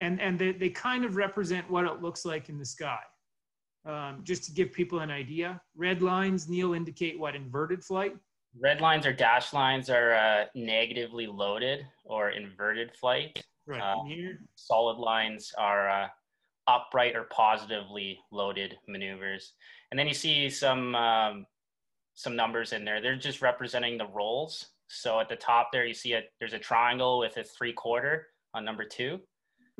And, 0.00 0.20
and 0.20 0.38
they, 0.38 0.52
they 0.52 0.70
kind 0.70 1.04
of 1.04 1.16
represent 1.16 1.68
what 1.70 1.84
it 1.84 2.02
looks 2.02 2.24
like 2.24 2.48
in 2.48 2.58
the 2.58 2.64
sky. 2.64 3.00
Um, 3.86 4.20
just 4.22 4.44
to 4.44 4.52
give 4.52 4.72
people 4.72 5.00
an 5.00 5.10
idea, 5.10 5.60
red 5.76 6.02
lines, 6.02 6.48
Neil, 6.48 6.74
indicate 6.74 7.18
what 7.18 7.34
inverted 7.34 7.82
flight. 7.82 8.16
Red 8.58 8.80
lines 8.80 9.06
or 9.06 9.12
dash 9.12 9.52
lines 9.52 9.90
are 9.90 10.14
uh, 10.14 10.44
negatively 10.54 11.26
loaded 11.26 11.86
or 12.04 12.30
inverted 12.30 12.94
flight. 12.94 13.42
Right. 13.66 13.80
Uh, 13.80 13.96
solid 14.54 14.98
lines 14.98 15.52
are 15.58 15.88
uh, 15.88 16.08
upright 16.66 17.14
or 17.14 17.24
positively 17.24 18.18
loaded 18.32 18.76
maneuvers. 18.88 19.52
And 19.90 19.98
then 19.98 20.08
you 20.08 20.14
see 20.14 20.48
some 20.50 20.94
um, 20.94 21.46
some 22.14 22.34
numbers 22.34 22.72
in 22.72 22.84
there. 22.84 23.00
They're 23.00 23.16
just 23.16 23.42
representing 23.42 23.98
the 23.98 24.06
rolls. 24.06 24.66
So 24.88 25.20
at 25.20 25.28
the 25.28 25.36
top 25.36 25.68
there, 25.72 25.86
you 25.86 25.94
see 25.94 26.14
a 26.14 26.22
there's 26.40 26.54
a 26.54 26.58
triangle 26.58 27.18
with 27.18 27.36
a 27.36 27.44
three 27.44 27.72
quarter 27.72 28.28
on 28.54 28.64
number 28.64 28.84
two. 28.84 29.20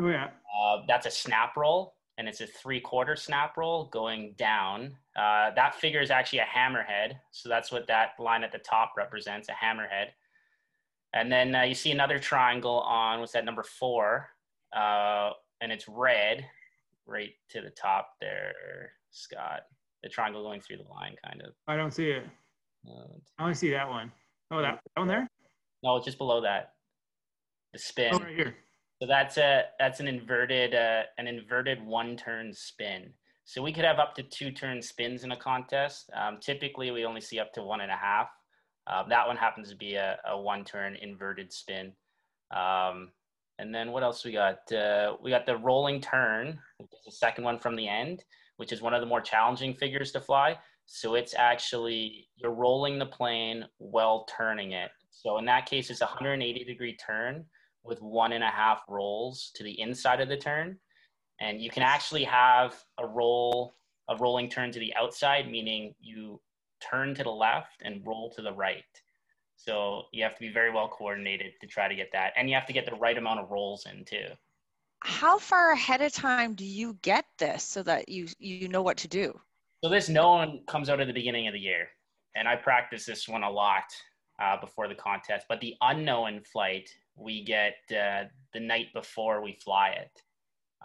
Oh 0.00 0.08
yeah. 0.08 0.28
Uh, 0.56 0.82
that's 0.86 1.06
a 1.06 1.10
snap 1.10 1.56
roll 1.56 1.94
and 2.18 2.28
it's 2.28 2.40
a 2.40 2.46
three 2.46 2.80
quarter 2.80 3.14
snap 3.14 3.56
roll 3.56 3.84
going 3.86 4.34
down. 4.36 4.96
Uh, 5.16 5.52
that 5.54 5.76
figure 5.76 6.00
is 6.00 6.10
actually 6.10 6.40
a 6.40 6.44
hammerhead. 6.44 7.14
So 7.30 7.48
that's 7.48 7.70
what 7.70 7.86
that 7.86 8.10
line 8.18 8.42
at 8.42 8.50
the 8.50 8.58
top 8.58 8.94
represents, 8.96 9.48
a 9.48 9.52
hammerhead. 9.52 10.08
And 11.14 11.30
then 11.32 11.54
uh, 11.54 11.62
you 11.62 11.74
see 11.74 11.92
another 11.92 12.18
triangle 12.18 12.80
on, 12.80 13.20
what's 13.20 13.32
that, 13.32 13.44
number 13.44 13.62
four? 13.62 14.28
Uh, 14.76 15.30
and 15.60 15.72
it's 15.72 15.88
red 15.88 16.44
right 17.06 17.30
to 17.50 17.60
the 17.62 17.70
top 17.70 18.10
there, 18.20 18.90
Scott. 19.10 19.60
The 20.02 20.08
triangle 20.08 20.42
going 20.42 20.60
through 20.60 20.78
the 20.78 20.92
line, 20.92 21.14
kind 21.24 21.40
of. 21.42 21.54
I 21.66 21.76
don't 21.76 21.92
see 21.92 22.10
it. 22.10 22.24
Uh, 22.86 23.14
I 23.38 23.42
only 23.44 23.54
see 23.54 23.70
that 23.70 23.88
one. 23.88 24.12
Oh, 24.50 24.60
that, 24.60 24.80
that 24.94 25.00
one 25.00 25.08
there? 25.08 25.28
No, 25.82 25.96
it's 25.96 26.04
just 26.04 26.18
below 26.18 26.40
that. 26.42 26.72
The 27.72 27.78
spin. 27.78 28.10
Oh, 28.12 28.18
right 28.18 28.34
here. 28.34 28.56
So 29.00 29.06
that's 29.06 29.36
a 29.36 29.64
that's 29.78 30.00
an 30.00 30.08
inverted 30.08 30.74
uh, 30.74 31.02
an 31.18 31.28
inverted 31.28 31.84
one 31.84 32.16
turn 32.16 32.52
spin. 32.52 33.12
So 33.44 33.62
we 33.62 33.72
could 33.72 33.84
have 33.84 33.98
up 33.98 34.14
to 34.16 34.22
two 34.22 34.50
turn 34.50 34.82
spins 34.82 35.24
in 35.24 35.32
a 35.32 35.36
contest. 35.36 36.10
Um, 36.14 36.38
typically, 36.40 36.90
we 36.90 37.04
only 37.04 37.20
see 37.20 37.38
up 37.38 37.52
to 37.54 37.62
one 37.62 37.80
and 37.80 37.92
a 37.92 37.96
half. 37.96 38.28
Uh, 38.86 39.04
that 39.08 39.26
one 39.26 39.36
happens 39.36 39.70
to 39.70 39.76
be 39.76 39.94
a, 39.94 40.18
a 40.26 40.38
one 40.38 40.64
turn 40.64 40.96
inverted 40.96 41.52
spin. 41.52 41.92
Um, 42.54 43.12
and 43.60 43.74
then 43.74 43.92
what 43.92 44.02
else 44.02 44.24
we 44.24 44.32
got? 44.32 44.70
Uh, 44.72 45.16
we 45.22 45.30
got 45.30 45.46
the 45.46 45.56
rolling 45.56 46.00
turn, 46.00 46.58
which 46.78 46.90
is 46.92 47.04
the 47.06 47.12
second 47.12 47.44
one 47.44 47.58
from 47.58 47.76
the 47.76 47.88
end, 47.88 48.24
which 48.56 48.72
is 48.72 48.82
one 48.82 48.94
of 48.94 49.00
the 49.00 49.06
more 49.06 49.20
challenging 49.20 49.74
figures 49.74 50.10
to 50.12 50.20
fly. 50.20 50.58
So 50.86 51.14
it's 51.14 51.34
actually 51.34 52.28
you're 52.36 52.54
rolling 52.54 52.98
the 52.98 53.06
plane 53.06 53.64
while 53.78 54.26
turning 54.36 54.72
it. 54.72 54.90
So 55.10 55.38
in 55.38 55.44
that 55.44 55.66
case, 55.66 55.90
it's 55.90 56.00
a 56.00 56.06
180 56.06 56.64
degree 56.64 56.96
turn 56.96 57.44
with 57.84 58.02
one 58.02 58.32
and 58.32 58.44
a 58.44 58.48
half 58.48 58.82
rolls 58.88 59.50
to 59.54 59.62
the 59.62 59.80
inside 59.80 60.20
of 60.20 60.28
the 60.28 60.36
turn. 60.36 60.78
And 61.40 61.60
you 61.60 61.70
can 61.70 61.82
actually 61.82 62.24
have 62.24 62.74
a 62.98 63.06
roll 63.06 63.74
a 64.08 64.16
rolling 64.16 64.48
turn 64.48 64.72
to 64.72 64.78
the 64.78 64.94
outside, 64.96 65.50
meaning 65.50 65.94
you 66.00 66.40
turn 66.80 67.14
to 67.14 67.22
the 67.22 67.30
left 67.30 67.82
and 67.82 68.04
roll 68.06 68.30
to 68.30 68.42
the 68.42 68.52
right. 68.52 68.84
So 69.56 70.04
you 70.12 70.22
have 70.22 70.34
to 70.34 70.40
be 70.40 70.50
very 70.50 70.72
well 70.72 70.88
coordinated 70.88 71.52
to 71.60 71.66
try 71.66 71.88
to 71.88 71.94
get 71.94 72.10
that. 72.12 72.32
And 72.36 72.48
you 72.48 72.54
have 72.54 72.66
to 72.66 72.72
get 72.72 72.86
the 72.86 72.94
right 72.96 73.18
amount 73.18 73.40
of 73.40 73.50
rolls 73.50 73.86
in 73.86 74.04
too. 74.04 74.26
How 75.00 75.38
far 75.38 75.72
ahead 75.72 76.00
of 76.00 76.12
time 76.12 76.54
do 76.54 76.64
you 76.64 76.96
get 77.02 77.24
this 77.38 77.62
so 77.64 77.82
that 77.84 78.08
you 78.08 78.26
you 78.38 78.68
know 78.68 78.82
what 78.82 78.96
to 78.98 79.08
do? 79.08 79.38
So 79.82 79.90
this 79.90 80.08
known 80.08 80.62
comes 80.66 80.88
out 80.88 81.00
at 81.00 81.06
the 81.06 81.12
beginning 81.12 81.46
of 81.46 81.54
the 81.54 81.60
year. 81.60 81.88
And 82.34 82.48
I 82.48 82.56
practice 82.56 83.04
this 83.04 83.28
one 83.28 83.42
a 83.42 83.50
lot 83.50 83.84
uh, 84.40 84.60
before 84.60 84.88
the 84.88 84.94
contest. 84.94 85.46
But 85.48 85.60
the 85.60 85.74
unknown 85.80 86.42
flight 86.42 86.88
we 87.18 87.44
get 87.44 87.76
uh, 87.90 88.24
the 88.52 88.60
night 88.60 88.86
before 88.94 89.42
we 89.42 89.58
fly 89.62 89.90
it, 89.90 90.22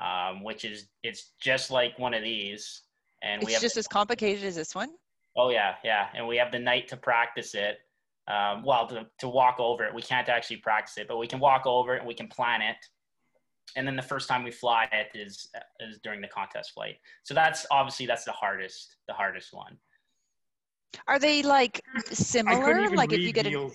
um, 0.01 0.43
which 0.43 0.65
is 0.65 0.87
it's 1.03 1.31
just 1.41 1.71
like 1.71 1.97
one 1.99 2.13
of 2.13 2.23
these. 2.23 2.81
And 3.21 3.41
it's 3.41 3.47
we 3.47 3.53
have 3.53 3.61
just 3.61 3.77
as 3.77 3.87
complicated 3.87 4.43
as 4.43 4.55
this 4.55 4.75
one. 4.75 4.89
Oh 5.37 5.49
yeah, 5.49 5.75
yeah, 5.83 6.07
and 6.15 6.27
we 6.27 6.37
have 6.37 6.51
the 6.51 6.59
night 6.59 6.87
to 6.89 6.97
practice 6.97 7.55
it. 7.55 7.77
Um, 8.27 8.63
well, 8.63 8.87
to, 8.87 9.05
to 9.19 9.27
walk 9.27 9.59
over 9.59 9.83
it, 9.83 9.93
we 9.93 10.01
can't 10.01 10.29
actually 10.29 10.57
practice 10.57 10.97
it, 10.97 11.07
but 11.07 11.17
we 11.17 11.27
can 11.27 11.39
walk 11.39 11.65
over 11.65 11.95
it 11.95 11.99
and 11.99 12.07
we 12.07 12.13
can 12.13 12.27
plan 12.27 12.61
it. 12.61 12.77
And 13.75 13.85
then 13.85 13.95
the 13.95 14.01
first 14.01 14.29
time 14.29 14.43
we 14.43 14.51
fly 14.51 14.87
it 14.91 15.17
is 15.17 15.49
is 15.79 15.99
during 16.03 16.21
the 16.21 16.27
contest 16.27 16.71
flight. 16.73 16.95
So 17.23 17.33
that's 17.33 17.65
obviously 17.71 18.05
that's 18.05 18.23
the 18.23 18.31
hardest 18.31 18.97
the 19.07 19.13
hardest 19.13 19.53
one. 19.53 19.77
Are 21.07 21.19
they 21.19 21.41
like 21.41 21.81
similar? 22.11 22.89
Like 22.91 23.13
if 23.13 23.19
you 23.19 23.31
get 23.31 23.47
a 23.47 23.69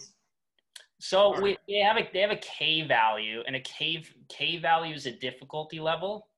so 1.01 1.41
we 1.41 1.57
they 1.69 1.79
have 1.79 1.97
a 1.97 2.09
they 2.13 2.21
have 2.21 2.31
a 2.31 2.37
K 2.37 2.87
value, 2.87 3.43
and 3.47 3.57
a 3.57 3.61
K 3.61 4.05
K 4.29 4.59
value 4.59 4.95
is 4.95 5.07
a 5.07 5.13
difficulty 5.13 5.81
level, 5.81 6.29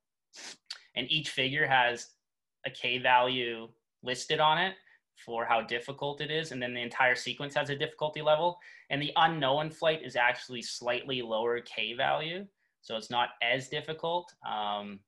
and 0.97 1.11
each 1.11 1.31
figure 1.31 1.67
has 1.67 2.09
a 2.67 2.71
K 2.71 2.99
value 2.99 3.69
listed 4.03 4.41
on 4.41 4.59
it 4.59 4.75
for 5.25 5.45
how 5.45 5.61
difficult 5.63 6.21
it 6.21 6.31
is, 6.31 6.53
and 6.53 6.63
then 6.63 6.75
the 6.75 6.81
entire 6.81 7.15
sequence 7.15 7.55
has 7.55 7.71
a 7.71 7.77
difficulty 7.77 8.23
level. 8.23 8.59
And 8.89 9.01
the 9.01 9.13
unknown 9.17 9.71
flight 9.71 10.01
is 10.05 10.17
actually 10.17 10.63
slightly 10.63 11.23
lower 11.23 11.61
K 11.61 11.95
value, 11.95 12.47
so 12.83 12.97
it's 12.97 13.11
not 13.11 13.31
as 13.43 13.69
difficult. 13.69 14.33
Um, 14.47 15.01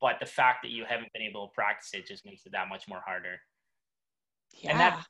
but 0.00 0.18
the 0.20 0.26
fact 0.26 0.62
that 0.62 0.70
you 0.70 0.84
haven't 0.84 1.12
been 1.12 1.22
able 1.22 1.48
to 1.48 1.52
practice 1.54 1.90
it 1.94 2.06
just 2.06 2.24
makes 2.24 2.46
it 2.46 2.52
that 2.52 2.68
much 2.68 2.88
more 2.88 3.00
harder. 3.04 3.40
Yeah. 4.52 4.70
And 4.70 4.80
that 4.80 5.06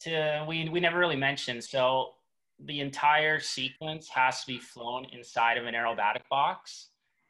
to 0.00 0.44
we 0.48 0.68
we 0.68 0.80
never 0.80 0.98
really 0.98 1.16
mentioned. 1.16 1.62
So 1.64 2.14
the 2.66 2.80
entire 2.80 3.40
sequence 3.40 4.08
has 4.08 4.40
to 4.42 4.46
be 4.46 4.58
flown 4.58 5.06
inside 5.12 5.56
of 5.56 5.66
an 5.66 5.74
aerobatic 5.74 6.28
box, 6.28 6.88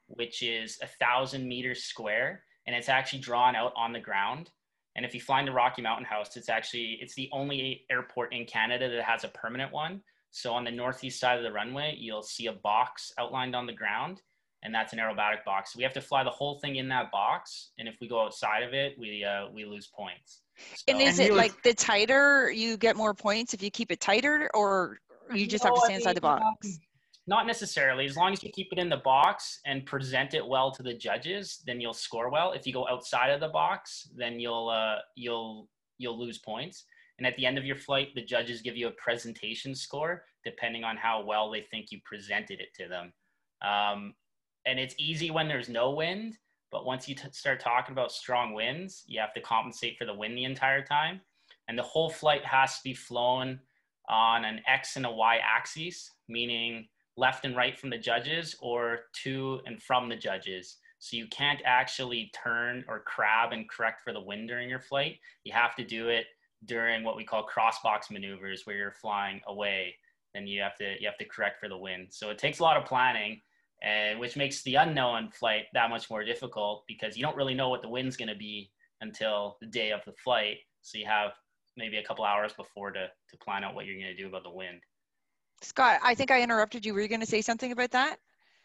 which 0.08 0.42
is 0.42 0.78
a 0.82 0.86
thousand 0.86 1.46
meters 1.48 1.82
square, 1.84 2.42
and 2.66 2.74
it's 2.74 2.88
actually 2.88 3.20
drawn 3.20 3.54
out 3.54 3.72
on 3.76 3.92
the 3.92 4.00
ground. 4.00 4.50
And 4.96 5.04
if 5.04 5.14
you 5.14 5.20
fly 5.20 5.40
into 5.40 5.52
Rocky 5.52 5.82
Mountain 5.82 6.06
House, 6.06 6.36
it's 6.36 6.48
actually 6.48 6.98
it's 7.00 7.14
the 7.14 7.28
only 7.32 7.84
airport 7.90 8.32
in 8.34 8.44
Canada 8.44 8.88
that 8.88 9.04
has 9.04 9.24
a 9.24 9.28
permanent 9.28 9.72
one. 9.72 10.02
So 10.32 10.52
on 10.52 10.64
the 10.64 10.70
northeast 10.70 11.20
side 11.20 11.38
of 11.38 11.44
the 11.44 11.52
runway, 11.52 11.96
you'll 11.98 12.22
see 12.22 12.46
a 12.46 12.52
box 12.52 13.12
outlined 13.18 13.56
on 13.56 13.66
the 13.66 13.72
ground, 13.72 14.22
and 14.62 14.74
that's 14.74 14.92
an 14.92 14.98
aerobatic 14.98 15.44
box. 15.44 15.74
We 15.76 15.82
have 15.82 15.92
to 15.94 16.00
fly 16.00 16.22
the 16.22 16.30
whole 16.30 16.58
thing 16.60 16.76
in 16.76 16.88
that 16.88 17.10
box, 17.10 17.70
and 17.78 17.88
if 17.88 17.96
we 18.00 18.08
go 18.08 18.24
outside 18.24 18.62
of 18.62 18.74
it, 18.74 18.98
we 18.98 19.24
uh, 19.24 19.48
we 19.52 19.64
lose 19.64 19.86
points. 19.86 20.42
So, 20.74 20.84
and 20.88 21.00
is 21.00 21.18
it 21.18 21.34
like 21.34 21.62
the 21.62 21.74
tighter 21.74 22.50
you 22.50 22.76
get 22.76 22.96
more 22.96 23.14
points 23.14 23.54
if 23.54 23.62
you 23.62 23.70
keep 23.70 23.90
it 23.90 24.00
tighter, 24.00 24.50
or 24.54 24.98
you 25.32 25.46
just 25.46 25.64
have 25.64 25.74
to 25.74 25.80
stay 25.80 25.94
inside 25.94 26.16
the 26.16 26.20
box? 26.20 26.78
Not 27.26 27.46
necessarily. 27.46 28.06
As 28.06 28.16
long 28.16 28.32
as 28.32 28.42
you 28.42 28.50
keep 28.50 28.68
it 28.72 28.78
in 28.78 28.88
the 28.88 28.96
box 28.98 29.60
and 29.66 29.86
present 29.86 30.34
it 30.34 30.44
well 30.44 30.72
to 30.72 30.82
the 30.82 30.94
judges, 30.94 31.62
then 31.66 31.80
you'll 31.80 31.92
score 31.92 32.30
well. 32.30 32.52
If 32.52 32.66
you 32.66 32.72
go 32.72 32.88
outside 32.88 33.30
of 33.30 33.40
the 33.40 33.48
box, 33.48 34.08
then 34.16 34.40
you'll 34.40 34.68
uh, 34.68 34.96
you'll 35.16 35.68
you'll 35.98 36.18
lose 36.18 36.38
points. 36.38 36.84
And 37.18 37.26
at 37.26 37.36
the 37.36 37.44
end 37.44 37.58
of 37.58 37.66
your 37.66 37.76
flight, 37.76 38.08
the 38.14 38.24
judges 38.24 38.62
give 38.62 38.76
you 38.76 38.88
a 38.88 38.92
presentation 38.92 39.74
score 39.74 40.24
depending 40.42 40.84
on 40.84 40.96
how 40.96 41.22
well 41.22 41.50
they 41.50 41.66
think 41.70 41.92
you 41.92 42.00
presented 42.04 42.60
it 42.60 42.68
to 42.74 42.88
them. 42.88 43.12
Um, 43.62 44.14
and 44.66 44.78
it's 44.78 44.94
easy 44.98 45.30
when 45.30 45.46
there's 45.46 45.68
no 45.68 45.90
wind 45.90 46.38
but 46.70 46.84
once 46.84 47.08
you 47.08 47.14
t- 47.14 47.28
start 47.32 47.60
talking 47.60 47.92
about 47.92 48.12
strong 48.12 48.52
winds, 48.52 49.04
you 49.06 49.20
have 49.20 49.32
to 49.34 49.40
compensate 49.40 49.98
for 49.98 50.04
the 50.04 50.14
wind 50.14 50.36
the 50.36 50.44
entire 50.44 50.82
time. 50.82 51.20
And 51.68 51.78
the 51.78 51.82
whole 51.82 52.10
flight 52.10 52.44
has 52.44 52.78
to 52.78 52.84
be 52.84 52.94
flown 52.94 53.60
on 54.08 54.44
an 54.44 54.60
X 54.66 54.96
and 54.96 55.06
a 55.06 55.10
Y 55.10 55.38
axis, 55.38 56.10
meaning 56.28 56.88
left 57.16 57.44
and 57.44 57.56
right 57.56 57.78
from 57.78 57.90
the 57.90 57.98
judges 57.98 58.56
or 58.60 59.00
to 59.22 59.60
and 59.66 59.82
from 59.82 60.08
the 60.08 60.16
judges. 60.16 60.76
So 60.98 61.16
you 61.16 61.26
can't 61.28 61.60
actually 61.64 62.30
turn 62.34 62.84
or 62.88 63.00
crab 63.00 63.52
and 63.52 63.68
correct 63.68 64.02
for 64.02 64.12
the 64.12 64.20
wind 64.20 64.48
during 64.48 64.68
your 64.68 64.80
flight. 64.80 65.18
You 65.44 65.52
have 65.52 65.74
to 65.76 65.84
do 65.84 66.08
it 66.08 66.26
during 66.66 67.04
what 67.04 67.16
we 67.16 67.24
call 67.24 67.46
crossbox 67.46 68.10
maneuvers 68.10 68.62
where 68.64 68.76
you're 68.76 68.92
flying 68.92 69.40
away 69.46 69.94
and 70.34 70.48
you 70.48 70.60
have 70.60 70.76
to 70.76 70.94
you 71.00 71.06
have 71.06 71.18
to 71.18 71.24
correct 71.24 71.58
for 71.58 71.68
the 71.68 71.76
wind. 71.76 72.08
So 72.10 72.30
it 72.30 72.38
takes 72.38 72.58
a 72.58 72.62
lot 72.62 72.76
of 72.76 72.84
planning 72.84 73.40
and 73.82 74.18
which 74.20 74.36
makes 74.36 74.62
the 74.62 74.74
unknown 74.74 75.30
flight 75.30 75.64
that 75.72 75.90
much 75.90 76.10
more 76.10 76.24
difficult 76.24 76.84
because 76.86 77.16
you 77.16 77.22
don't 77.22 77.36
really 77.36 77.54
know 77.54 77.68
what 77.68 77.82
the 77.82 77.88
wind's 77.88 78.16
going 78.16 78.28
to 78.28 78.36
be 78.36 78.70
until 79.00 79.56
the 79.60 79.66
day 79.66 79.90
of 79.90 80.00
the 80.04 80.12
flight. 80.12 80.58
So 80.82 80.98
you 80.98 81.06
have 81.06 81.32
maybe 81.76 81.96
a 81.96 82.04
couple 82.04 82.24
hours 82.24 82.52
before 82.52 82.90
to 82.90 83.06
to 83.06 83.36
plan 83.38 83.64
out 83.64 83.74
what 83.74 83.86
you're 83.86 83.96
going 83.96 84.14
to 84.14 84.16
do 84.16 84.28
about 84.28 84.42
the 84.42 84.50
wind. 84.50 84.80
Scott, 85.62 86.00
I 86.02 86.14
think 86.14 86.30
I 86.30 86.42
interrupted 86.42 86.84
you. 86.84 86.94
Were 86.94 87.00
you 87.00 87.08
going 87.08 87.20
to 87.20 87.26
say 87.26 87.42
something 87.42 87.72
about 87.72 87.90
that? 87.90 88.18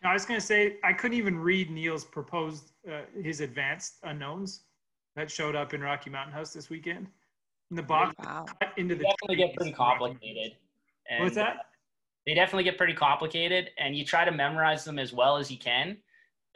No, 0.04 0.10
I 0.10 0.14
was 0.14 0.26
going 0.26 0.40
to 0.40 0.46
say 0.46 0.78
I 0.84 0.94
couldn't 0.94 1.18
even 1.18 1.38
read 1.38 1.70
Neil's 1.70 2.06
proposed 2.06 2.72
uh, 2.90 3.02
his 3.22 3.42
advanced 3.42 3.96
unknowns 4.04 4.62
that 5.16 5.32
showed 5.32 5.56
up 5.56 5.74
in 5.74 5.82
Rocky 5.82 6.10
Mountain 6.10 6.34
House 6.34 6.54
this 6.54 6.70
weekend. 6.70 7.08
In 7.72 7.78
the 7.78 7.84
box 7.84 8.14
wow. 8.24 8.46
cut 8.62 8.74
into 8.78 8.96
the 8.96 9.04
definitely 9.04 9.36
get 9.38 9.56
pretty 9.56 9.72
complicated. 9.72 10.54
And 11.10 11.24
What's 11.24 11.36
that? 11.36 11.58
They 12.26 12.34
definitely 12.34 12.64
get 12.64 12.78
pretty 12.78 12.94
complicated 12.94 13.70
and 13.78 13.96
you 13.96 14.04
try 14.04 14.26
to 14.26 14.32
memorize 14.32 14.84
them 14.84 15.00
as 15.00 15.14
well 15.14 15.38
as 15.38 15.52
you 15.52 15.58
can 15.58 15.98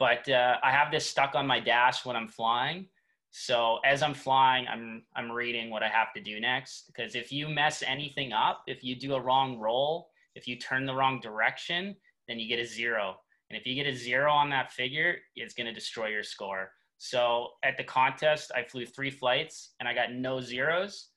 but 0.00 0.28
uh, 0.28 0.56
i 0.62 0.70
have 0.70 0.90
this 0.90 1.06
stuck 1.06 1.34
on 1.34 1.46
my 1.46 1.60
dash 1.60 2.04
when 2.04 2.16
i'm 2.16 2.28
flying. 2.28 2.86
So 3.32 3.78
as 3.84 4.02
i'm 4.02 4.14
flying 4.14 4.66
i'm 4.66 5.02
i'm 5.14 5.30
reading 5.30 5.70
what 5.70 5.84
i 5.84 5.88
have 5.88 6.12
to 6.14 6.20
do 6.20 6.40
next 6.40 6.86
because 6.88 7.14
if 7.14 7.30
you 7.30 7.48
mess 7.48 7.84
anything 7.86 8.32
up 8.32 8.64
if 8.66 8.82
you 8.82 8.96
do 8.96 9.14
a 9.14 9.20
wrong 9.20 9.58
roll 9.58 10.10
if 10.34 10.48
you 10.48 10.56
turn 10.56 10.84
the 10.84 10.94
wrong 10.94 11.20
direction 11.20 11.94
then 12.26 12.38
you 12.38 12.48
get 12.48 12.58
a 12.60 12.66
zero. 12.66 13.16
And 13.48 13.58
if 13.58 13.66
you 13.66 13.74
get 13.74 13.86
a 13.86 13.94
zero 13.94 14.32
on 14.32 14.50
that 14.50 14.72
figure 14.72 15.16
it's 15.36 15.54
going 15.54 15.66
to 15.66 15.72
destroy 15.72 16.08
your 16.08 16.24
score. 16.24 16.72
So 16.98 17.50
at 17.62 17.76
the 17.76 17.84
contest 17.84 18.50
i 18.56 18.64
flew 18.64 18.84
three 18.84 19.10
flights 19.10 19.74
and 19.78 19.88
i 19.88 19.94
got 19.94 20.12
no 20.12 20.40
zeros 20.40 21.09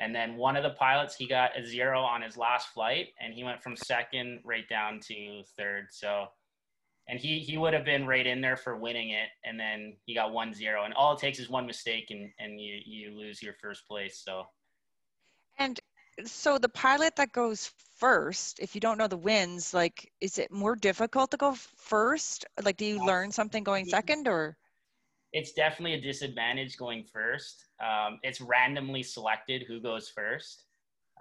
and 0.00 0.14
then 0.14 0.36
one 0.36 0.56
of 0.56 0.62
the 0.62 0.70
pilots, 0.70 1.14
he 1.14 1.28
got 1.28 1.56
a 1.56 1.64
zero 1.64 2.00
on 2.00 2.22
his 2.22 2.38
last 2.38 2.68
flight, 2.68 3.08
and 3.20 3.34
he 3.34 3.44
went 3.44 3.62
from 3.62 3.76
second 3.76 4.40
right 4.44 4.66
down 4.68 4.98
to 5.08 5.42
third. 5.58 5.88
So, 5.90 6.26
and 7.06 7.20
he 7.20 7.38
he 7.38 7.58
would 7.58 7.74
have 7.74 7.84
been 7.84 8.06
right 8.06 8.26
in 8.26 8.40
there 8.40 8.56
for 8.56 8.76
winning 8.76 9.10
it, 9.10 9.28
and 9.44 9.60
then 9.60 9.94
he 10.06 10.14
got 10.14 10.32
one 10.32 10.54
zero. 10.54 10.84
And 10.84 10.94
all 10.94 11.12
it 11.12 11.20
takes 11.20 11.38
is 11.38 11.50
one 11.50 11.66
mistake, 11.66 12.06
and 12.10 12.30
and 12.38 12.58
you 12.58 12.80
you 12.84 13.10
lose 13.16 13.42
your 13.42 13.52
first 13.52 13.86
place. 13.86 14.22
So, 14.24 14.46
and 15.58 15.78
so 16.24 16.56
the 16.56 16.70
pilot 16.70 17.14
that 17.16 17.32
goes 17.32 17.70
first, 17.98 18.58
if 18.58 18.74
you 18.74 18.80
don't 18.80 18.96
know 18.96 19.06
the 19.06 19.18
wins, 19.18 19.74
like, 19.74 20.10
is 20.22 20.38
it 20.38 20.50
more 20.50 20.76
difficult 20.76 21.30
to 21.32 21.36
go 21.36 21.52
first? 21.52 22.46
Like, 22.62 22.78
do 22.78 22.86
you 22.86 23.04
learn 23.04 23.30
something 23.30 23.62
going 23.62 23.84
second, 23.84 24.26
or? 24.26 24.56
it's 25.32 25.52
definitely 25.52 25.94
a 25.94 26.00
disadvantage 26.00 26.76
going 26.76 27.04
first. 27.04 27.66
Um, 27.80 28.18
it's 28.22 28.40
randomly 28.40 29.02
selected 29.02 29.64
who 29.66 29.80
goes 29.80 30.08
first, 30.08 30.64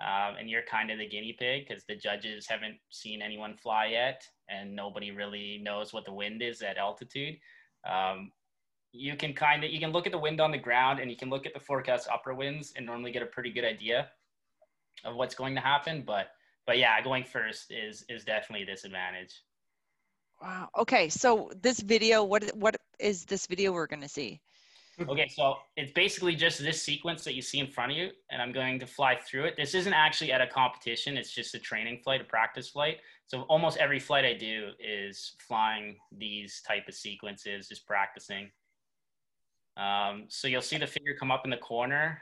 um, 0.02 0.36
and 0.40 0.50
you're 0.50 0.64
kind 0.64 0.92
of 0.92 0.98
the 0.98 1.08
guinea 1.08 1.36
pig 1.38 1.68
because 1.68 1.84
the 1.86 1.96
judges 1.96 2.48
haven't 2.48 2.78
seen 2.90 3.22
anyone 3.22 3.56
fly 3.56 3.88
yet, 3.88 4.24
and 4.50 4.76
nobody 4.76 5.12
really 5.12 5.60
knows 5.64 5.94
what 5.94 6.06
the 6.06 6.14
wind 6.14 6.42
is 6.42 6.62
at 6.62 6.78
altitude. 6.78 7.38
Um, 7.90 8.32
you 8.92 9.16
can 9.16 9.34
kind 9.34 9.64
of 9.64 9.70
you 9.70 9.80
can 9.80 9.92
look 9.92 10.06
at 10.06 10.12
the 10.12 10.20
wind 10.20 10.42
on 10.42 10.52
the 10.52 10.58
ground, 10.58 11.00
and 11.00 11.10
you 11.10 11.18
can 11.18 11.30
look 11.30 11.46
at 11.46 11.54
the 11.54 11.60
forecast 11.60 12.08
upper 12.12 12.34
winds, 12.34 12.74
and 12.76 12.86
normally 12.86 13.12
get 13.12 13.22
a 13.22 13.28
pretty 13.28 13.52
good 13.52 13.66
idea 13.66 14.10
of 15.06 15.16
what's 15.16 15.36
going 15.36 15.56
to 15.56 15.62
happen. 15.62 16.04
But 16.06 16.32
but 16.66 16.78
yeah, 16.78 17.02
going 17.02 17.24
first 17.24 17.72
is 17.72 18.04
is 18.10 18.24
definitely 18.26 18.64
a 18.64 18.66
disadvantage. 18.66 19.34
Wow. 20.42 20.70
Okay. 20.78 21.10
So 21.10 21.52
this 21.62 21.80
video, 21.80 22.24
what 22.24 22.44
what 22.56 22.76
is 23.00 23.26
this 23.26 23.48
video 23.48 23.72
we're 23.72 23.88
going 23.88 24.02
to 24.02 24.10
see? 24.10 24.42
Okay, 25.08 25.28
so 25.30 25.56
it's 25.78 25.92
basically 25.94 26.36
just 26.36 26.60
this 26.60 26.82
sequence 26.82 27.24
that 27.24 27.34
you 27.34 27.42
see 27.42 27.60
in 27.60 27.68
front 27.68 27.92
of 27.92 27.98
you, 27.98 28.10
and 28.32 28.42
I'm 28.42 28.52
going 28.52 28.80
to 28.80 28.88
fly 28.88 29.16
through 29.16 29.46
it. 29.46 29.56
This 29.56 29.74
isn't 29.74 29.94
actually 29.94 30.32
at 30.32 30.42
a 30.42 30.48
competition; 30.48 31.18
it's 31.18 31.34
just 31.34 31.56
a 31.56 31.60
training 31.60 32.02
flight, 32.04 32.22
a 32.22 32.26
practice 32.26 32.70
flight. 32.70 32.98
So 33.28 33.44
almost 33.44 33.78
every 33.78 34.00
flight 34.00 34.26
I 34.26 34.34
do 34.34 34.72
is 34.80 35.36
flying 35.48 35.98
these 36.18 36.62
type 36.68 36.88
of 36.88 36.96
sequences, 36.96 37.70
just 37.70 37.86
practicing. 37.86 38.50
Um, 39.78 40.26
so 40.28 40.48
you'll 40.48 40.62
see 40.62 40.78
the 40.78 40.88
figure 40.88 41.16
come 41.18 41.32
up 41.32 41.46
in 41.46 41.52
the 41.52 41.58
corner, 41.58 42.22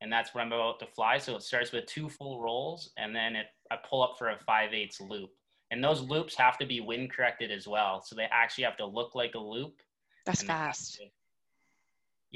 and 0.00 0.12
that's 0.12 0.34
what 0.34 0.40
I'm 0.40 0.52
about 0.52 0.80
to 0.80 0.86
fly. 0.86 1.18
So 1.18 1.36
it 1.36 1.42
starts 1.42 1.72
with 1.72 1.86
two 1.86 2.08
full 2.08 2.42
rolls, 2.42 2.90
and 2.96 3.14
then 3.14 3.36
it, 3.36 3.46
I 3.70 3.76
pull 3.88 4.02
up 4.02 4.16
for 4.18 4.30
a 4.30 4.38
5 4.38 4.74
8 4.74 4.96
loop. 5.00 5.30
And 5.70 5.82
those 5.82 6.00
loops 6.00 6.34
have 6.36 6.58
to 6.58 6.66
be 6.66 6.80
wind 6.80 7.10
corrected 7.10 7.50
as 7.50 7.66
well. 7.66 8.00
So 8.00 8.14
they 8.14 8.28
actually 8.30 8.64
have 8.64 8.76
to 8.76 8.86
look 8.86 9.14
like 9.14 9.34
a 9.34 9.38
loop. 9.38 9.80
That's 10.24 10.42
fast. 10.42 11.00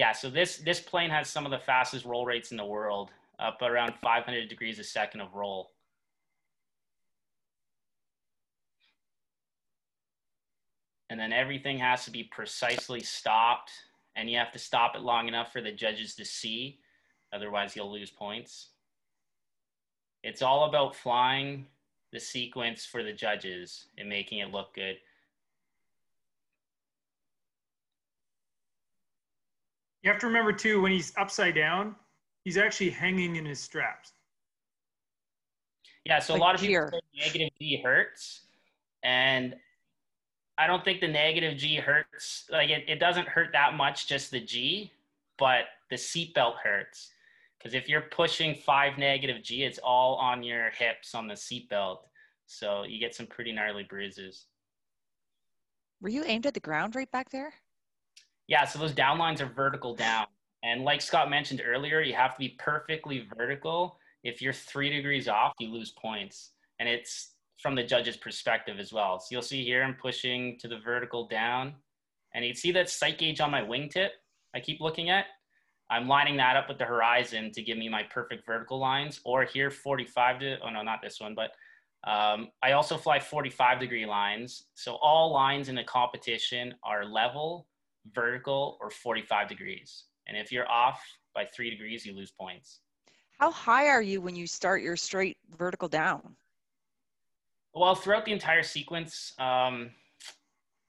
Yeah, 0.00 0.12
so 0.12 0.30
this 0.30 0.56
this 0.56 0.80
plane 0.80 1.10
has 1.10 1.28
some 1.28 1.44
of 1.44 1.50
the 1.50 1.58
fastest 1.58 2.06
roll 2.06 2.24
rates 2.24 2.52
in 2.52 2.56
the 2.56 2.64
world, 2.64 3.10
up 3.38 3.60
around 3.60 3.92
500 4.00 4.48
degrees 4.48 4.78
a 4.78 4.82
second 4.82 5.20
of 5.20 5.34
roll. 5.34 5.72
And 11.10 11.20
then 11.20 11.34
everything 11.34 11.76
has 11.80 12.06
to 12.06 12.10
be 12.10 12.24
precisely 12.24 13.00
stopped, 13.00 13.72
and 14.16 14.30
you 14.30 14.38
have 14.38 14.52
to 14.52 14.58
stop 14.58 14.96
it 14.96 15.02
long 15.02 15.28
enough 15.28 15.52
for 15.52 15.60
the 15.60 15.70
judges 15.70 16.14
to 16.14 16.24
see, 16.24 16.78
otherwise 17.34 17.76
you'll 17.76 17.92
lose 17.92 18.10
points. 18.10 18.68
It's 20.22 20.40
all 20.40 20.64
about 20.64 20.96
flying 20.96 21.66
the 22.10 22.20
sequence 22.20 22.86
for 22.86 23.02
the 23.02 23.12
judges 23.12 23.84
and 23.98 24.08
making 24.08 24.38
it 24.38 24.50
look 24.50 24.74
good. 24.74 24.96
You 30.02 30.10
have 30.10 30.20
to 30.20 30.26
remember 30.26 30.52
too, 30.52 30.80
when 30.80 30.92
he's 30.92 31.12
upside 31.16 31.54
down, 31.54 31.94
he's 32.44 32.56
actually 32.56 32.90
hanging 32.90 33.36
in 33.36 33.44
his 33.44 33.60
straps. 33.60 34.12
Yeah, 36.06 36.18
so 36.18 36.32
Like 36.32 36.40
a 36.40 36.42
lot 36.42 36.54
of 36.54 36.60
people 36.62 36.88
say 36.88 37.00
negative 37.14 37.50
G 37.60 37.80
hurts, 37.82 38.46
and 39.02 39.54
I 40.56 40.66
don't 40.66 40.84
think 40.84 41.00
the 41.00 41.08
negative 41.08 41.58
G 41.58 41.76
hurts. 41.76 42.46
Like 42.50 42.70
it, 42.70 42.84
it 42.88 42.98
doesn't 42.98 43.28
hurt 43.28 43.50
that 43.52 43.74
much, 43.74 44.06
just 44.06 44.30
the 44.30 44.40
G, 44.40 44.92
but 45.38 45.64
the 45.90 45.96
seatbelt 45.96 46.56
hurts. 46.64 47.12
Because 47.58 47.74
if 47.74 47.88
you're 47.88 48.00
pushing 48.00 48.54
five 48.54 48.96
negative 48.96 49.42
G, 49.42 49.64
it's 49.64 49.78
all 49.78 50.16
on 50.16 50.42
your 50.42 50.70
hips 50.70 51.14
on 51.14 51.28
the 51.28 51.34
seatbelt. 51.34 51.98
So 52.46 52.84
you 52.84 52.98
get 52.98 53.14
some 53.14 53.26
pretty 53.26 53.52
gnarly 53.52 53.84
bruises. 53.84 54.46
Were 56.00 56.08
you 56.08 56.24
aimed 56.24 56.46
at 56.46 56.54
the 56.54 56.60
ground 56.60 56.96
right 56.96 57.10
back 57.10 57.28
there? 57.30 57.52
Yeah, 58.50 58.64
so 58.64 58.80
those 58.80 58.92
down 58.92 59.16
lines 59.16 59.40
are 59.40 59.46
vertical 59.46 59.94
down. 59.94 60.26
And 60.64 60.82
like 60.82 61.00
Scott 61.00 61.30
mentioned 61.30 61.62
earlier, 61.64 62.00
you 62.00 62.14
have 62.14 62.34
to 62.34 62.38
be 62.38 62.56
perfectly 62.58 63.26
vertical. 63.38 63.96
If 64.24 64.42
you're 64.42 64.52
three 64.52 64.90
degrees 64.90 65.28
off, 65.28 65.54
you 65.60 65.68
lose 65.68 65.92
points. 65.92 66.50
And 66.80 66.88
it's 66.88 67.30
from 67.62 67.76
the 67.76 67.84
judge's 67.84 68.16
perspective 68.16 68.80
as 68.80 68.92
well. 68.92 69.20
So 69.20 69.28
you'll 69.30 69.42
see 69.42 69.64
here 69.64 69.84
I'm 69.84 69.94
pushing 69.94 70.58
to 70.58 70.66
the 70.68 70.80
vertical 70.80 71.28
down. 71.28 71.74
And 72.34 72.44
you 72.44 72.50
can 72.50 72.60
see 72.60 72.72
that 72.72 72.90
sight 72.90 73.18
gauge 73.18 73.40
on 73.40 73.52
my 73.52 73.62
wingtip 73.62 74.08
I 74.52 74.58
keep 74.58 74.80
looking 74.80 75.10
at. 75.10 75.26
I'm 75.88 76.08
lining 76.08 76.36
that 76.38 76.56
up 76.56 76.68
with 76.68 76.78
the 76.78 76.84
horizon 76.84 77.52
to 77.52 77.62
give 77.62 77.78
me 77.78 77.88
my 77.88 78.02
perfect 78.02 78.44
vertical 78.44 78.80
lines. 78.80 79.20
Or 79.24 79.44
here, 79.44 79.70
45 79.70 80.40
to, 80.40 80.56
oh 80.64 80.70
no, 80.70 80.82
not 80.82 81.02
this 81.02 81.20
one, 81.20 81.36
but 81.36 81.52
um, 82.02 82.48
I 82.64 82.72
also 82.72 82.96
fly 82.96 83.20
45 83.20 83.78
degree 83.78 84.06
lines. 84.06 84.64
So 84.74 84.96
all 84.96 85.32
lines 85.32 85.68
in 85.68 85.78
a 85.78 85.84
competition 85.84 86.74
are 86.82 87.04
level, 87.04 87.68
vertical, 88.14 88.78
or 88.80 88.90
45 88.90 89.48
degrees. 89.48 90.04
And 90.26 90.36
if 90.36 90.52
you're 90.52 90.70
off 90.70 91.02
by 91.34 91.44
three 91.44 91.70
degrees, 91.70 92.04
you 92.06 92.14
lose 92.14 92.30
points. 92.30 92.80
How 93.38 93.50
high 93.50 93.86
are 93.88 94.02
you 94.02 94.20
when 94.20 94.36
you 94.36 94.46
start 94.46 94.82
your 94.82 94.96
straight 94.96 95.38
vertical 95.56 95.88
down? 95.88 96.36
Well, 97.74 97.94
throughout 97.94 98.24
the 98.24 98.32
entire 98.32 98.62
sequence, 98.62 99.32
um, 99.38 99.90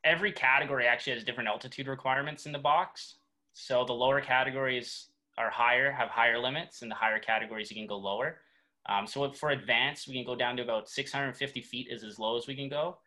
every 0.04 0.32
category 0.32 0.88
actually 0.88 1.14
has 1.14 1.24
different 1.24 1.48
altitude 1.48 1.88
requirements 1.88 2.46
in 2.46 2.52
the 2.52 2.60
box. 2.60 3.16
So 3.54 3.86
the 3.86 3.94
lower 3.94 4.22
categories 4.22 5.08
are 5.38 5.50
higher, 5.50 5.92
have 5.92 6.10
higher 6.10 6.40
limits, 6.40 6.82
and 6.82 6.90
the 6.90 6.96
higher 6.96 7.20
categories 7.20 7.70
you 7.70 7.78
can 7.78 7.88
go 7.88 7.98
lower. 7.98 8.40
Um, 8.90 9.06
so 9.06 9.32
for 9.32 9.52
advanced, 9.52 10.08
we 10.08 10.16
can 10.16 10.26
go 10.26 10.36
down 10.36 10.58
to 10.58 10.64
about 10.64 10.90
650 10.90 11.62
feet 11.62 11.88
is 11.90 12.04
as 12.04 12.18
low 12.18 12.38
as 12.38 12.48
we 12.48 12.56
can 12.56 12.70
go. 12.70 12.98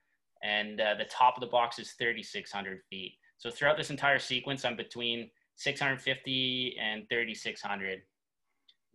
And 0.43 0.81
uh, 0.81 0.95
the 0.95 1.05
top 1.05 1.37
of 1.37 1.41
the 1.41 1.47
box 1.47 1.79
is 1.79 1.93
3,600 1.93 2.81
feet. 2.91 3.15
So 3.45 3.51
throughout 3.51 3.77
this 3.77 3.91
entire 3.91 4.19
sequence, 4.19 4.65
I'm 4.65 4.75
between 4.75 5.29
650 5.57 6.77
and 6.81 7.07
3,600. 7.11 8.01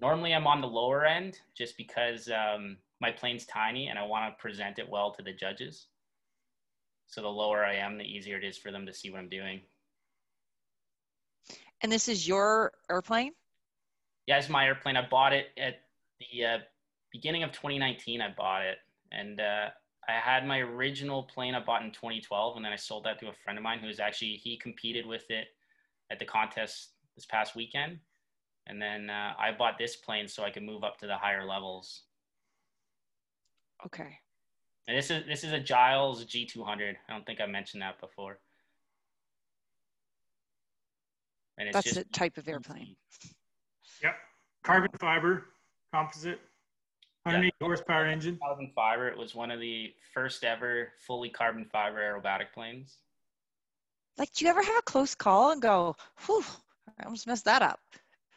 Normally 0.01 0.33
I'm 0.33 0.47
on 0.47 0.59
the 0.59 0.67
lower 0.67 1.05
end 1.05 1.37
just 1.55 1.77
because 1.77 2.29
um, 2.29 2.77
my 2.99 3.11
plane's 3.11 3.45
tiny 3.45 3.89
and 3.89 3.99
I 3.99 4.07
want 4.07 4.35
to 4.35 4.41
present 4.41 4.79
it 4.79 4.89
well 4.89 5.11
to 5.11 5.21
the 5.21 5.33
judges. 5.33 5.85
So 7.05 7.21
the 7.21 7.27
lower 7.27 7.63
I 7.63 7.75
am, 7.75 7.99
the 7.99 8.03
easier 8.03 8.37
it 8.37 8.43
is 8.43 8.57
for 8.57 8.71
them 8.71 8.87
to 8.87 8.93
see 8.93 9.11
what 9.11 9.19
I'm 9.19 9.29
doing. 9.29 9.61
And 11.81 11.91
this 11.91 12.07
is 12.07 12.27
your 12.27 12.71
airplane? 12.89 13.33
Yeah, 14.25 14.39
it's 14.39 14.49
my 14.49 14.65
airplane. 14.65 14.97
I 14.97 15.07
bought 15.07 15.31
it 15.31 15.49
at 15.59 15.81
the 16.19 16.45
uh, 16.45 16.57
beginning 17.11 17.43
of 17.43 17.51
2019. 17.51 18.19
I 18.19 18.33
bought 18.35 18.63
it, 18.63 18.77
and 19.11 19.39
uh, 19.39 19.69
I 20.09 20.13
had 20.19 20.47
my 20.47 20.59
original 20.59 21.21
plane 21.21 21.53
I 21.53 21.59
bought 21.59 21.83
in 21.83 21.91
2012, 21.91 22.55
and 22.55 22.65
then 22.65 22.73
I 22.73 22.75
sold 22.75 23.03
that 23.03 23.19
to 23.19 23.27
a 23.27 23.33
friend 23.43 23.59
of 23.59 23.63
mine 23.63 23.77
who 23.79 23.87
was 23.87 23.99
actually 23.99 24.33
he 24.43 24.57
competed 24.57 25.05
with 25.05 25.29
it 25.29 25.49
at 26.09 26.17
the 26.17 26.25
contest 26.25 26.89
this 27.15 27.27
past 27.27 27.55
weekend, 27.55 27.99
and 28.65 28.81
then 28.81 29.11
uh, 29.11 29.33
I 29.37 29.51
bought 29.51 29.77
this 29.77 29.95
plane 29.95 30.27
so 30.27 30.43
I 30.43 30.49
could 30.49 30.63
move 30.63 30.83
up 30.83 30.97
to 30.99 31.07
the 31.07 31.15
higher 31.15 31.45
levels. 31.45 32.03
Okay. 33.85 34.17
And 34.87 34.97
this 34.97 35.11
is 35.11 35.25
this 35.27 35.43
is 35.43 35.53
a 35.53 35.59
Giles 35.59 36.25
G200. 36.25 36.95
I 37.07 37.13
don't 37.13 37.25
think 37.25 37.39
I 37.39 37.45
mentioned 37.45 37.83
that 37.83 37.99
before. 37.99 38.39
And 41.59 41.67
it's 41.67 41.75
That's 41.75 41.83
just 41.93 41.97
the 41.97 42.05
type 42.05 42.37
of 42.39 42.47
airplane. 42.47 42.95
Yep. 44.01 44.15
Carbon 44.63 44.91
fiber 44.99 45.45
composite, 45.93 46.39
180 47.33 47.55
horsepower 47.61 48.05
engine. 48.05 48.37
carbon 48.41 48.71
fiber. 48.75 49.07
It 49.07 49.17
was 49.17 49.35
one 49.35 49.51
of 49.51 49.59
the 49.59 49.93
first 50.13 50.43
ever 50.43 50.89
fully 51.05 51.29
carbon 51.29 51.65
fiber 51.65 51.97
aerobatic 51.97 52.53
planes. 52.53 52.97
Like, 54.17 54.33
do 54.33 54.45
you 54.45 54.51
ever 54.51 54.61
have 54.61 54.77
a 54.77 54.81
close 54.81 55.15
call 55.15 55.51
and 55.51 55.61
go, 55.61 55.95
whew, 56.25 56.43
I 56.99 57.05
almost 57.05 57.27
messed 57.27 57.45
that 57.45 57.61
up? 57.61 57.79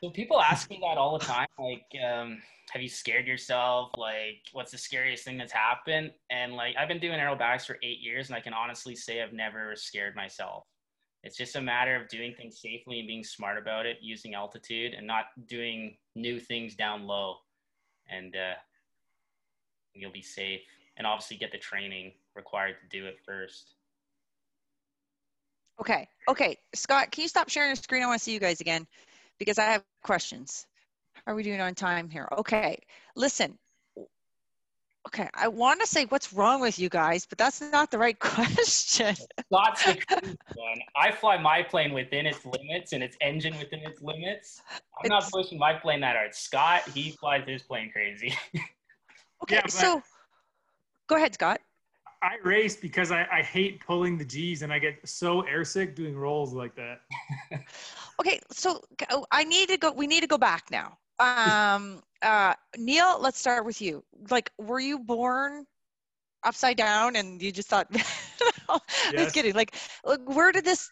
So 0.02 0.10
people 0.10 0.40
ask 0.40 0.70
me 0.70 0.80
that 0.82 0.98
all 0.98 1.18
the 1.18 1.24
time. 1.24 1.46
Like, 1.58 1.86
um, 2.04 2.42
have 2.70 2.82
you 2.82 2.88
scared 2.88 3.26
yourself? 3.26 3.90
Like, 3.96 4.42
what's 4.52 4.72
the 4.72 4.78
scariest 4.78 5.24
thing 5.24 5.38
that's 5.38 5.52
happened? 5.52 6.12
And 6.30 6.54
like, 6.54 6.76
I've 6.76 6.88
been 6.88 7.00
doing 7.00 7.18
aerobatics 7.18 7.66
for 7.66 7.78
eight 7.82 8.00
years, 8.00 8.28
and 8.28 8.36
I 8.36 8.40
can 8.40 8.52
honestly 8.52 8.94
say 8.96 9.22
I've 9.22 9.32
never 9.32 9.74
scared 9.76 10.16
myself. 10.16 10.64
It's 11.22 11.36
just 11.36 11.54
a 11.54 11.60
matter 11.60 11.94
of 11.94 12.08
doing 12.08 12.34
things 12.34 12.60
safely 12.60 12.98
and 12.98 13.06
being 13.06 13.22
smart 13.22 13.58
about 13.58 13.86
it, 13.86 13.98
using 14.00 14.34
altitude, 14.34 14.94
and 14.94 15.06
not 15.06 15.26
doing 15.46 15.96
new 16.16 16.40
things 16.40 16.74
down 16.74 17.06
low. 17.06 17.36
And 18.10 18.34
uh, 18.34 18.54
you'll 19.94 20.12
be 20.12 20.22
safe. 20.22 20.60
And 20.96 21.06
obviously, 21.06 21.36
get 21.36 21.52
the 21.52 21.58
training 21.58 22.12
required 22.34 22.76
to 22.80 22.98
do 22.98 23.06
it 23.06 23.18
first. 23.24 23.74
Okay. 25.80 26.06
Okay. 26.28 26.56
Scott, 26.74 27.10
can 27.10 27.22
you 27.22 27.28
stop 27.28 27.48
sharing 27.48 27.70
your 27.70 27.76
screen? 27.76 28.02
I 28.02 28.06
want 28.06 28.18
to 28.18 28.24
see 28.24 28.32
you 28.32 28.40
guys 28.40 28.60
again 28.60 28.86
because 29.38 29.58
I 29.58 29.64
have 29.64 29.82
questions. 30.04 30.66
How 31.14 31.32
are 31.32 31.34
we 31.34 31.42
doing 31.42 31.60
on 31.60 31.74
time 31.74 32.08
here? 32.08 32.28
Okay. 32.38 32.78
Listen. 33.16 33.58
Okay. 35.08 35.28
I 35.34 35.48
want 35.48 35.80
to 35.80 35.86
say 35.86 36.04
what's 36.04 36.32
wrong 36.32 36.60
with 36.60 36.78
you 36.78 36.88
guys, 36.88 37.26
but 37.26 37.38
that's 37.38 37.60
not 37.60 37.90
the 37.90 37.98
right 37.98 38.18
question. 38.20 39.16
One. 40.54 40.78
I 40.94 41.10
fly 41.10 41.38
my 41.38 41.62
plane 41.62 41.92
within 41.92 42.26
its 42.26 42.44
limits 42.44 42.92
and 42.92 43.02
its 43.02 43.16
engine 43.20 43.58
within 43.58 43.80
its 43.80 44.00
limits. 44.02 44.62
I'm 45.02 45.08
not 45.08 45.28
pushing 45.32 45.58
my 45.58 45.74
plane 45.74 46.00
that 46.00 46.16
hard. 46.16 46.34
Scott, 46.34 46.82
he 46.94 47.10
flies 47.10 47.42
his 47.48 47.62
plane 47.62 47.90
crazy. 47.90 48.34
Okay. 49.42 49.56
Yeah, 49.56 49.66
so 49.66 50.02
go 51.08 51.16
ahead, 51.16 51.34
Scott. 51.34 51.60
I 52.22 52.36
race 52.44 52.76
because 52.76 53.10
I, 53.10 53.26
I 53.32 53.42
hate 53.42 53.84
pulling 53.84 54.16
the 54.16 54.24
G's 54.24 54.62
and 54.62 54.72
I 54.72 54.78
get 54.78 54.96
so 55.08 55.42
airsick 55.42 55.94
doing 55.96 56.16
rolls 56.16 56.52
like 56.52 56.74
that. 56.76 57.00
Okay. 58.20 58.38
So 58.52 58.80
oh, 59.10 59.26
I 59.32 59.42
need 59.42 59.68
to 59.70 59.76
go. 59.78 59.90
We 59.90 60.06
need 60.06 60.20
to 60.20 60.26
go 60.28 60.38
back 60.38 60.70
now. 60.70 60.98
Um, 61.18 62.02
uh, 62.22 62.54
Neil, 62.76 63.18
let's 63.20 63.38
start 63.38 63.64
with 63.64 63.80
you. 63.80 64.04
Like, 64.30 64.50
were 64.58 64.78
you 64.78 64.98
born 65.00 65.66
upside 66.44 66.76
down 66.76 67.16
and 67.16 67.42
you 67.42 67.50
just 67.52 67.68
thought, 67.68 67.88
I 68.68 68.78
was 69.16 69.22
Yes. 69.22 69.32
kidding. 69.32 69.54
Like, 69.54 69.74
like, 70.04 70.20
where 70.26 70.52
did 70.52 70.64
this, 70.64 70.88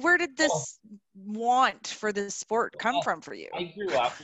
where 0.00 0.18
did 0.18 0.36
this 0.36 0.78
want 1.14 1.88
for 1.88 2.12
this 2.12 2.34
sport 2.34 2.74
come 2.78 2.94
Well, 2.94 3.02
from 3.02 3.20
for 3.20 3.34
you? 3.34 3.48
I 3.54 3.72
grew 3.76 3.94
up. 3.96 4.14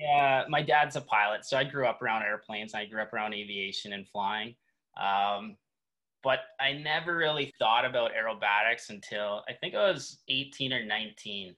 Yeah, 0.00 0.44
my 0.48 0.62
dad's 0.62 0.96
a 0.96 1.00
pilot, 1.00 1.44
so 1.44 1.56
I 1.56 1.64
grew 1.64 1.86
up 1.86 2.02
around 2.02 2.22
airplanes. 2.22 2.74
I 2.74 2.86
grew 2.86 3.02
up 3.02 3.12
around 3.12 3.34
aviation 3.34 3.92
and 3.92 4.08
flying. 4.08 4.54
Um, 5.00 5.56
but 6.22 6.40
I 6.58 6.72
never 6.72 7.16
really 7.16 7.52
thought 7.58 7.84
about 7.84 8.10
aerobatics 8.12 8.90
until 8.90 9.42
I 9.48 9.54
think 9.54 9.74
I 9.74 9.90
was 9.90 10.18
18 10.28 10.72
or 10.72 10.84
19. 10.84 11.54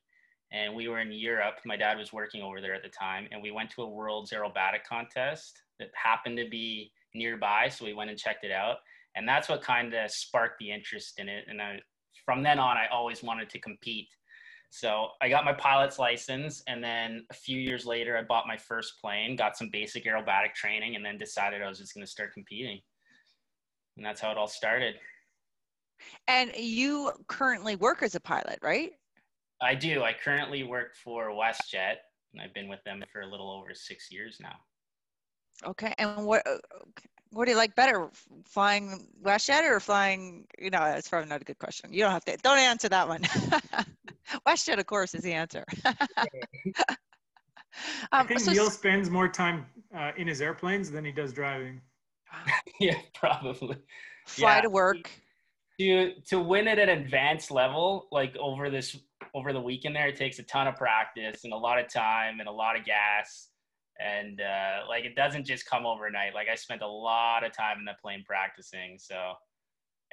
And 0.52 0.74
we 0.74 0.88
were 0.88 1.00
in 1.00 1.10
Europe. 1.10 1.56
My 1.64 1.76
dad 1.76 1.96
was 1.96 2.12
working 2.12 2.42
over 2.42 2.60
there 2.60 2.74
at 2.74 2.82
the 2.82 2.88
time, 2.88 3.26
and 3.32 3.42
we 3.42 3.50
went 3.50 3.70
to 3.70 3.82
a 3.82 3.88
world's 3.88 4.32
aerobatic 4.32 4.84
contest 4.86 5.62
that 5.78 5.88
happened 5.94 6.36
to 6.36 6.48
be 6.48 6.92
nearby. 7.14 7.68
So 7.68 7.86
we 7.86 7.94
went 7.94 8.10
and 8.10 8.18
checked 8.18 8.44
it 8.44 8.52
out, 8.52 8.76
and 9.16 9.26
that's 9.26 9.48
what 9.48 9.62
kind 9.62 9.94
of 9.94 10.10
sparked 10.10 10.58
the 10.58 10.70
interest 10.70 11.18
in 11.18 11.28
it. 11.28 11.46
And 11.48 11.60
I, 11.60 11.80
from 12.24 12.42
then 12.42 12.58
on, 12.58 12.76
I 12.76 12.86
always 12.92 13.22
wanted 13.22 13.48
to 13.50 13.58
compete. 13.60 14.08
So 14.74 15.08
I 15.20 15.28
got 15.28 15.44
my 15.44 15.52
pilot's 15.52 15.98
license, 15.98 16.62
and 16.66 16.82
then 16.82 17.26
a 17.30 17.34
few 17.34 17.58
years 17.58 17.84
later, 17.84 18.16
I 18.16 18.22
bought 18.22 18.46
my 18.46 18.56
first 18.56 18.94
plane, 19.02 19.36
got 19.36 19.54
some 19.54 19.68
basic 19.70 20.06
aerobatic 20.06 20.54
training, 20.54 20.96
and 20.96 21.04
then 21.04 21.18
decided 21.18 21.60
I 21.60 21.68
was 21.68 21.78
just 21.78 21.92
going 21.92 22.06
to 22.06 22.10
start 22.10 22.32
competing. 22.32 22.80
And 23.98 24.06
that's 24.06 24.18
how 24.18 24.30
it 24.30 24.38
all 24.38 24.48
started. 24.48 24.94
And 26.26 26.52
you 26.56 27.12
currently 27.28 27.76
work 27.76 28.02
as 28.02 28.14
a 28.14 28.20
pilot, 28.20 28.60
right? 28.62 28.92
I 29.60 29.74
do. 29.74 30.04
I 30.04 30.14
currently 30.14 30.62
work 30.62 30.94
for 30.96 31.28
WestJet, 31.28 31.96
and 32.32 32.40
I've 32.42 32.54
been 32.54 32.68
with 32.70 32.82
them 32.84 33.04
for 33.12 33.20
a 33.20 33.26
little 33.26 33.50
over 33.50 33.74
six 33.74 34.10
years 34.10 34.38
now. 34.40 34.56
Okay, 35.66 35.92
and 35.98 36.24
what 36.24 36.46
uh, 36.46 36.56
what 37.32 37.46
do 37.46 37.52
you 37.52 37.56
like 37.56 37.74
better, 37.74 38.10
flying 38.44 39.08
WestJet 39.22 39.68
or 39.68 39.80
flying? 39.80 40.46
You 40.58 40.70
know, 40.70 40.78
that's 40.78 41.08
probably 41.08 41.28
not 41.28 41.40
a 41.40 41.44
good 41.44 41.58
question. 41.58 41.92
You 41.92 42.02
don't 42.02 42.12
have 42.12 42.24
to. 42.26 42.36
Don't 42.42 42.58
answer 42.58 42.88
that 42.90 43.08
one. 43.08 43.22
WestJet, 44.46 44.78
of 44.78 44.86
course, 44.86 45.14
is 45.14 45.22
the 45.22 45.32
answer. 45.32 45.64
I 48.12 48.20
um, 48.20 48.28
think 48.28 48.40
so, 48.40 48.52
Neil 48.52 48.70
spends 48.70 49.08
more 49.08 49.28
time 49.28 49.66
uh, 49.96 50.12
in 50.16 50.26
his 50.26 50.40
airplanes 50.42 50.90
than 50.90 51.04
he 51.04 51.12
does 51.12 51.32
driving. 51.32 51.80
yeah, 52.80 52.96
probably. 53.14 53.76
Fly 54.26 54.56
yeah. 54.56 54.60
to 54.62 54.70
work. 54.70 55.10
To 55.80 56.12
to 56.28 56.38
win 56.38 56.68
at 56.68 56.78
an 56.78 56.90
advanced 56.90 57.50
level, 57.50 58.08
like 58.12 58.36
over 58.36 58.68
this 58.68 58.96
over 59.34 59.52
the 59.54 59.60
weekend, 59.60 59.96
there 59.96 60.08
it 60.08 60.16
takes 60.16 60.38
a 60.38 60.42
ton 60.42 60.66
of 60.66 60.76
practice 60.76 61.44
and 61.44 61.52
a 61.52 61.56
lot 61.56 61.78
of 61.78 61.88
time 61.88 62.40
and 62.40 62.48
a 62.48 62.52
lot 62.52 62.78
of 62.78 62.84
gas, 62.84 63.48
and 64.00 64.40
uh, 64.40 64.88
like 64.88 65.04
it 65.04 65.14
doesn't 65.14 65.44
just 65.44 65.66
come 65.66 65.86
overnight. 65.86 66.34
Like 66.34 66.48
I 66.50 66.54
spent 66.54 66.82
a 66.82 66.86
lot 66.86 67.44
of 67.44 67.52
time 67.52 67.78
in 67.78 67.84
the 67.84 67.94
plane 68.00 68.24
practicing, 68.26 68.98
so. 68.98 69.34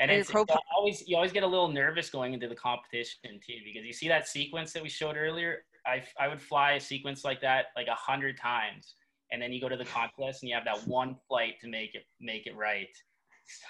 And 0.02 0.10
it's, 0.10 0.30
it's 0.34 0.54
always 0.74 1.04
you 1.08 1.18
always 1.18 1.34
get 1.34 1.44
a 1.44 1.48
little 1.48 1.68
nervous 1.68 2.10
going 2.10 2.34
into 2.34 2.48
the 2.48 2.56
competition 2.56 3.20
too 3.46 3.56
because 3.66 3.86
you 3.86 3.92
see 3.92 4.08
that 4.08 4.30
sequence 4.30 4.72
that 4.72 4.82
we 4.82 4.88
showed 4.88 5.18
earlier. 5.18 5.66
I 5.86 6.02
I 6.18 6.30
would 6.30 6.42
fly 6.42 6.74
a 6.74 6.80
sequence 6.80 7.26
like 7.26 7.42
that 7.42 7.66
like 7.76 7.88
a 7.88 7.96
hundred 7.96 8.38
times, 8.38 8.96
and 9.34 9.42
then 9.42 9.52
you 9.52 9.60
go 9.60 9.68
to 9.68 9.76
the 9.76 9.84
contest 9.84 10.42
and 10.42 10.50
you 10.50 10.56
have 10.56 10.64
that 10.64 10.88
one 10.88 11.18
flight 11.28 11.56
to 11.60 11.68
make 11.68 11.96
it 11.96 12.04
make 12.22 12.48
it 12.48 12.56
right. 12.56 12.88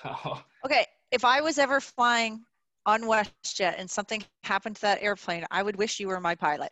So 0.03 0.37
okay, 0.65 0.85
if 1.09 1.23
I 1.23 1.39
was 1.41 1.57
ever 1.57 1.79
flying 1.79 2.43
on 2.89 3.03
WestJet 3.03 3.75
and 3.77 3.89
something 3.89 4.23
happened 4.43 4.75
to 4.77 4.81
that 4.81 5.01
airplane, 5.01 5.45
I 5.51 5.61
would 5.61 5.75
wish 5.75 5.99
you 5.99 6.07
were 6.07 6.19
my 6.19 6.35
pilot. 6.35 6.71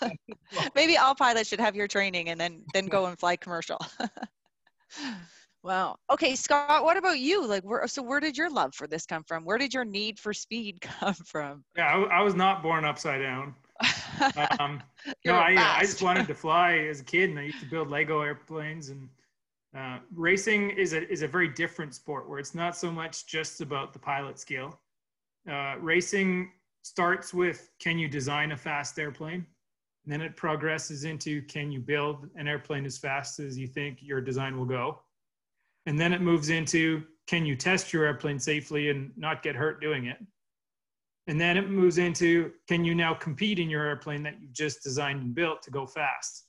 Maybe 0.74 0.96
all 0.96 1.14
pilots 1.14 1.48
should 1.48 1.60
have 1.60 1.74
your 1.74 1.88
training 1.88 2.28
and 2.28 2.40
then 2.40 2.62
then 2.72 2.86
go 2.86 3.06
and 3.06 3.18
fly 3.18 3.36
commercial. 3.36 3.78
wow. 5.62 5.96
Okay, 6.10 6.36
Scott, 6.36 6.84
what 6.84 6.96
about 6.96 7.18
you? 7.18 7.44
Like, 7.44 7.64
where, 7.64 7.86
so 7.88 8.02
where 8.02 8.20
did 8.20 8.38
your 8.38 8.48
love 8.48 8.74
for 8.74 8.86
this 8.86 9.06
come 9.06 9.24
from? 9.24 9.44
Where 9.44 9.58
did 9.58 9.74
your 9.74 9.84
need 9.84 10.18
for 10.20 10.32
speed 10.32 10.80
come 10.80 11.14
from? 11.14 11.64
Yeah, 11.76 11.88
I, 11.88 12.20
I 12.20 12.22
was 12.22 12.34
not 12.34 12.62
born 12.62 12.84
upside 12.84 13.20
down. 13.20 13.54
um, 14.60 14.82
no, 15.26 15.34
I, 15.34 15.78
I 15.78 15.80
just 15.80 16.00
wanted 16.00 16.26
to 16.28 16.34
fly 16.34 16.78
as 16.78 17.00
a 17.00 17.04
kid, 17.04 17.30
and 17.30 17.38
I 17.38 17.42
used 17.42 17.60
to 17.60 17.66
build 17.66 17.90
Lego 17.90 18.22
airplanes. 18.22 18.88
And 18.88 19.08
uh, 19.76 19.98
racing 20.14 20.70
is 20.70 20.94
a 20.94 21.06
is 21.10 21.20
a 21.20 21.28
very 21.28 21.48
different 21.48 21.94
sport 21.94 22.26
where 22.28 22.38
it's 22.38 22.54
not 22.54 22.74
so 22.74 22.90
much 22.90 23.26
just 23.26 23.60
about 23.60 23.92
the 23.92 23.98
pilot 23.98 24.38
skill. 24.38 24.78
Uh, 25.50 25.76
racing 25.80 26.50
starts 26.82 27.32
with 27.32 27.70
can 27.80 27.98
you 27.98 28.08
design 28.08 28.52
a 28.52 28.56
fast 28.56 28.98
airplane, 28.98 29.46
and 30.04 30.12
then 30.12 30.20
it 30.20 30.36
progresses 30.36 31.04
into 31.04 31.42
can 31.42 31.70
you 31.70 31.80
build 31.80 32.28
an 32.36 32.48
airplane 32.48 32.84
as 32.84 32.98
fast 32.98 33.38
as 33.38 33.56
you 33.56 33.66
think 33.66 33.98
your 34.00 34.20
design 34.20 34.56
will 34.56 34.64
go, 34.64 35.00
and 35.86 35.98
then 35.98 36.12
it 36.12 36.20
moves 36.20 36.48
into 36.48 37.02
can 37.28 37.44
you 37.44 37.56
test 37.56 37.92
your 37.92 38.04
airplane 38.04 38.38
safely 38.38 38.90
and 38.90 39.10
not 39.16 39.42
get 39.42 39.56
hurt 39.56 39.80
doing 39.80 40.06
it? 40.06 40.18
And 41.28 41.40
then 41.40 41.56
it 41.56 41.68
moves 41.68 41.98
into 41.98 42.52
can 42.68 42.84
you 42.84 42.94
now 42.94 43.14
compete 43.14 43.58
in 43.58 43.68
your 43.68 43.84
airplane 43.84 44.22
that 44.22 44.40
you've 44.40 44.52
just 44.52 44.82
designed 44.82 45.22
and 45.22 45.34
built 45.34 45.62
to 45.62 45.70
go 45.70 45.86
fast? 45.86 46.44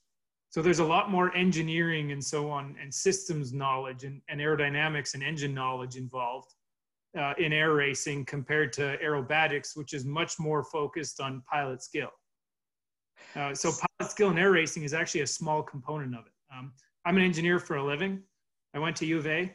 So 0.50 0.62
there's 0.62 0.80
a 0.80 0.86
lot 0.86 1.12
more 1.12 1.36
engineering 1.36 2.12
and 2.12 2.24
so 2.24 2.50
on, 2.50 2.76
and 2.82 2.94
systems 2.94 3.54
knowledge 3.54 4.04
and, 4.04 4.22
and 4.30 4.40
aerodynamics 4.40 5.14
and 5.14 5.22
engine 5.22 5.54
knowledge 5.54 5.98
involved 5.98 6.54
uh, 7.18 7.34
in 7.38 7.54
air 7.54 7.74
racing 7.74 8.26
compared 8.26 8.74
to 8.74 8.98
aerobatics, 9.04 9.76
which 9.76 9.94
is 9.94 10.06
much 10.06 10.40
more 10.40 10.64
focused 10.64 11.20
on 11.20 11.42
pilot 11.50 11.82
skill. 11.82 12.10
Uh, 13.36 13.54
so 13.54 13.72
pilot 13.72 14.12
skill 14.12 14.30
in 14.30 14.38
air 14.38 14.52
racing 14.52 14.84
is 14.84 14.94
actually 14.94 15.22
a 15.22 15.28
small 15.28 15.62
component 15.64 16.14
of 16.14 16.26
it. 16.26 16.34
Um, 16.56 16.72
I'm 17.06 17.18
an 17.18 17.24
engineer 17.24 17.60
for 17.60 17.78
a 17.78 17.84
living. 17.84 18.22
I 18.74 18.80
went 18.80 18.96
to 18.98 19.06
U 19.06 19.18
of 19.18 19.28
A. 19.28 19.54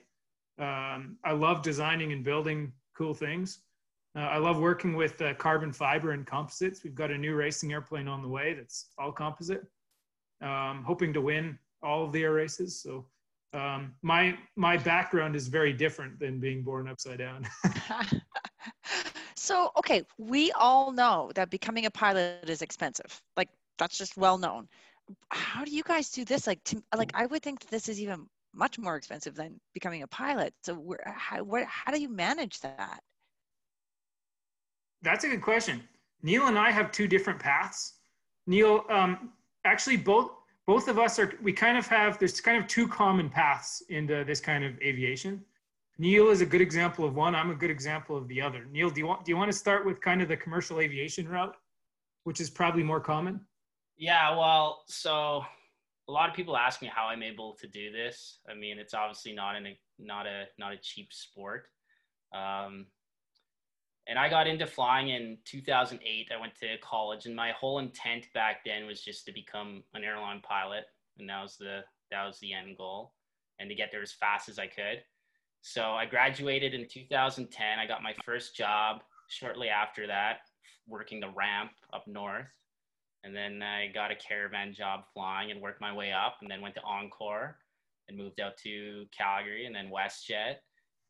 Um, 0.58 1.16
I 1.24 1.32
love 1.32 1.62
designing 1.62 2.12
and 2.12 2.24
building 2.24 2.72
cool 2.96 3.14
things. 3.14 3.60
Uh, 4.14 4.20
I 4.20 4.38
love 4.38 4.58
working 4.58 4.94
with 4.94 5.20
uh, 5.22 5.34
carbon 5.34 5.72
fiber 5.72 6.12
and 6.12 6.26
composites. 6.26 6.84
We've 6.84 6.94
got 6.94 7.10
a 7.10 7.16
new 7.16 7.34
racing 7.34 7.72
airplane 7.72 8.08
on 8.08 8.20
the 8.20 8.28
way 8.28 8.54
that's 8.54 8.90
all 8.98 9.12
composite. 9.12 9.64
Um, 10.42 10.84
hoping 10.86 11.12
to 11.14 11.20
win 11.20 11.58
all 11.82 12.04
of 12.04 12.12
the 12.12 12.22
air 12.22 12.32
races. 12.32 12.80
So 12.82 13.06
um, 13.54 13.94
my 14.02 14.36
my 14.56 14.76
background 14.76 15.36
is 15.36 15.48
very 15.48 15.72
different 15.72 16.18
than 16.18 16.40
being 16.40 16.62
born 16.62 16.88
upside 16.88 17.18
down. 17.18 17.46
so 19.36 19.70
okay, 19.76 20.02
we 20.18 20.50
all 20.52 20.92
know 20.92 21.30
that 21.34 21.50
becoming 21.50 21.86
a 21.86 21.90
pilot 21.90 22.48
is 22.48 22.62
expensive. 22.62 23.20
Like 23.36 23.48
that's 23.78 23.98
just 23.98 24.16
well 24.16 24.38
known. 24.38 24.68
How 25.30 25.64
do 25.64 25.70
you 25.70 25.82
guys 25.82 26.10
do 26.10 26.24
this? 26.24 26.46
Like 26.46 26.62
to, 26.64 26.82
like 26.96 27.10
I 27.14 27.26
would 27.26 27.42
think 27.42 27.66
this 27.66 27.88
is 27.88 28.00
even 28.00 28.26
much 28.54 28.78
more 28.78 28.96
expensive 28.96 29.34
than 29.34 29.60
becoming 29.74 30.02
a 30.02 30.06
pilot. 30.06 30.54
So 30.62 30.94
how 31.06 31.42
what, 31.42 31.64
how 31.64 31.92
do 31.92 32.00
you 32.00 32.08
manage 32.08 32.60
that? 32.60 33.00
That's 35.02 35.24
a 35.24 35.28
good 35.28 35.42
question. 35.42 35.82
Neil 36.22 36.46
and 36.46 36.58
I 36.58 36.70
have 36.70 36.92
two 36.92 37.08
different 37.08 37.40
paths. 37.40 37.94
Neil, 38.46 38.84
um, 38.88 39.32
actually, 39.64 39.96
both 39.96 40.30
both 40.66 40.88
of 40.88 40.98
us 40.98 41.18
are. 41.18 41.32
We 41.42 41.52
kind 41.52 41.76
of 41.76 41.86
have. 41.88 42.18
There's 42.18 42.40
kind 42.40 42.58
of 42.58 42.68
two 42.68 42.88
common 42.88 43.28
paths 43.28 43.82
into 43.88 44.24
this 44.24 44.40
kind 44.40 44.64
of 44.64 44.80
aviation. 44.80 45.44
Neil 45.98 46.30
is 46.30 46.40
a 46.40 46.46
good 46.46 46.60
example 46.60 47.04
of 47.04 47.14
one. 47.14 47.34
I'm 47.34 47.50
a 47.50 47.54
good 47.54 47.70
example 47.70 48.16
of 48.16 48.26
the 48.28 48.40
other. 48.40 48.66
Neil, 48.70 48.90
do 48.90 49.00
you 49.00 49.06
want 49.06 49.24
do 49.24 49.30
you 49.30 49.36
want 49.36 49.50
to 49.50 49.56
start 49.56 49.84
with 49.84 50.00
kind 50.00 50.22
of 50.22 50.28
the 50.28 50.36
commercial 50.36 50.80
aviation 50.80 51.28
route, 51.28 51.56
which 52.24 52.40
is 52.40 52.50
probably 52.50 52.82
more 52.82 53.00
common? 53.00 53.40
Yeah. 53.96 54.36
Well, 54.36 54.82
so 54.86 55.44
a 56.08 56.12
lot 56.12 56.28
of 56.28 56.34
people 56.34 56.56
ask 56.56 56.82
me 56.82 56.90
how 56.92 57.06
I'm 57.06 57.22
able 57.22 57.54
to 57.60 57.66
do 57.66 57.92
this. 57.92 58.38
I 58.50 58.54
mean, 58.54 58.78
it's 58.78 58.94
obviously 58.94 59.32
not 59.32 59.56
a 59.56 59.78
not 59.98 60.26
a 60.26 60.44
not 60.58 60.72
a 60.72 60.76
cheap 60.76 61.12
sport. 61.12 61.66
Um, 62.34 62.86
and 64.08 64.18
I 64.18 64.28
got 64.28 64.46
into 64.46 64.66
flying 64.66 65.10
in 65.10 65.38
2008. 65.44 66.28
I 66.34 66.40
went 66.40 66.54
to 66.56 66.76
college, 66.82 67.26
and 67.26 67.36
my 67.36 67.52
whole 67.52 67.78
intent 67.78 68.26
back 68.34 68.64
then 68.64 68.86
was 68.86 69.02
just 69.02 69.24
to 69.26 69.32
become 69.32 69.84
an 69.94 70.04
airline 70.04 70.40
pilot, 70.42 70.84
and 71.18 71.28
that 71.28 71.42
was 71.42 71.56
the 71.56 71.80
that 72.10 72.26
was 72.26 72.38
the 72.40 72.52
end 72.52 72.76
goal, 72.76 73.12
and 73.58 73.68
to 73.68 73.74
get 73.74 73.90
there 73.92 74.02
as 74.02 74.12
fast 74.12 74.48
as 74.48 74.58
I 74.58 74.66
could. 74.66 75.02
So 75.62 75.92
I 75.92 76.06
graduated 76.06 76.74
in 76.74 76.88
2010. 76.88 77.78
I 77.78 77.86
got 77.86 78.02
my 78.02 78.14
first 78.24 78.56
job 78.56 79.02
shortly 79.28 79.68
after 79.68 80.06
that, 80.08 80.40
working 80.88 81.20
the 81.20 81.30
ramp 81.30 81.70
up 81.92 82.06
north, 82.06 82.50
and 83.22 83.34
then 83.34 83.62
I 83.62 83.86
got 83.94 84.10
a 84.10 84.16
caravan 84.16 84.74
job 84.74 85.04
flying 85.14 85.52
and 85.52 85.60
worked 85.60 85.80
my 85.80 85.94
way 85.94 86.12
up, 86.12 86.38
and 86.42 86.50
then 86.50 86.60
went 86.60 86.74
to 86.74 86.82
Encore, 86.82 87.56
and 88.08 88.18
moved 88.18 88.40
out 88.40 88.56
to 88.64 89.06
Calgary, 89.16 89.66
and 89.66 89.74
then 89.74 89.90
WestJet 89.90 90.56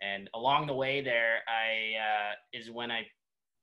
and 0.03 0.29
along 0.35 0.67
the 0.67 0.75
way 0.75 1.01
there, 1.01 1.39
I 1.47 1.99
uh, 1.99 2.33
is 2.53 2.71
when 2.71 2.91
I 2.91 3.07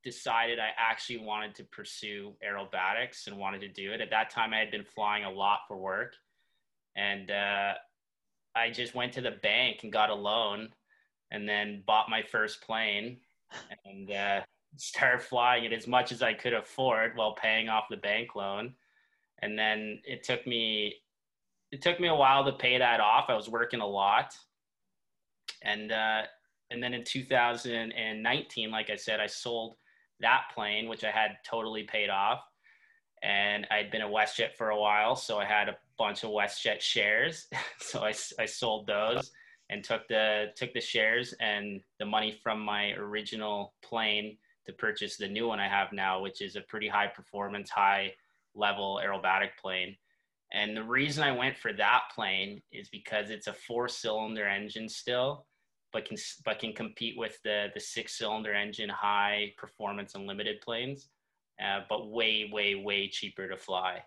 decided 0.03 0.59
I 0.59 0.69
actually 0.77 1.17
wanted 1.17 1.53
to 1.55 1.65
pursue 1.65 2.33
aerobatics 2.47 3.27
and 3.27 3.37
wanted 3.37 3.59
to 3.61 3.67
do 3.67 3.91
it. 3.91 3.99
At 3.99 4.09
that 4.11 4.29
time, 4.29 4.53
I 4.53 4.59
had 4.59 4.71
been 4.71 4.85
flying 4.85 5.25
a 5.25 5.31
lot 5.31 5.59
for 5.67 5.77
work, 5.77 6.13
and 6.95 7.29
uh, 7.29 7.73
I 8.55 8.69
just 8.71 8.95
went 8.95 9.13
to 9.13 9.21
the 9.21 9.31
bank 9.43 9.81
and 9.83 9.91
got 9.91 10.09
a 10.09 10.15
loan, 10.15 10.69
and 11.31 11.47
then 11.47 11.83
bought 11.85 12.09
my 12.09 12.23
first 12.23 12.61
plane, 12.61 13.17
and 13.85 14.09
uh, 14.09 14.41
started 14.77 15.21
flying 15.21 15.65
it 15.65 15.73
as 15.73 15.87
much 15.87 16.11
as 16.13 16.21
I 16.21 16.33
could 16.33 16.53
afford 16.53 17.17
while 17.17 17.35
paying 17.35 17.67
off 17.67 17.85
the 17.89 17.97
bank 17.97 18.35
loan. 18.35 18.75
And 19.41 19.59
then 19.59 20.01
it 20.05 20.23
took 20.23 20.45
me 20.47 20.95
it 21.71 21.81
took 21.81 21.99
me 21.99 22.07
a 22.07 22.15
while 22.15 22.43
to 22.45 22.51
pay 22.53 22.77
that 22.79 22.99
off. 22.99 23.25
I 23.29 23.35
was 23.35 23.47
working 23.47 23.79
a 23.79 23.85
lot 23.85 24.33
and 25.63 25.91
uh, 25.91 26.21
and 26.71 26.81
then 26.81 26.93
in 26.93 27.03
2019, 27.03 28.71
like 28.71 28.89
I 28.89 28.95
said, 28.95 29.19
I 29.19 29.27
sold 29.27 29.75
that 30.19 30.43
plane, 30.53 30.87
which 30.87 31.03
I 31.03 31.11
had 31.11 31.37
totally 31.45 31.83
paid 31.83 32.09
off. 32.09 32.41
And 33.21 33.67
I'd 33.71 33.91
been 33.91 34.01
a 34.01 34.07
WestJet 34.07 34.53
for 34.55 34.69
a 34.69 34.79
while, 34.79 35.15
so 35.15 35.39
I 35.39 35.45
had 35.45 35.67
a 35.67 35.77
bunch 35.97 36.23
of 36.23 36.29
WestJet 36.29 36.79
shares. 36.79 37.47
so 37.79 38.03
I, 38.03 38.13
I 38.39 38.45
sold 38.45 38.87
those 38.87 39.31
and 39.69 39.83
took 39.83 40.07
the 40.07 40.47
took 40.55 40.73
the 40.73 40.81
shares 40.81 41.33
and 41.39 41.81
the 41.99 42.05
money 42.05 42.39
from 42.43 42.59
my 42.59 42.91
original 42.93 43.73
plane 43.83 44.37
to 44.65 44.73
purchase 44.73 45.17
the 45.17 45.27
new 45.27 45.47
one 45.47 45.59
I 45.59 45.67
have 45.67 45.91
now, 45.91 46.21
which 46.21 46.41
is 46.41 46.55
a 46.55 46.61
pretty 46.61 46.87
high 46.87 47.07
performance, 47.07 47.69
high 47.69 48.13
level 48.55 49.01
aerobatic 49.03 49.49
plane. 49.61 49.95
And 50.51 50.75
the 50.75 50.83
reason 50.83 51.23
I 51.23 51.31
went 51.31 51.57
for 51.57 51.73
that 51.73 52.03
plane 52.13 52.61
is 52.71 52.89
because 52.89 53.29
it's 53.29 53.47
a 53.47 53.53
four 53.53 53.87
cylinder 53.87 54.47
engine 54.47 54.89
still 54.89 55.45
but 55.91 56.05
can 56.05 56.17
but 56.45 56.59
can 56.59 56.73
compete 56.73 57.17
with 57.17 57.39
the 57.43 57.67
the 57.73 57.79
six 57.79 58.17
cylinder 58.17 58.53
engine 58.53 58.89
high 58.89 59.53
performance 59.57 60.15
unlimited 60.15 60.61
planes, 60.61 61.09
uh, 61.63 61.81
but 61.89 62.09
way 62.09 62.49
way 62.51 62.75
way 62.75 63.07
cheaper 63.07 63.47
to 63.47 63.57
fly. 63.57 64.03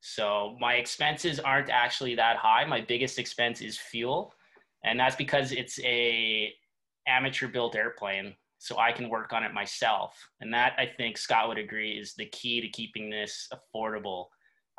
So 0.00 0.56
my 0.60 0.74
expenses 0.74 1.40
aren't 1.40 1.70
actually 1.70 2.14
that 2.16 2.36
high. 2.36 2.64
My 2.64 2.80
biggest 2.80 3.18
expense 3.18 3.60
is 3.60 3.78
fuel, 3.78 4.32
and 4.84 4.98
that's 4.98 5.16
because 5.16 5.52
it's 5.52 5.78
a 5.80 6.52
amateur 7.06 7.48
built 7.48 7.76
airplane. 7.76 8.34
so 8.58 8.78
I 8.78 8.90
can 8.92 9.10
work 9.10 9.32
on 9.32 9.44
it 9.44 9.52
myself. 9.52 10.16
And 10.40 10.52
that 10.54 10.72
I 10.78 10.86
think 10.86 11.18
Scott 11.18 11.48
would 11.48 11.58
agree 11.58 11.92
is 11.92 12.14
the 12.14 12.26
key 12.26 12.60
to 12.62 12.68
keeping 12.68 13.10
this 13.10 13.48
affordable. 13.52 14.26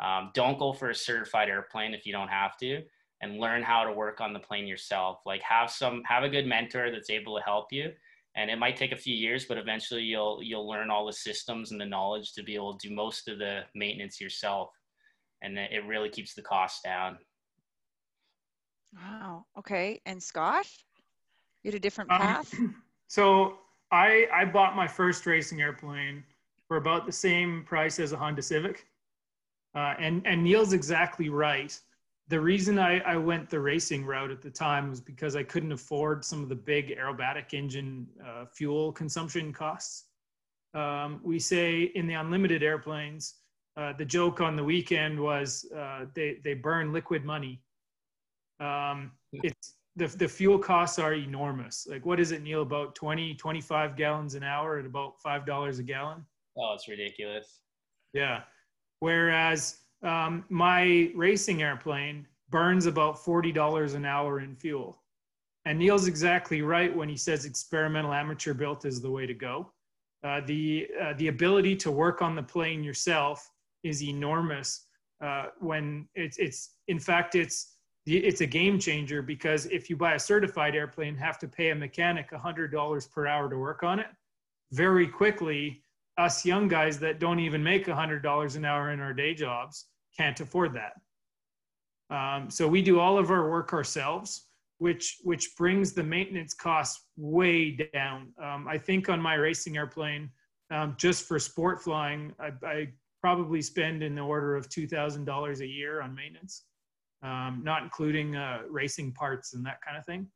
Um, 0.03 0.31
don't 0.33 0.59
go 0.59 0.73
for 0.73 0.89
a 0.89 0.95
certified 0.95 1.49
airplane 1.49 1.93
if 1.93 2.05
you 2.05 2.13
don't 2.13 2.27
have 2.27 2.57
to, 2.57 2.83
and 3.21 3.39
learn 3.39 3.63
how 3.63 3.83
to 3.83 3.91
work 3.91 4.21
on 4.21 4.33
the 4.33 4.39
plane 4.39 4.67
yourself. 4.67 5.21
Like 5.25 5.41
have 5.41 5.71
some 5.71 6.03
have 6.05 6.23
a 6.23 6.29
good 6.29 6.45
mentor 6.45 6.91
that's 6.91 7.09
able 7.09 7.35
to 7.37 7.43
help 7.43 7.71
you. 7.71 7.91
And 8.35 8.51
it 8.51 8.59
might 8.59 8.77
take 8.77 8.91
a 8.91 8.97
few 8.97 9.15
years, 9.15 9.45
but 9.45 9.57
eventually 9.57 10.03
you'll 10.03 10.41
you'll 10.43 10.67
learn 10.67 10.91
all 10.91 11.07
the 11.07 11.13
systems 11.13 11.71
and 11.71 11.81
the 11.81 11.85
knowledge 11.85 12.33
to 12.33 12.43
be 12.43 12.53
able 12.55 12.77
to 12.77 12.87
do 12.87 12.93
most 12.93 13.27
of 13.27 13.39
the 13.39 13.61
maintenance 13.73 14.21
yourself. 14.21 14.69
And 15.41 15.57
it 15.57 15.85
really 15.85 16.09
keeps 16.09 16.33
the 16.33 16.41
cost 16.41 16.83
down. 16.83 17.17
Wow. 18.93 19.45
Okay. 19.57 20.01
And 20.05 20.21
Scott, 20.21 20.67
you 21.63 21.69
had 21.69 21.75
a 21.75 21.79
different 21.79 22.11
um, 22.11 22.19
path. 22.19 22.53
Um, 22.53 22.75
so 23.07 23.57
I 23.91 24.27
I 24.31 24.45
bought 24.45 24.75
my 24.75 24.87
first 24.87 25.25
racing 25.25 25.61
airplane 25.61 26.23
for 26.67 26.77
about 26.77 27.05
the 27.05 27.11
same 27.11 27.63
price 27.65 27.99
as 27.99 28.11
a 28.11 28.17
Honda 28.17 28.41
Civic. 28.41 28.85
Uh, 29.75 29.93
and 29.99 30.25
and 30.25 30.43
Neil's 30.43 30.73
exactly 30.73 31.29
right. 31.29 31.77
The 32.29 32.39
reason 32.39 32.77
I, 32.77 32.99
I 32.99 33.15
went 33.15 33.49
the 33.49 33.59
racing 33.59 34.05
route 34.05 34.31
at 34.31 34.41
the 34.41 34.49
time 34.49 34.89
was 34.89 34.99
because 34.99 35.35
I 35.35 35.43
couldn't 35.43 35.71
afford 35.71 36.25
some 36.25 36.43
of 36.43 36.49
the 36.49 36.55
big 36.55 36.97
aerobatic 36.97 37.53
engine 37.53 38.07
uh, 38.25 38.45
fuel 38.45 38.91
consumption 38.91 39.53
costs. 39.53 40.05
Um, 40.73 41.21
we 41.23 41.39
say 41.39 41.83
in 41.95 42.05
the 42.07 42.15
unlimited 42.15 42.63
airplanes, 42.63 43.35
uh, 43.77 43.93
the 43.93 44.03
joke 44.05 44.41
on 44.41 44.55
the 44.55 44.63
weekend 44.63 45.19
was 45.19 45.65
uh, 45.75 46.05
they 46.13 46.39
they 46.43 46.53
burn 46.53 46.91
liquid 46.91 47.23
money. 47.23 47.61
Um, 48.59 49.11
it's 49.31 49.77
the, 49.97 50.07
the 50.07 50.27
fuel 50.27 50.59
costs 50.59 50.99
are 50.99 51.13
enormous. 51.13 51.87
Like 51.89 52.05
what 52.05 52.19
is 52.19 52.31
it, 52.31 52.43
Neil? 52.43 52.61
About 52.61 52.95
20, 52.95 53.33
25 53.35 53.95
gallons 53.97 54.35
an 54.35 54.43
hour 54.43 54.77
at 54.77 54.85
about 54.85 55.15
$5 55.25 55.79
a 55.79 55.83
gallon. 55.83 56.23
Oh, 56.57 56.73
it's 56.75 56.87
ridiculous. 56.87 57.61
Yeah. 58.13 58.43
Whereas 58.99 59.77
um, 60.03 60.45
my 60.49 61.11
racing 61.15 61.61
airplane 61.61 62.25
burns 62.49 62.85
about 62.85 63.17
$40 63.17 63.95
an 63.95 64.05
hour 64.05 64.39
in 64.39 64.55
fuel. 64.55 65.01
And 65.65 65.79
Neil's 65.79 66.07
exactly 66.07 66.61
right 66.61 66.95
when 66.95 67.09
he 67.09 67.17
says 67.17 67.45
experimental 67.45 68.13
amateur 68.13 68.53
built 68.53 68.85
is 68.85 69.01
the 69.01 69.11
way 69.11 69.25
to 69.25 69.33
go. 69.33 69.71
Uh, 70.23 70.41
the, 70.45 70.87
uh, 71.01 71.13
the 71.17 71.27
ability 71.27 71.75
to 71.75 71.91
work 71.91 72.21
on 72.21 72.35
the 72.35 72.43
plane 72.43 72.83
yourself 72.83 73.51
is 73.83 74.01
enormous 74.01 74.85
uh, 75.21 75.47
when 75.59 76.07
it's, 76.15 76.37
it's, 76.37 76.71
in 76.87 76.99
fact, 76.99 77.35
it's, 77.35 77.73
it's 78.05 78.41
a 78.41 78.45
game 78.45 78.79
changer 78.79 79.21
because 79.21 79.65
if 79.65 79.89
you 79.89 79.97
buy 79.97 80.13
a 80.13 80.19
certified 80.19 80.75
airplane 80.75 81.15
have 81.15 81.37
to 81.39 81.47
pay 81.47 81.71
a 81.71 81.75
mechanic 81.75 82.31
$100 82.31 83.11
per 83.11 83.27
hour 83.27 83.49
to 83.49 83.57
work 83.57 83.83
on 83.83 83.99
it 83.99 84.07
very 84.71 85.07
quickly 85.07 85.81
us 86.17 86.45
young 86.45 86.67
guys 86.67 86.99
that 86.99 87.19
don't 87.19 87.39
even 87.39 87.63
make 87.63 87.85
$100 87.85 88.55
an 88.55 88.65
hour 88.65 88.91
in 88.91 88.99
our 88.99 89.13
day 89.13 89.33
jobs 89.33 89.87
can't 90.15 90.39
afford 90.39 90.73
that 90.73 90.93
um, 92.15 92.49
so 92.49 92.67
we 92.67 92.81
do 92.81 92.99
all 92.99 93.17
of 93.17 93.31
our 93.31 93.49
work 93.49 93.73
ourselves 93.73 94.47
which 94.79 95.17
which 95.23 95.55
brings 95.55 95.93
the 95.93 96.03
maintenance 96.03 96.53
costs 96.53 97.07
way 97.17 97.71
down 97.93 98.31
um, 98.43 98.67
i 98.67 98.77
think 98.77 99.09
on 99.09 99.21
my 99.21 99.35
racing 99.35 99.77
airplane 99.77 100.29
um, 100.69 100.95
just 100.97 101.25
for 101.25 101.39
sport 101.39 101.81
flying 101.81 102.33
I, 102.39 102.51
I 102.65 102.87
probably 103.21 103.61
spend 103.61 104.03
in 104.03 104.15
the 104.15 104.21
order 104.21 104.55
of 104.55 104.69
$2000 104.69 105.59
a 105.59 105.67
year 105.67 106.01
on 106.01 106.13
maintenance 106.13 106.65
um, 107.23 107.61
not 107.63 107.83
including 107.83 108.35
uh, 108.35 108.61
racing 108.69 109.11
parts 109.13 109.53
and 109.53 109.65
that 109.65 109.79
kind 109.81 109.97
of 109.97 110.05
thing. 110.05 110.27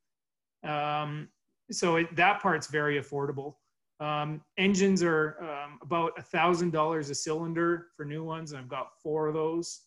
Um, 0.63 1.29
so 1.71 1.97
it, 1.97 2.15
that 2.15 2.41
part's 2.41 2.67
very 2.67 2.99
affordable. 2.99 3.55
Um, 4.01 4.41
engines 4.57 5.03
are 5.03 5.37
um, 5.39 5.79
about 5.81 6.13
a 6.17 6.23
thousand 6.23 6.71
dollars 6.71 7.09
a 7.11 7.15
cylinder 7.15 7.87
for 7.95 8.03
new 8.03 8.23
ones, 8.23 8.51
and 8.51 8.59
I've 8.59 8.67
got 8.67 8.89
four 9.01 9.27
of 9.27 9.35
those. 9.35 9.81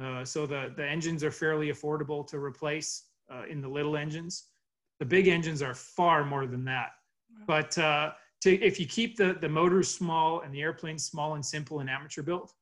Uh, 0.00 0.24
so 0.24 0.46
the 0.46 0.72
the 0.76 0.86
engines 0.86 1.24
are 1.24 1.30
fairly 1.30 1.68
affordable 1.72 2.26
to 2.28 2.38
replace 2.38 3.06
uh, 3.32 3.44
in 3.48 3.62
the 3.62 3.68
little 3.68 3.96
engines. 3.96 4.48
The 5.00 5.06
big 5.06 5.28
engines 5.28 5.62
are 5.62 5.74
far 5.74 6.24
more 6.24 6.46
than 6.46 6.64
that. 6.66 6.90
But 7.46 7.76
uh, 7.78 8.12
to, 8.42 8.54
if 8.62 8.78
you 8.78 8.86
keep 8.86 9.16
the 9.16 9.36
the 9.40 9.48
motors 9.48 9.88
small 9.88 10.40
and 10.40 10.54
the 10.54 10.60
airplane 10.60 10.98
small 10.98 11.34
and 11.34 11.44
simple 11.44 11.80
and 11.80 11.88
amateur 11.88 12.22
built, 12.22 12.52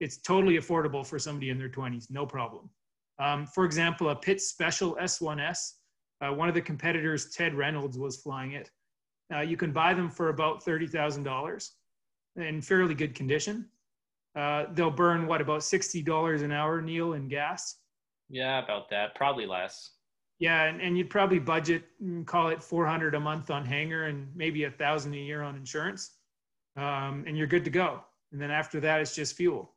it's 0.00 0.18
totally 0.18 0.58
affordable 0.58 1.04
for 1.04 1.18
somebody 1.18 1.50
in 1.50 1.58
their 1.58 1.68
20s, 1.68 2.10
no 2.10 2.24
problem. 2.24 2.70
Um, 3.18 3.46
for 3.46 3.64
example, 3.64 4.10
a 4.10 4.16
Pitts 4.16 4.48
Special 4.48 4.96
S1S, 4.96 5.74
uh, 6.20 6.32
one 6.32 6.48
of 6.48 6.54
the 6.54 6.60
competitors, 6.60 7.30
Ted 7.30 7.54
Reynolds, 7.54 7.98
was 7.98 8.16
flying 8.16 8.52
it. 8.52 8.70
Uh, 9.32 9.40
you 9.40 9.56
can 9.56 9.72
buy 9.72 9.94
them 9.94 10.10
for 10.10 10.28
about 10.28 10.64
$30,000 10.64 11.70
in 12.36 12.60
fairly 12.60 12.94
good 12.94 13.14
condition. 13.14 13.66
Uh, 14.34 14.64
they'll 14.72 14.90
burn 14.90 15.26
what 15.26 15.40
about 15.40 15.60
$60 15.60 16.42
an 16.42 16.52
hour, 16.52 16.80
Neil, 16.80 17.12
in 17.14 17.28
gas? 17.28 17.76
Yeah, 18.28 18.62
about 18.62 18.88
that. 18.90 19.14
Probably 19.14 19.46
less. 19.46 19.92
Yeah, 20.38 20.64
and, 20.64 20.80
and 20.80 20.96
you'd 20.96 21.10
probably 21.10 21.38
budget, 21.38 21.84
call 22.26 22.48
it 22.48 22.62
400 22.62 23.14
a 23.14 23.20
month 23.20 23.50
on 23.50 23.64
hangar 23.64 24.04
and 24.04 24.28
maybe 24.34 24.64
a 24.64 24.70
thousand 24.70 25.14
a 25.14 25.18
year 25.18 25.42
on 25.42 25.54
insurance. 25.54 26.16
Um, 26.76 27.24
and 27.26 27.36
you're 27.36 27.46
good 27.46 27.64
to 27.64 27.70
go. 27.70 28.00
And 28.32 28.40
then 28.40 28.50
after 28.50 28.80
that, 28.80 29.00
it's 29.00 29.14
just 29.14 29.36
fuel. 29.36 29.74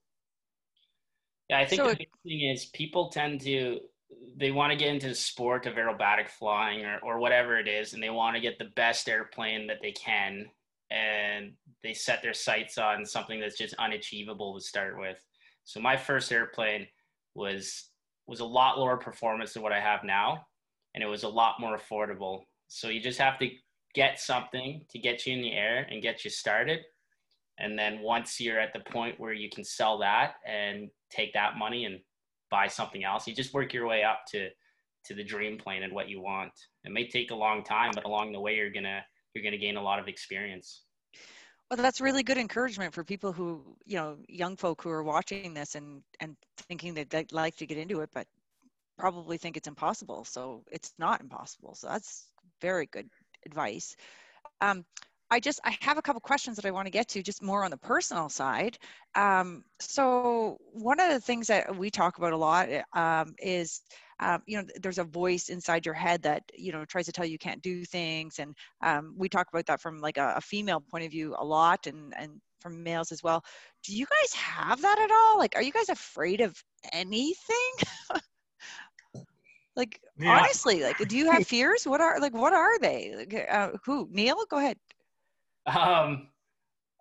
Yeah, 1.49 1.59
I 1.59 1.65
think 1.65 1.81
so 1.81 1.89
the 1.89 1.95
big 1.95 2.09
thing 2.23 2.49
is 2.49 2.65
people 2.67 3.09
tend 3.09 3.41
to 3.41 3.79
they 4.37 4.51
want 4.51 4.71
to 4.71 4.77
get 4.77 4.89
into 4.89 5.07
the 5.07 5.15
sport 5.15 5.65
of 5.65 5.75
aerobatic 5.75 6.29
flying 6.29 6.85
or, 6.85 6.99
or 7.03 7.19
whatever 7.19 7.57
it 7.57 7.67
is, 7.67 7.93
and 7.93 8.03
they 8.03 8.09
want 8.09 8.35
to 8.35 8.41
get 8.41 8.57
the 8.57 8.71
best 8.75 9.07
airplane 9.07 9.67
that 9.67 9.77
they 9.81 9.91
can, 9.91 10.45
and 10.91 11.53
they 11.83 11.93
set 11.93 12.21
their 12.21 12.33
sights 12.33 12.77
on 12.77 13.05
something 13.05 13.39
that's 13.39 13.57
just 13.57 13.75
unachievable 13.75 14.53
to 14.53 14.61
start 14.61 14.99
with. 14.99 15.17
So 15.63 15.79
my 15.79 15.97
first 15.97 16.31
airplane 16.31 16.87
was 17.33 17.89
was 18.27 18.39
a 18.39 18.45
lot 18.45 18.79
lower 18.79 18.97
performance 18.97 19.53
than 19.53 19.63
what 19.63 19.71
I 19.71 19.79
have 19.79 20.03
now, 20.03 20.45
and 20.93 21.03
it 21.03 21.07
was 21.07 21.23
a 21.23 21.29
lot 21.29 21.59
more 21.59 21.77
affordable. 21.77 22.41
So 22.67 22.89
you 22.89 22.99
just 22.99 23.19
have 23.19 23.37
to 23.39 23.49
get 23.93 24.19
something 24.19 24.83
to 24.89 24.99
get 24.99 25.25
you 25.25 25.33
in 25.33 25.41
the 25.41 25.53
air 25.53 25.87
and 25.89 26.01
get 26.01 26.25
you 26.25 26.29
started 26.29 26.81
and 27.57 27.77
then 27.77 28.01
once 28.01 28.39
you're 28.39 28.59
at 28.59 28.73
the 28.73 28.91
point 28.91 29.19
where 29.19 29.33
you 29.33 29.49
can 29.49 29.63
sell 29.63 29.97
that 29.99 30.35
and 30.45 30.89
take 31.09 31.33
that 31.33 31.57
money 31.57 31.85
and 31.85 31.99
buy 32.49 32.67
something 32.67 33.03
else. 33.03 33.27
You 33.27 33.35
just 33.35 33.53
work 33.53 33.73
your 33.73 33.87
way 33.87 34.03
up 34.03 34.25
to 34.31 34.49
to 35.05 35.13
the 35.13 35.23
dream 35.23 35.57
plane 35.57 35.83
and 35.83 35.93
what 35.93 36.09
you 36.09 36.19
want. 36.19 36.51
It 36.83 36.91
may 36.91 37.07
take 37.07 37.31
a 37.31 37.35
long 37.35 37.63
time 37.63 37.91
but 37.93 38.05
along 38.05 38.31
the 38.31 38.39
way 38.39 38.55
you're 38.55 38.71
gonna 38.71 39.01
you're 39.33 39.43
gonna 39.43 39.57
gain 39.57 39.77
a 39.77 39.81
lot 39.81 39.99
of 39.99 40.07
experience. 40.07 40.83
Well 41.69 41.77
that's 41.77 42.01
really 42.01 42.23
good 42.23 42.37
encouragement 42.37 42.93
for 42.93 43.03
people 43.03 43.31
who 43.31 43.77
you 43.85 43.97
know 43.97 44.17
young 44.27 44.55
folk 44.55 44.81
who 44.81 44.89
are 44.89 45.03
watching 45.03 45.53
this 45.53 45.75
and 45.75 46.01
and 46.19 46.35
thinking 46.67 46.95
that 46.95 47.09
they'd 47.09 47.31
like 47.31 47.55
to 47.57 47.67
get 47.67 47.77
into 47.77 48.01
it 48.01 48.09
but 48.13 48.27
probably 48.97 49.37
think 49.37 49.57
it's 49.57 49.67
impossible. 49.67 50.25
So 50.25 50.63
it's 50.71 50.93
not 50.97 51.21
impossible. 51.21 51.75
So 51.75 51.87
that's 51.87 52.27
very 52.61 52.87
good 52.87 53.09
advice. 53.45 53.95
Um, 54.61 54.85
I 55.31 55.39
just 55.39 55.59
I 55.63 55.75
have 55.81 55.97
a 55.97 56.01
couple 56.01 56.21
questions 56.21 56.55
that 56.55 56.65
I 56.65 56.71
want 56.71 56.85
to 56.85 56.91
get 56.91 57.07
to, 57.09 57.23
just 57.23 57.41
more 57.41 57.63
on 57.63 57.71
the 57.71 57.77
personal 57.77 58.29
side. 58.29 58.77
Um, 59.15 59.63
so 59.79 60.57
one 60.71 60.99
of 60.99 61.09
the 61.09 61.19
things 61.19 61.47
that 61.47 61.75
we 61.75 61.89
talk 61.89 62.17
about 62.17 62.33
a 62.33 62.37
lot 62.37 62.69
um, 62.93 63.33
is 63.39 63.81
um, 64.19 64.41
you 64.45 64.57
know 64.57 64.65
there's 64.81 64.99
a 64.99 65.03
voice 65.03 65.49
inside 65.49 65.85
your 65.85 65.95
head 65.95 66.21
that 66.23 66.43
you 66.53 66.71
know 66.71 66.85
tries 66.85 67.05
to 67.05 67.11
tell 67.11 67.25
you 67.25 67.31
you 67.31 67.37
can't 67.37 67.61
do 67.61 67.83
things, 67.83 68.39
and 68.39 68.55
um, 68.83 69.15
we 69.17 69.27
talk 69.27 69.47
about 69.51 69.65
that 69.65 69.81
from 69.81 69.99
like 69.99 70.17
a, 70.17 70.35
a, 70.37 70.41
female 70.41 70.79
point 70.79 71.05
of 71.05 71.11
view 71.11 71.35
a 71.39 71.45
lot, 71.45 71.87
and 71.87 72.13
and 72.17 72.39
from 72.59 72.83
males 72.83 73.11
as 73.11 73.23
well. 73.23 73.43
Do 73.83 73.95
you 73.95 74.05
guys 74.05 74.33
have 74.33 74.81
that 74.81 74.99
at 74.99 75.11
all? 75.11 75.39
Like, 75.39 75.55
are 75.55 75.63
you 75.63 75.71
guys 75.71 75.89
afraid 75.89 76.41
of 76.41 76.55
anything? 76.93 77.73
like 79.75 79.99
yeah. 80.17 80.39
honestly 80.39 80.81
like 80.83 80.97
do 81.09 81.17
you 81.17 81.29
have 81.29 81.45
fears 81.45 81.85
what 81.85 81.99
are 81.99 82.17
like 82.21 82.33
what 82.33 82.53
are 82.53 82.79
they 82.79 83.13
like, 83.17 83.47
uh, 83.51 83.71
who 83.83 84.07
neil 84.09 84.37
go 84.49 84.57
ahead 84.57 84.77
um, 85.65 86.27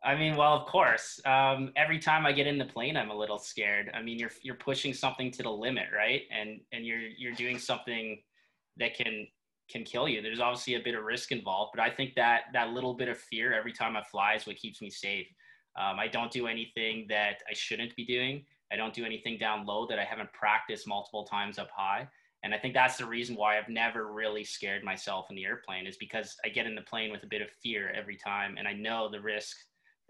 I 0.05 0.15
mean, 0.15 0.37
well, 0.37 0.55
of 0.55 0.67
course. 0.67 1.21
Um, 1.25 1.73
every 1.77 1.99
time 1.99 2.27
I 2.27 2.33
get 2.33 2.47
in 2.47 2.59
the 2.59 2.67
plane, 2.67 2.97
I'm 2.97 3.11
a 3.11 3.17
little 3.17 3.39
scared. 3.39 3.91
I 3.95 4.03
mean, 4.03 4.19
you're 4.19 4.31
you're 4.43 4.57
pushing 4.57 4.93
something 4.93 5.31
to 5.33 5.43
the 5.43 5.51
limit, 5.51 5.87
right? 5.97 6.23
And 6.31 6.61
and 6.73 6.87
you're 6.87 7.01
you're 7.01 7.33
doing 7.33 7.59
something 7.59 8.23
that 8.77 8.95
can 8.95 9.27
can 9.71 9.83
kill 9.83 10.09
you. 10.09 10.21
There's 10.21 10.41
obviously 10.41 10.75
a 10.75 10.81
bit 10.81 10.95
of 10.95 11.05
risk 11.05 11.33
involved, 11.33 11.73
but 11.75 11.83
I 11.83 11.89
think 11.89 12.15
that 12.17 12.43
that 12.53 12.71
little 12.71 12.95
bit 12.95 13.09
of 13.09 13.19
fear 13.19 13.55
every 13.55 13.73
time 13.73 13.97
I 13.97 14.03
fly 14.03 14.35
is 14.35 14.47
what 14.47 14.57
keeps 14.57 14.83
me 14.83 14.91
safe. 14.91 15.27
Um, 15.77 15.99
I 15.99 16.07
don't 16.07 16.31
do 16.31 16.47
anything 16.47 17.07
that 17.09 17.43
I 17.51 17.55
shouldn't 17.55 17.97
be 17.97 18.05
doing. 18.05 18.45
I 18.73 18.77
don't 18.77 18.93
do 18.93 19.05
anything 19.05 19.39
down 19.39 19.65
low 19.67 19.87
that 19.87 19.99
I 19.99 20.05
haven't 20.05 20.33
practiced 20.33 20.87
multiple 20.87 21.25
times 21.25 21.59
up 21.59 21.71
high. 21.75 22.09
And 22.45 22.55
I 22.55 22.59
think 22.59 22.75
that's 22.75 22.99
the 22.99 23.07
reason 23.07 23.35
why 23.35 23.59
I've 23.59 23.71
never 23.71 24.13
really 24.13 24.45
scared 24.45 24.85
myself 24.85 25.27
in 25.31 25.35
the 25.35 25.47
airplane 25.47 25.87
is 25.87 25.97
because 25.97 26.37
I 26.45 26.51
get 26.51 26.67
in 26.67 26.77
the 26.77 26.83
plane 26.83 27.11
with 27.11 27.25
a 27.25 27.27
bit 27.27 27.43
of 27.43 27.49
fear 27.51 27.91
every 27.97 28.17
time, 28.17 28.57
and 28.59 28.69
I 28.69 28.75
know 28.75 29.09
the 29.09 29.21
risk 29.21 29.57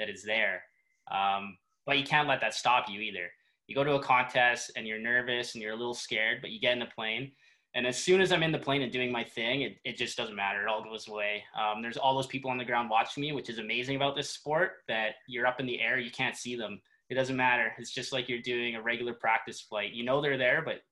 that 0.01 0.11
is 0.11 0.25
there. 0.25 0.63
Um, 1.11 1.57
but 1.87 1.97
you 1.97 2.05
can't 2.05 2.29
let 2.29 2.41
that 2.41 2.53
stop 2.55 2.91
you 2.91 3.01
either. 3.01 3.31
You 3.69 3.75
go 3.75 3.85
to 3.85 3.95
a 3.95 4.03
contest 4.03 4.73
and 4.77 4.87
you're 4.87 4.99
nervous 4.99 5.55
and 5.55 5.63
you're 5.63 5.73
a 5.73 5.77
little 5.77 5.95
scared, 5.95 6.39
but 6.43 6.51
you 6.51 6.61
get 6.61 6.73
in 6.73 6.81
the 6.81 6.87
plane 6.87 7.33
And 7.75 7.87
as 7.87 7.99
soon 7.99 8.21
as 8.21 8.31
I'm 8.31 8.43
in 8.45 8.53
the 8.53 8.59
plane 8.59 8.83
and 8.83 8.93
doing 8.93 9.11
my 9.11 9.25
thing, 9.25 9.63
it, 9.63 9.77
it 9.85 9.97
just 9.97 10.17
doesn't 10.17 10.37
matter. 10.37 10.63
It 10.63 10.69
all 10.69 10.85
goes 10.85 11.09
away. 11.09 11.43
Um, 11.59 11.83
there's 11.83 11.97
all 11.97 12.15
those 12.15 12.29
people 12.29 12.51
on 12.51 12.59
the 12.59 12.65
ground 12.65 12.89
watching 12.89 13.21
me, 13.21 13.33
which 13.33 13.51
is 13.51 13.59
amazing 13.59 13.97
about 13.97 14.15
this 14.15 14.31
sport 14.31 14.85
that 14.87 15.17
you're 15.27 15.47
up 15.47 15.59
in 15.59 15.67
the 15.67 15.81
air, 15.81 15.99
you 15.99 16.11
can't 16.11 16.37
see 16.37 16.55
them. 16.55 16.81
It 17.11 17.15
doesn't 17.15 17.37
matter. 17.37 17.73
It's 17.79 17.93
just 17.93 18.13
like 18.13 18.29
you're 18.29 18.41
doing 18.41 18.77
a 18.77 18.83
regular 18.83 19.13
practice 19.13 19.61
flight. 19.61 19.93
You 19.93 20.05
know 20.05 20.23
they're 20.23 20.39
there, 20.39 20.63
but 20.65 20.83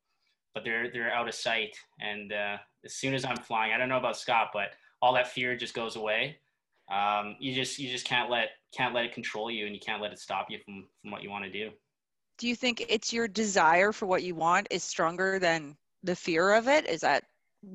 but 0.55 0.65
they're 0.65 0.91
they're 0.91 1.13
out 1.13 1.29
of 1.29 1.35
sight. 1.35 1.77
And 2.01 2.33
uh, 2.33 2.57
as 2.85 2.95
soon 2.95 3.15
as 3.15 3.25
I'm 3.25 3.37
flying, 3.37 3.73
I 3.73 3.79
don't 3.79 3.89
know 3.89 3.99
about 3.99 4.17
Scott, 4.17 4.51
but 4.53 4.71
all 5.01 5.15
that 5.15 5.29
fear 5.29 5.57
just 5.57 5.75
goes 5.75 5.97
away. 5.97 6.39
Um, 6.91 7.37
you 7.39 7.55
just 7.55 7.79
you 7.79 7.91
just 7.91 8.07
can't 8.07 8.31
let 8.31 8.51
can't 8.77 8.95
let 8.95 9.05
it 9.05 9.13
control 9.13 9.51
you, 9.51 9.67
and 9.67 9.75
you 9.75 9.81
can't 9.81 10.03
let 10.03 10.13
it 10.13 10.19
stop 10.19 10.47
you 10.51 10.59
from 10.65 10.87
from 11.01 11.11
what 11.11 11.23
you 11.23 11.31
want 11.31 11.45
to 11.45 11.51
do. 11.51 11.71
Do 12.39 12.49
you 12.49 12.57
think 12.57 12.85
it's 12.89 13.13
your 13.13 13.29
desire 13.29 13.93
for 13.93 14.07
what 14.07 14.23
you 14.23 14.35
want 14.35 14.67
is 14.71 14.83
stronger 14.83 15.39
than 15.39 15.77
the 16.03 16.17
fear 16.17 16.55
of 16.55 16.69
it? 16.69 16.87
Is 16.89 17.01
that 17.03 17.25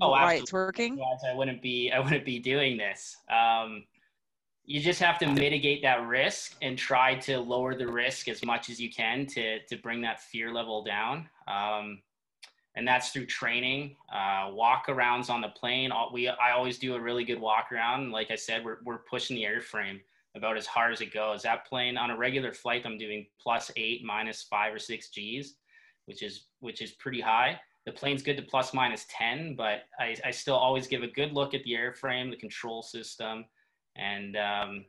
oh, 0.01 0.09
why 0.09 0.21
absolutely. 0.21 0.41
it's 0.41 0.53
working? 0.53 0.93
Otherwise, 0.93 1.19
I 1.31 1.35
wouldn't 1.35 1.61
be 1.61 1.91
I 1.91 1.99
wouldn't 1.99 2.25
be 2.25 2.39
doing 2.39 2.77
this. 2.77 3.15
Um, 3.31 3.83
you 4.65 4.81
just 4.81 4.99
have 4.99 5.17
to 5.19 5.27
mitigate 5.27 5.81
that 5.83 6.05
risk 6.05 6.55
and 6.61 6.77
try 6.77 7.15
to 7.15 7.39
lower 7.39 7.73
the 7.73 7.87
risk 7.87 8.27
as 8.27 8.43
much 8.43 8.69
as 8.69 8.79
you 8.79 8.91
can 8.91 9.25
to 9.27 9.59
to 9.65 9.77
bring 9.77 10.01
that 10.01 10.21
fear 10.21 10.53
level 10.53 10.83
down. 10.83 11.29
Um, 11.47 11.99
and 12.77 12.87
that's 12.87 13.09
through 13.09 13.25
training, 13.25 13.95
uh, 14.13 14.51
walk 14.51 14.85
arounds 14.85 15.31
on 15.31 15.41
the 15.41 15.49
plane. 15.49 15.91
We 16.13 16.29
I 16.29 16.51
always 16.51 16.77
do 16.77 16.93
a 16.93 17.01
really 17.01 17.23
good 17.23 17.41
walk 17.41 17.71
around. 17.71 18.11
Like 18.11 18.29
I 18.29 18.35
said, 18.35 18.63
we're 18.63 18.77
we're 18.85 18.99
pushing 18.99 19.35
the 19.35 19.43
airframe 19.43 19.99
about 20.35 20.57
as 20.57 20.67
hard 20.67 20.93
as 20.93 21.01
it 21.01 21.11
goes. 21.11 21.41
That 21.41 21.65
plane 21.65 21.97
on 21.97 22.11
a 22.11 22.17
regular 22.17 22.53
flight, 22.53 22.83
I'm 22.85 22.99
doing 22.99 23.25
plus 23.41 23.71
eight, 23.75 24.05
minus 24.05 24.43
five 24.43 24.75
or 24.75 24.77
six 24.77 25.09
G's, 25.09 25.55
which 26.05 26.21
is 26.21 26.45
which 26.59 26.83
is 26.83 26.91
pretty 26.91 27.19
high. 27.19 27.59
The 27.87 27.93
plane's 27.93 28.21
good 28.21 28.37
to 28.37 28.43
plus 28.43 28.73
minus 28.73 29.05
10, 29.09 29.55
but 29.55 29.83
I, 29.97 30.13
I 30.25 30.31
still 30.31 30.57
always 30.57 30.87
give 30.87 31.03
a 31.03 31.07
good 31.07 31.31
look 31.31 31.53
at 31.53 31.63
the 31.63 31.71
airframe, 31.71 32.29
the 32.29 32.35
control 32.35 32.83
system, 32.83 33.45
and 33.95 34.37
um, 34.37 34.85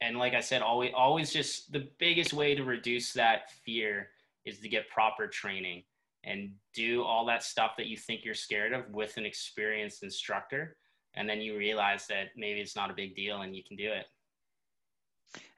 and 0.00 0.18
like 0.18 0.34
I 0.34 0.40
said, 0.40 0.60
always 0.60 0.90
always 0.96 1.32
just 1.32 1.70
the 1.70 1.88
biggest 2.00 2.32
way 2.32 2.56
to 2.56 2.64
reduce 2.64 3.12
that 3.12 3.52
fear 3.64 4.08
is 4.44 4.58
to 4.58 4.68
get 4.68 4.88
proper 4.88 5.28
training 5.28 5.84
and 6.24 6.50
do 6.74 7.02
all 7.02 7.24
that 7.26 7.42
stuff 7.42 7.72
that 7.76 7.86
you 7.86 7.96
think 7.96 8.24
you're 8.24 8.34
scared 8.34 8.72
of 8.72 8.88
with 8.90 9.16
an 9.16 9.24
experienced 9.24 10.02
instructor 10.02 10.76
and 11.14 11.28
then 11.28 11.40
you 11.40 11.56
realize 11.56 12.06
that 12.06 12.28
maybe 12.36 12.60
it's 12.60 12.76
not 12.76 12.90
a 12.90 12.94
big 12.94 13.16
deal 13.16 13.42
and 13.42 13.56
you 13.56 13.62
can 13.66 13.76
do 13.76 13.90
it 13.90 14.06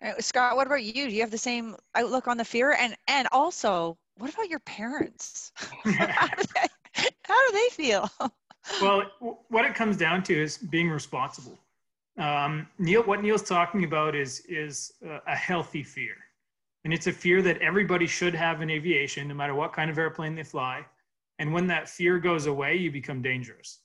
uh, 0.05 0.13
Scott, 0.21 0.57
what 0.57 0.67
about 0.67 0.83
you? 0.83 0.93
Do 0.93 1.11
you 1.11 1.21
have 1.21 1.31
the 1.31 1.39
same 1.39 1.77
outlook 1.95 2.29
on 2.29 2.37
the 2.37 2.45
fear? 2.45 2.73
And 2.73 2.95
and 3.09 3.29
also, 3.33 3.97
what 4.17 4.33
about 4.33 4.49
your 4.49 4.59
parents? 4.61 5.53
how, 5.57 6.27
do 6.27 6.43
they, 6.55 7.09
how, 7.25 7.49
do 7.49 7.53
they, 7.53 7.69
feel? 7.71 8.11
well, 8.81 9.03
what 9.49 9.65
it 9.65 9.75
comes 9.75 9.97
down 9.97 10.23
to 10.25 10.35
is 10.35 10.59
being 10.59 10.91
responsible. 10.91 11.59
Um, 12.19 12.67
Neil, 12.79 13.03
what 13.03 13.23
Neil's 13.23 13.43
talking 13.43 13.85
about 13.85 14.15
is 14.15 14.41
is 14.49 14.93
a 15.27 15.35
healthy 15.35 15.83
fear, 15.83 16.17
and 16.85 16.93
it's 16.93 17.07
a 17.07 17.13
fear 17.13 17.43
that 17.43 17.59
everybody 17.59 18.07
should 18.07 18.35
have 18.35 18.61
in 18.61 18.71
aviation, 18.71 19.29
no 19.29 19.35
matter 19.35 19.55
what 19.55 19.73
kind 19.73 19.91
of 19.91 19.99
airplane 19.99 20.35
they 20.35 20.43
fly. 20.43 20.85
And 21.39 21.53
when 21.53 21.67
that 21.69 21.89
fear 21.89 22.19
goes 22.19 22.47
away, 22.47 22.77
you 22.77 22.91
become 22.91 23.23
dangerous. 23.23 23.81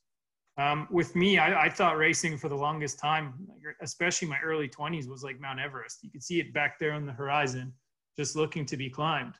Um, 0.57 0.87
with 0.89 1.15
me, 1.15 1.37
I, 1.37 1.65
I, 1.65 1.69
thought 1.69 1.97
racing 1.97 2.37
for 2.37 2.49
the 2.49 2.55
longest 2.55 2.97
time, 2.97 3.35
especially 3.81 4.27
my 4.27 4.39
early 4.43 4.67
20s, 4.67 5.07
was 5.07 5.23
like 5.23 5.39
Mount 5.39 5.59
Everest. 5.59 5.99
You 6.01 6.09
could 6.09 6.23
see 6.23 6.39
it 6.39 6.51
back 6.51 6.79
there 6.79 6.93
on 6.93 7.05
the 7.05 7.11
horizon, 7.11 7.71
just 8.17 8.35
looking 8.35 8.65
to 8.65 8.77
be 8.77 8.89
climbed. 8.89 9.35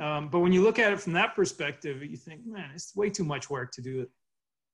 Um, 0.00 0.28
but 0.28 0.40
when 0.40 0.52
you 0.52 0.62
look 0.62 0.80
at 0.80 0.92
it 0.92 1.00
from 1.00 1.12
that 1.12 1.36
perspective, 1.36 2.02
you 2.02 2.16
think, 2.16 2.44
man, 2.44 2.70
it's 2.74 2.94
way 2.96 3.08
too 3.08 3.22
much 3.22 3.48
work 3.48 3.70
to 3.72 3.80
do 3.80 4.00
it. 4.00 4.10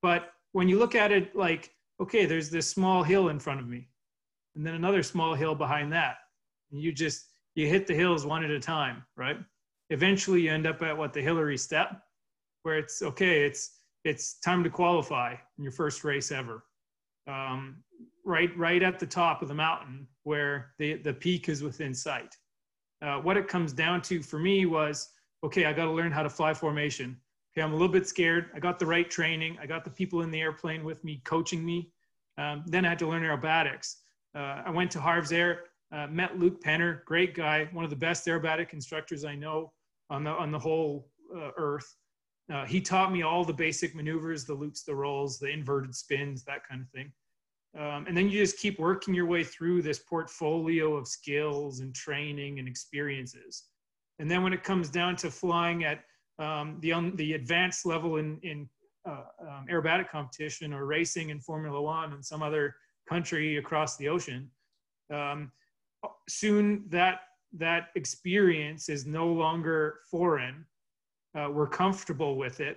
But 0.00 0.32
when 0.52 0.70
you 0.70 0.78
look 0.78 0.94
at 0.94 1.12
it 1.12 1.36
like, 1.36 1.70
okay, 2.00 2.24
there's 2.24 2.48
this 2.48 2.68
small 2.68 3.02
hill 3.02 3.28
in 3.28 3.38
front 3.38 3.60
of 3.60 3.68
me, 3.68 3.88
and 4.56 4.66
then 4.66 4.74
another 4.74 5.02
small 5.02 5.34
hill 5.34 5.54
behind 5.54 5.92
that, 5.92 6.16
and 6.72 6.80
you 6.80 6.92
just 6.92 7.26
you 7.54 7.68
hit 7.68 7.86
the 7.86 7.94
hills 7.94 8.26
one 8.26 8.44
at 8.44 8.50
a 8.50 8.60
time, 8.60 9.04
right? 9.16 9.38
Eventually, 9.90 10.42
you 10.42 10.52
end 10.52 10.66
up 10.66 10.82
at 10.82 10.96
what 10.96 11.12
the 11.12 11.20
Hillary 11.20 11.58
step, 11.58 12.02
where 12.62 12.78
it's 12.78 13.02
okay, 13.02 13.44
it's 13.44 13.78
it's 14.04 14.38
time 14.40 14.62
to 14.64 14.70
qualify 14.70 15.34
in 15.58 15.64
your 15.64 15.72
first 15.72 16.04
race 16.04 16.30
ever. 16.30 16.64
Um, 17.26 17.76
right, 18.24 18.56
right 18.56 18.82
at 18.82 18.98
the 18.98 19.06
top 19.06 19.42
of 19.42 19.48
the 19.48 19.54
mountain 19.54 20.06
where 20.24 20.72
the, 20.78 20.94
the 20.94 21.12
peak 21.12 21.48
is 21.48 21.62
within 21.62 21.94
sight. 21.94 22.36
Uh, 23.02 23.18
what 23.18 23.36
it 23.36 23.48
comes 23.48 23.72
down 23.72 24.02
to 24.02 24.22
for 24.22 24.38
me 24.38 24.66
was, 24.66 25.10
okay, 25.42 25.66
I 25.66 25.72
got 25.72 25.84
to 25.84 25.90
learn 25.90 26.12
how 26.12 26.22
to 26.22 26.30
fly 26.30 26.54
formation. 26.54 27.16
Okay, 27.52 27.62
I'm 27.62 27.72
a 27.72 27.76
little 27.76 27.88
bit 27.88 28.08
scared. 28.08 28.50
I 28.54 28.58
got 28.58 28.78
the 28.78 28.86
right 28.86 29.08
training. 29.08 29.58
I 29.60 29.66
got 29.66 29.84
the 29.84 29.90
people 29.90 30.22
in 30.22 30.30
the 30.30 30.40
airplane 30.40 30.84
with 30.84 31.04
me 31.04 31.20
coaching 31.24 31.64
me. 31.64 31.92
Um, 32.36 32.64
then 32.66 32.84
I 32.84 32.90
had 32.90 32.98
to 33.00 33.06
learn 33.06 33.22
aerobatics. 33.22 33.96
Uh, 34.34 34.62
I 34.66 34.70
went 34.70 34.90
to 34.92 35.00
Harv's 35.00 35.32
Air, 35.32 35.60
uh, 35.94 36.06
met 36.08 36.38
Luke 36.38 36.60
Penner, 36.62 37.04
great 37.04 37.34
guy, 37.34 37.68
one 37.72 37.84
of 37.84 37.90
the 37.90 37.96
best 37.96 38.26
aerobatic 38.26 38.72
instructors 38.72 39.24
I 39.24 39.34
know 39.34 39.72
on 40.10 40.24
the 40.24 40.30
on 40.30 40.50
the 40.50 40.58
whole 40.58 41.08
uh, 41.34 41.50
earth. 41.56 41.96
Uh, 42.52 42.66
he 42.66 42.80
taught 42.80 43.12
me 43.12 43.22
all 43.22 43.44
the 43.44 43.52
basic 43.52 43.94
maneuvers, 43.94 44.44
the 44.44 44.52
loops, 44.52 44.82
the 44.82 44.94
rolls, 44.94 45.38
the 45.38 45.48
inverted 45.48 45.94
spins, 45.94 46.44
that 46.44 46.66
kind 46.68 46.82
of 46.82 46.88
thing. 46.90 47.12
Um, 47.78 48.06
and 48.06 48.16
then 48.16 48.28
you 48.28 48.38
just 48.38 48.58
keep 48.58 48.78
working 48.78 49.14
your 49.14 49.26
way 49.26 49.42
through 49.42 49.82
this 49.82 49.98
portfolio 49.98 50.94
of 50.94 51.08
skills 51.08 51.80
and 51.80 51.94
training 51.94 52.58
and 52.58 52.68
experiences. 52.68 53.64
And 54.18 54.30
then 54.30 54.42
when 54.42 54.52
it 54.52 54.62
comes 54.62 54.90
down 54.90 55.16
to 55.16 55.30
flying 55.30 55.84
at 55.84 56.04
um, 56.38 56.78
the, 56.80 57.12
the 57.14 57.32
advanced 57.32 57.86
level 57.86 58.16
in, 58.16 58.38
in 58.42 58.68
uh, 59.08 59.24
um, 59.40 59.66
aerobatic 59.70 60.08
competition 60.08 60.72
or 60.72 60.86
racing 60.86 61.30
in 61.30 61.40
Formula 61.40 61.80
One 61.80 62.12
in 62.12 62.22
some 62.22 62.42
other 62.42 62.76
country 63.08 63.56
across 63.56 63.96
the 63.96 64.08
ocean, 64.08 64.50
um, 65.12 65.50
soon 66.28 66.84
that, 66.88 67.20
that 67.52 67.88
experience 67.94 68.88
is 68.88 69.06
no 69.06 69.26
longer 69.26 70.00
foreign. 70.10 70.64
Uh, 71.36 71.48
we're 71.50 71.68
comfortable 71.68 72.36
with 72.36 72.60
it. 72.60 72.76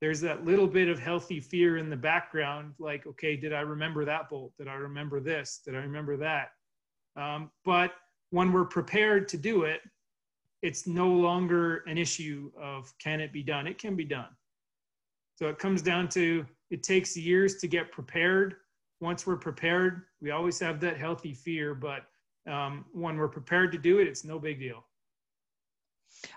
There's 0.00 0.20
that 0.20 0.44
little 0.44 0.66
bit 0.66 0.88
of 0.88 0.98
healthy 0.98 1.40
fear 1.40 1.76
in 1.78 1.90
the 1.90 1.96
background 1.96 2.74
like 2.78 3.06
okay 3.06 3.36
did 3.36 3.52
i 3.52 3.60
remember 3.60 4.04
that 4.04 4.30
bolt? 4.30 4.52
Did 4.58 4.68
i 4.68 4.74
remember 4.74 5.20
this? 5.20 5.60
Did 5.64 5.74
i 5.74 5.78
remember 5.78 6.16
that? 6.18 6.50
Um, 7.16 7.50
but 7.64 7.92
when 8.30 8.52
we're 8.52 8.64
prepared 8.64 9.28
to 9.28 9.36
do 9.36 9.62
it 9.62 9.80
it's 10.62 10.86
no 10.86 11.08
longer 11.08 11.84
an 11.86 11.96
issue 11.98 12.50
of 12.60 12.92
can 12.98 13.20
it 13.20 13.32
be 13.32 13.44
done? 13.44 13.66
It 13.68 13.78
can 13.78 13.94
be 13.94 14.04
done. 14.04 14.30
So 15.36 15.46
it 15.46 15.58
comes 15.58 15.82
down 15.82 16.08
to 16.10 16.44
it 16.70 16.82
takes 16.82 17.16
years 17.16 17.56
to 17.56 17.68
get 17.68 17.92
prepared. 17.92 18.56
Once 19.00 19.26
we're 19.26 19.36
prepared 19.36 20.02
we 20.20 20.30
always 20.30 20.58
have 20.60 20.80
that 20.80 20.96
healthy 20.96 21.34
fear 21.34 21.74
but 21.74 22.04
um, 22.48 22.84
when 22.92 23.16
we're 23.16 23.28
prepared 23.28 23.72
to 23.72 23.78
do 23.78 23.98
it 23.98 24.08
it's 24.08 24.24
no 24.24 24.38
big 24.38 24.58
deal. 24.58 24.84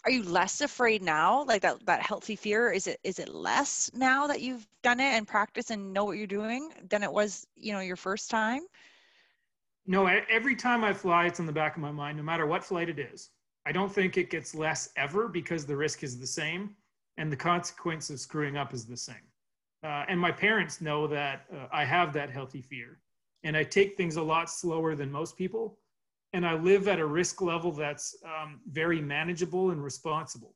Are 0.03 0.11
you 0.11 0.23
less 0.23 0.61
afraid 0.61 1.01
now? 1.01 1.43
Like 1.45 1.61
that 1.61 1.85
that 1.85 2.01
healthy 2.01 2.35
fear 2.35 2.71
is 2.71 2.87
it 2.87 2.99
is 3.03 3.19
it 3.19 3.29
less 3.29 3.89
now 3.93 4.27
that 4.27 4.41
you've 4.41 4.67
done 4.83 4.99
it 4.99 5.13
and 5.13 5.27
practice 5.27 5.69
and 5.69 5.93
know 5.93 6.05
what 6.05 6.17
you're 6.17 6.27
doing 6.27 6.71
than 6.89 7.03
it 7.03 7.11
was 7.11 7.47
you 7.55 7.73
know 7.73 7.79
your 7.79 7.95
first 7.95 8.29
time? 8.29 8.61
No 9.87 10.05
every 10.05 10.55
time 10.55 10.83
i 10.83 10.93
fly 10.93 11.25
it's 11.25 11.39
in 11.39 11.45
the 11.45 11.51
back 11.51 11.75
of 11.75 11.81
my 11.81 11.91
mind 11.91 12.17
no 12.17 12.23
matter 12.23 12.45
what 12.45 12.63
flight 12.63 12.89
it 12.89 12.99
is. 12.99 13.29
I 13.65 13.71
don't 13.71 13.93
think 13.93 14.17
it 14.17 14.29
gets 14.29 14.55
less 14.55 14.89
ever 14.95 15.27
because 15.27 15.65
the 15.65 15.77
risk 15.77 16.03
is 16.03 16.19
the 16.19 16.27
same 16.27 16.75
and 17.17 17.31
the 17.31 17.37
consequence 17.37 18.09
of 18.09 18.19
screwing 18.19 18.57
up 18.57 18.73
is 18.73 18.85
the 18.85 18.97
same. 18.97 19.27
Uh, 19.83 20.05
and 20.07 20.19
my 20.19 20.31
parents 20.31 20.81
know 20.81 21.07
that 21.07 21.45
uh, 21.53 21.67
i 21.71 21.83
have 21.85 22.13
that 22.13 22.29
healthy 22.29 22.61
fear. 22.61 22.99
And 23.43 23.57
i 23.57 23.63
take 23.63 23.97
things 23.97 24.17
a 24.17 24.21
lot 24.21 24.49
slower 24.49 24.95
than 24.95 25.11
most 25.11 25.35
people 25.37 25.79
and 26.33 26.45
I 26.45 26.53
live 26.53 26.87
at 26.87 26.99
a 26.99 27.05
risk 27.05 27.41
level 27.41 27.71
that's 27.71 28.15
um, 28.25 28.61
very 28.69 29.01
manageable 29.01 29.71
and 29.71 29.83
responsible. 29.83 30.55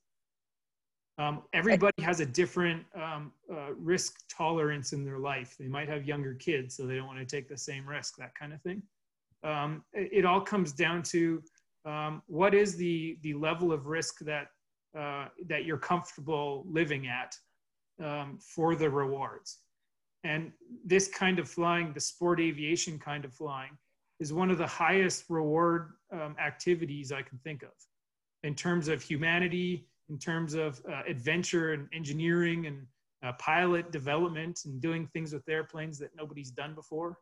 Um, 1.18 1.44
everybody 1.54 2.02
has 2.02 2.20
a 2.20 2.26
different 2.26 2.84
um, 2.94 3.32
uh, 3.52 3.74
risk 3.74 4.16
tolerance 4.30 4.92
in 4.92 5.06
their 5.06 5.20
life. 5.20 5.56
They 5.58 5.68
might 5.68 5.88
have 5.88 6.06
younger 6.06 6.34
kids, 6.34 6.76
so 6.76 6.86
they 6.86 6.96
don't 6.96 7.08
want 7.08 7.20
to 7.20 7.26
take 7.26 7.48
the 7.48 7.58
same 7.58 7.88
risk, 7.88 8.16
that 8.18 8.36
kind 8.36 8.54
of 8.54 8.62
thing. 8.62 8.82
Um, 9.44 9.84
it, 9.94 10.10
it, 10.12 10.26
all 10.26 10.42
comes 10.42 10.74
down 10.74 11.04
to 11.04 11.42
um, 11.86 12.22
what 12.28 12.54
is 12.54 12.76
the, 12.76 13.18
the 13.22 13.34
level 13.34 13.72
of 13.72 13.86
risk 13.86 14.20
that, 14.22 14.48
uh, 14.98 15.28
that 15.48 15.66
you're 15.66 15.78
comfortable 15.78 16.66
living 16.68 17.08
at 17.08 17.38
um, 18.04 18.40
for 18.42 18.76
the 18.76 18.90
rewards. 18.90 19.60
And 20.24 20.52
this 20.84 21.08
kind 21.08 21.38
of 21.38 21.48
flying, 21.48 21.94
the 21.94 22.00
sport 22.00 22.40
aviation 22.42 22.98
kind 22.98 23.24
of 23.24 23.34
flying, 23.34 23.78
is 24.20 24.34
one 24.34 24.50
of 24.50 24.58
the 24.58 24.68
highest 24.68 25.26
reward 25.30 25.94
um, 26.12 26.36
activities 26.40 27.12
I 27.12 27.22
can 27.22 27.38
think 27.40 27.64
of 27.64 27.74
in 28.44 28.56
terms 28.56 28.88
of 28.88 29.02
humanity, 29.02 29.88
in 30.10 30.18
terms 30.18 30.54
of 30.54 30.82
uh, 30.90 31.02
adventure 31.08 31.74
and 31.74 31.88
engineering 31.94 32.68
and 32.68 32.86
uh, 33.26 33.34
pilot 33.40 33.92
development 33.92 34.62
and 34.66 34.80
doing 34.80 35.08
things 35.08 35.34
with 35.34 35.48
airplanes 35.50 35.98
that 36.00 36.12
nobody's 36.16 36.52
done 36.52 36.76
before. 36.76 37.18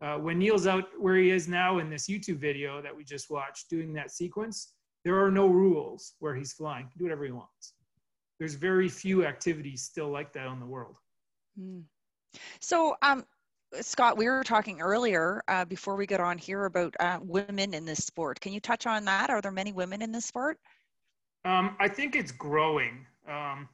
Uh, 0.00 0.16
when 0.16 0.38
Neil's 0.38 0.66
out 0.66 0.84
where 0.98 1.16
he 1.16 1.30
is 1.30 1.48
now 1.48 1.78
in 1.78 1.90
this 1.90 2.08
YouTube 2.08 2.36
video 2.36 2.80
that 2.82 2.94
we 2.94 3.02
just 3.02 3.30
watched 3.30 3.68
doing 3.68 3.92
that 3.94 4.10
sequence, 4.12 4.74
there 5.04 5.22
are 5.22 5.30
no 5.30 5.46
rules 5.46 6.14
where 6.20 6.34
he's 6.34 6.52
flying. 6.52 6.86
He 6.92 6.98
do 6.98 7.04
whatever 7.04 7.24
he 7.24 7.32
wants. 7.32 7.74
there's 8.38 8.54
very 8.54 8.88
few 8.88 9.24
activities 9.24 9.82
still 9.82 10.10
like 10.10 10.32
that 10.34 10.46
in 10.46 10.60
the 10.60 10.66
world. 10.66 10.96
Mm. 11.58 11.82
So, 12.60 12.96
um, 13.02 13.24
Scott, 13.80 14.16
we 14.16 14.28
were 14.28 14.44
talking 14.44 14.80
earlier 14.80 15.42
uh, 15.48 15.64
before 15.64 15.96
we 15.96 16.06
got 16.06 16.20
on 16.20 16.38
here 16.38 16.64
about 16.64 16.94
uh, 17.00 17.18
women 17.22 17.74
in 17.74 17.84
this 17.84 18.04
sport. 18.04 18.40
Can 18.40 18.52
you 18.52 18.60
touch 18.60 18.86
on 18.86 19.04
that? 19.04 19.30
Are 19.30 19.40
there 19.40 19.52
many 19.52 19.72
women 19.72 20.00
in 20.02 20.10
this 20.10 20.24
sport? 20.24 20.58
Um, 21.44 21.76
I 21.78 21.88
think 21.88 22.16
it's 22.16 22.32
growing. 22.32 23.06
Um, 23.28 23.68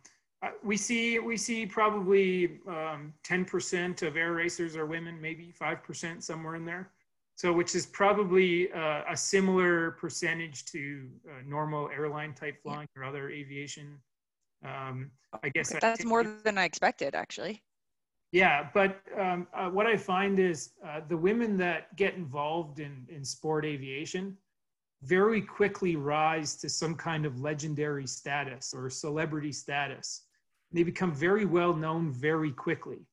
we 0.62 0.76
see 0.76 1.18
we 1.18 1.36
see 1.36 1.64
probably 1.64 2.58
um, 2.68 3.14
10% 3.24 4.02
of 4.02 4.16
air 4.16 4.32
racers 4.32 4.76
are 4.76 4.84
women, 4.84 5.20
maybe 5.20 5.54
5% 5.58 6.22
somewhere 6.22 6.56
in 6.56 6.64
there. 6.64 6.90
So, 7.36 7.52
which 7.52 7.74
is 7.74 7.86
probably 7.86 8.72
uh, 8.72 9.02
a 9.10 9.16
similar 9.16 9.92
percentage 9.92 10.64
to 10.66 11.08
uh, 11.28 11.42
normal 11.46 11.88
airline 11.90 12.32
type 12.32 12.62
flying 12.62 12.86
yeah. 12.94 13.02
or 13.02 13.04
other 13.06 13.30
aviation. 13.30 13.98
Um, 14.64 15.10
I 15.42 15.48
guess 15.48 15.72
that's 15.80 16.04
more 16.04 16.22
than 16.22 16.58
I 16.58 16.64
expected, 16.64 17.14
actually. 17.14 17.62
Yeah, 18.34 18.66
but 18.74 19.00
um, 19.16 19.46
uh, 19.54 19.70
what 19.70 19.86
I 19.86 19.96
find 19.96 20.40
is 20.40 20.70
uh, 20.84 21.02
the 21.06 21.16
women 21.16 21.56
that 21.58 21.94
get 21.94 22.14
involved 22.14 22.80
in, 22.80 23.06
in 23.08 23.24
sport 23.24 23.64
aviation 23.64 24.36
very 25.04 25.40
quickly 25.40 25.94
rise 25.94 26.56
to 26.56 26.68
some 26.68 26.96
kind 26.96 27.26
of 27.26 27.40
legendary 27.40 28.08
status 28.08 28.74
or 28.74 28.90
celebrity 28.90 29.52
status. 29.52 30.22
They 30.72 30.82
become 30.82 31.14
very 31.14 31.44
well 31.44 31.74
known 31.74 32.10
very 32.10 32.50
quickly, 32.50 33.06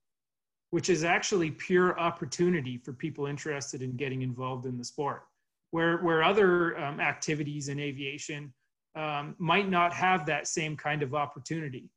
which 0.72 0.90
is 0.90 1.04
actually 1.04 1.52
pure 1.52 2.00
opportunity 2.00 2.80
for 2.80 2.92
people 2.92 3.28
interested 3.28 3.84
in 3.84 3.98
getting 3.98 4.24
involved 4.24 4.66
in 4.66 4.76
the 4.76 4.84
sport. 4.84 5.26
Where, 5.70 6.00
where 6.00 6.24
other 6.24 6.76
um, 6.80 7.00
activities 7.00 7.68
in 7.68 7.80
aviation 7.80 8.52
um, 8.96 9.36
might 9.38 9.70
not 9.70 9.94
have 9.94 10.26
that 10.26 10.48
same 10.48 10.76
kind 10.76 11.04
of 11.04 11.14
opportunity 11.14 11.92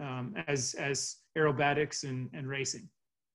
um, 0.00 0.34
as, 0.48 0.74
as 0.74 1.16
aerobatics 1.36 2.04
and, 2.04 2.30
and 2.32 2.48
racing. 2.48 2.88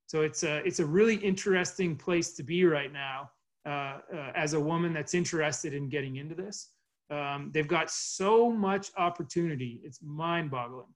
So 0.08 0.22
it's 0.22 0.44
a, 0.44 0.58
it's 0.66 0.80
a 0.80 0.86
really 0.86 1.16
interesting 1.16 1.96
place 1.96 2.34
to 2.34 2.44
be 2.44 2.66
right 2.66 2.92
now 2.92 3.30
uh, 3.66 4.00
uh, 4.14 4.32
as 4.36 4.54
a 4.54 4.60
woman 4.60 4.94
that's 4.94 5.14
interested 5.14 5.74
in 5.74 5.90
getting 5.90 6.16
into 6.16 6.36
this. 6.36 6.72
Um, 7.12 7.52
they've 7.54 7.68
got 7.68 7.90
so 7.90 8.50
much 8.50 8.90
opportunity. 8.98 9.82
It's 9.84 10.00
mind 10.02 10.52
boggling. 10.52 10.94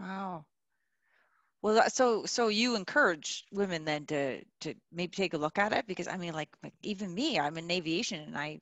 Wow. 0.00 0.44
Well, 1.60 1.88
so 1.88 2.24
so 2.24 2.48
you 2.48 2.76
encourage 2.76 3.44
women 3.52 3.84
then 3.84 4.06
to 4.06 4.42
to 4.60 4.74
maybe 4.92 5.10
take 5.10 5.34
a 5.34 5.38
look 5.38 5.58
at 5.58 5.72
it 5.72 5.86
because 5.86 6.06
I 6.06 6.16
mean, 6.16 6.32
like, 6.32 6.50
like 6.62 6.72
even 6.82 7.12
me, 7.12 7.38
I'm 7.38 7.58
in 7.58 7.70
aviation 7.70 8.20
and 8.20 8.38
I 8.38 8.60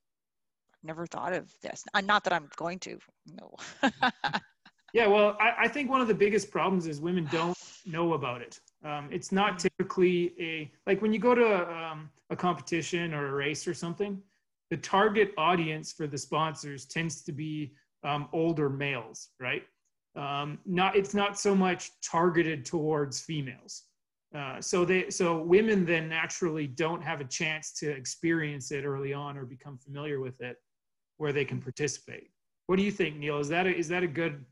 never 0.83 1.07
thought 1.07 1.35
of 1.35 1.53
this. 1.63 1.85
Uh, 1.93 2.01
not 2.01 2.25
that 2.25 2.33
I'm 2.33 2.49
going 2.57 2.79
to. 2.81 2.99
No. 3.27 3.55
Yeah, 4.97 5.09
well, 5.09 5.37
I, 5.39 5.53
I, 5.65 5.69
think 5.69 5.91
one 5.91 6.01
of 6.01 6.09
the 6.09 6.15
biggest 6.15 6.51
problems 6.51 6.87
is 6.87 7.03
women 7.03 7.29
don't 7.31 7.55
know 7.85 8.15
about 8.15 8.41
it. 8.41 8.59
Um, 8.83 9.11
it's 9.13 9.31
not 9.31 9.53
mm. 9.53 9.59
typically 9.59 10.33
a 10.41 10.73
like 10.87 11.03
when 11.03 11.13
you 11.13 11.19
go 11.19 11.35
to 11.35 11.71
um, 11.71 12.09
a 12.31 12.37
competition 12.37 13.13
or 13.13 13.29
a 13.29 13.33
race 13.33 13.69
or 13.69 13.75
something. 13.75 14.19
The 14.71 14.79
target 14.79 15.35
audience 15.37 15.93
for 15.93 16.07
the 16.07 16.17
sponsors 16.17 16.87
tends 16.87 17.21
to 17.25 17.33
be 17.33 17.75
um, 18.05 18.31
older 18.33 18.71
males, 18.71 19.29
right? 19.39 19.65
Um, 20.17 20.61
not 20.65 20.97
it's 20.97 21.13
not 21.13 21.39
so 21.39 21.55
much 21.55 21.91
targeted 22.01 22.65
towards 22.65 23.21
females. 23.21 23.83
Uh, 24.35 24.63
so 24.63 24.87
they 24.87 25.11
so 25.11 25.43
women 25.43 25.85
then 25.85 26.09
naturally 26.09 26.67
don't 26.67 27.03
have 27.03 27.21
a 27.21 27.25
chance 27.25 27.71
to 27.81 27.91
experience 27.91 28.73
it 28.73 28.87
early 28.87 29.13
on 29.13 29.37
or 29.37 29.45
become 29.45 29.77
familiar 29.77 30.21
with 30.21 30.41
it, 30.41 30.57
where 31.19 31.35
they 31.35 31.45
can 31.45 31.61
participate. 31.61 32.31
What 32.67 32.77
do 32.77 32.83
you 32.83 32.91
think, 32.91 33.17
Neil? 33.17 33.39
Is 33.41 33.49
that 33.49 33.67
a, 33.67 33.77
is 33.77 33.89
that 33.89 34.03
a 34.03 34.09
good 34.09 34.43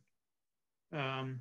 um, 0.94 1.40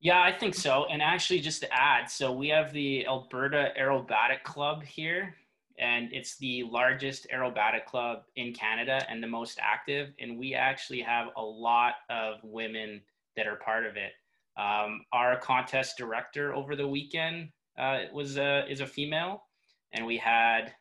yeah, 0.00 0.22
I 0.22 0.32
think 0.32 0.54
so. 0.54 0.84
And 0.90 1.00
actually, 1.00 1.40
just 1.40 1.60
to 1.62 1.72
add, 1.72 2.10
so 2.10 2.32
we 2.32 2.48
have 2.48 2.72
the 2.72 3.06
Alberta 3.06 3.72
Aerobatic 3.78 4.42
Club 4.44 4.82
here, 4.84 5.34
and 5.78 6.12
it's 6.12 6.36
the 6.36 6.62
largest 6.64 7.26
aerobatic 7.34 7.86
club 7.86 8.24
in 8.36 8.52
Canada 8.52 9.04
and 9.08 9.22
the 9.22 9.26
most 9.26 9.58
active. 9.62 10.10
And 10.20 10.38
we 10.38 10.54
actually 10.54 11.00
have 11.00 11.28
a 11.36 11.42
lot 11.42 11.94
of 12.10 12.36
women 12.42 13.00
that 13.36 13.46
are 13.46 13.56
part 13.56 13.86
of 13.86 13.96
it. 13.96 14.12
Um, 14.56 15.00
our 15.12 15.38
contest 15.38 15.96
director 15.96 16.54
over 16.54 16.76
the 16.76 16.86
weekend 16.86 17.48
uh, 17.78 18.00
was 18.12 18.36
a, 18.36 18.70
is 18.70 18.80
a 18.80 18.86
female, 18.86 19.44
and 19.92 20.06
we 20.06 20.16
had, 20.16 20.74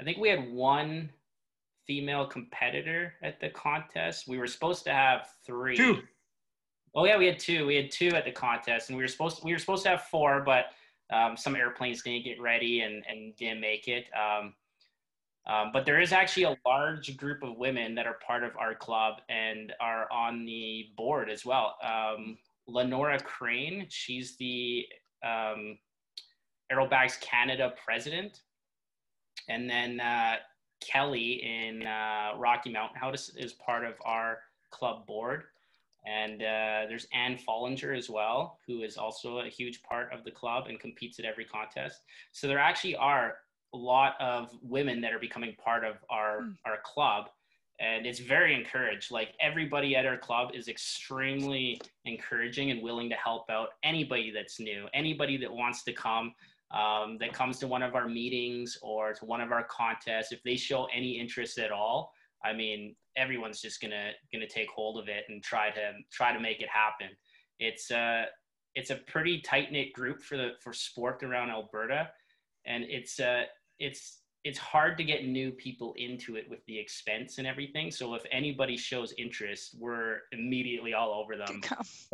I 0.00 0.04
think 0.04 0.18
we 0.18 0.28
had 0.28 0.50
one 0.50 1.10
female 1.86 2.26
competitor 2.26 3.14
at 3.22 3.38
the 3.38 3.50
contest. 3.50 4.26
We 4.26 4.38
were 4.38 4.46
supposed 4.46 4.82
to 4.84 4.92
have 4.92 5.28
three. 5.44 5.76
Two. 5.76 6.02
Oh 6.96 7.04
yeah, 7.04 7.18
we 7.18 7.26
had 7.26 7.38
two. 7.38 7.66
We 7.66 7.76
had 7.76 7.90
two 7.90 8.08
at 8.08 8.24
the 8.24 8.32
contest, 8.32 8.88
and 8.88 8.96
we 8.96 9.04
were 9.04 9.08
supposed 9.08 9.38
to, 9.38 9.44
we 9.44 9.52
were 9.52 9.58
supposed 9.58 9.82
to 9.82 9.90
have 9.90 10.04
four, 10.04 10.40
but 10.40 10.66
um, 11.12 11.36
some 11.36 11.54
airplanes 11.54 12.02
didn't 12.02 12.24
get 12.24 12.40
ready 12.40 12.80
and 12.80 13.04
and 13.06 13.36
didn't 13.36 13.60
make 13.60 13.86
it. 13.86 14.06
Um, 14.18 14.54
um, 15.46 15.70
but 15.72 15.84
there 15.84 16.00
is 16.00 16.12
actually 16.12 16.44
a 16.44 16.56
large 16.64 17.16
group 17.18 17.42
of 17.42 17.56
women 17.58 17.94
that 17.94 18.06
are 18.06 18.16
part 18.26 18.42
of 18.42 18.56
our 18.56 18.74
club 18.74 19.20
and 19.28 19.74
are 19.78 20.10
on 20.10 20.44
the 20.46 20.86
board 20.96 21.30
as 21.30 21.44
well. 21.44 21.76
Um, 21.82 22.38
Lenora 22.66 23.20
Crane, 23.20 23.86
she's 23.90 24.36
the 24.38 24.86
um, 25.22 25.78
Aerobatics 26.72 27.20
Canada 27.20 27.74
president, 27.84 28.40
and 29.48 29.68
then 29.68 30.00
uh, 30.00 30.36
Kelly 30.80 31.42
in 31.44 31.86
uh, 31.86 32.32
Rocky 32.38 32.72
Mountain 32.72 32.98
House 32.98 33.28
is 33.36 33.52
part 33.52 33.84
of 33.84 33.94
our 34.04 34.38
club 34.70 35.06
board. 35.06 35.44
And 36.06 36.40
uh, 36.40 36.86
there's 36.88 37.08
Anne 37.12 37.36
Follinger 37.36 37.96
as 37.96 38.08
well, 38.08 38.60
who 38.66 38.82
is 38.82 38.96
also 38.96 39.40
a 39.40 39.48
huge 39.48 39.82
part 39.82 40.12
of 40.12 40.22
the 40.24 40.30
club 40.30 40.66
and 40.68 40.78
competes 40.78 41.18
at 41.18 41.24
every 41.24 41.44
contest. 41.44 42.02
So 42.30 42.46
there 42.46 42.60
actually 42.60 42.94
are 42.94 43.34
a 43.74 43.76
lot 43.76 44.14
of 44.20 44.50
women 44.62 45.00
that 45.00 45.12
are 45.12 45.18
becoming 45.18 45.56
part 45.62 45.84
of 45.84 45.96
our, 46.08 46.42
mm. 46.42 46.54
our 46.64 46.78
club. 46.84 47.28
And 47.80 48.06
it's 48.06 48.20
very 48.20 48.54
encouraged. 48.54 49.10
Like 49.10 49.34
everybody 49.40 49.96
at 49.96 50.06
our 50.06 50.16
club 50.16 50.50
is 50.54 50.68
extremely 50.68 51.80
encouraging 52.04 52.70
and 52.70 52.82
willing 52.82 53.10
to 53.10 53.16
help 53.16 53.50
out 53.50 53.70
anybody 53.82 54.30
that's 54.30 54.60
new, 54.60 54.86
anybody 54.94 55.36
that 55.38 55.52
wants 55.52 55.82
to 55.84 55.92
come, 55.92 56.32
um, 56.70 57.18
that 57.18 57.32
comes 57.32 57.58
to 57.58 57.66
one 57.66 57.82
of 57.82 57.94
our 57.94 58.08
meetings 58.08 58.78
or 58.80 59.12
to 59.14 59.24
one 59.24 59.40
of 59.40 59.52
our 59.52 59.64
contests. 59.64 60.32
If 60.32 60.42
they 60.42 60.56
show 60.56 60.86
any 60.94 61.18
interest 61.18 61.58
at 61.58 61.70
all, 61.70 62.12
I 62.44 62.52
mean, 62.52 62.94
everyone's 63.16 63.60
just 63.60 63.80
gonna 63.80 64.10
gonna 64.32 64.48
take 64.48 64.68
hold 64.70 64.98
of 64.98 65.08
it 65.08 65.24
and 65.28 65.42
try 65.42 65.70
to 65.70 65.92
try 66.12 66.32
to 66.32 66.40
make 66.40 66.60
it 66.60 66.68
happen. 66.68 67.14
It's 67.58 67.90
uh 67.90 68.24
it's 68.74 68.90
a 68.90 68.96
pretty 68.96 69.40
tight 69.40 69.72
knit 69.72 69.92
group 69.92 70.22
for 70.22 70.36
the 70.36 70.50
for 70.62 70.72
sport 70.72 71.22
around 71.22 71.50
Alberta, 71.50 72.10
and 72.66 72.84
it's 72.84 73.18
uh 73.20 73.44
it's 73.78 74.20
it's 74.46 74.58
hard 74.58 74.96
to 74.96 75.02
get 75.02 75.26
new 75.26 75.50
people 75.50 75.92
into 75.96 76.36
it 76.36 76.48
with 76.48 76.64
the 76.66 76.78
expense 76.78 77.38
and 77.38 77.48
everything. 77.48 77.90
So 77.90 78.14
if 78.14 78.22
anybody 78.30 78.76
shows 78.76 79.12
interest, 79.18 79.74
we're 79.76 80.20
immediately 80.30 80.94
all 80.94 81.12
over 81.12 81.36
them. 81.36 81.60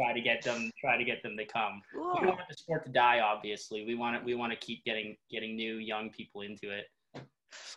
Try 0.01 0.15
to 0.15 0.21
get 0.23 0.43
them, 0.43 0.71
try 0.81 0.97
to 0.97 1.05
get 1.05 1.23
them 1.23 1.37
to 1.37 1.45
come. 1.45 1.83
Whoa. 1.95 2.15
We 2.15 2.27
don't 2.27 2.37
want 2.37 2.49
the 2.49 2.57
sport 2.57 2.87
to 2.87 2.91
die. 2.91 3.21
Obviously, 3.21 3.85
we 3.85 3.97
want 3.97 4.17
it. 4.17 4.25
We 4.25 4.35
want 4.35 4.51
to 4.51 4.57
keep 4.57 4.83
getting 4.87 5.15
getting 5.31 5.57
new 5.57 5.77
young 5.77 6.09
people 6.09 6.41
into 6.41 6.71
it. 6.71 6.87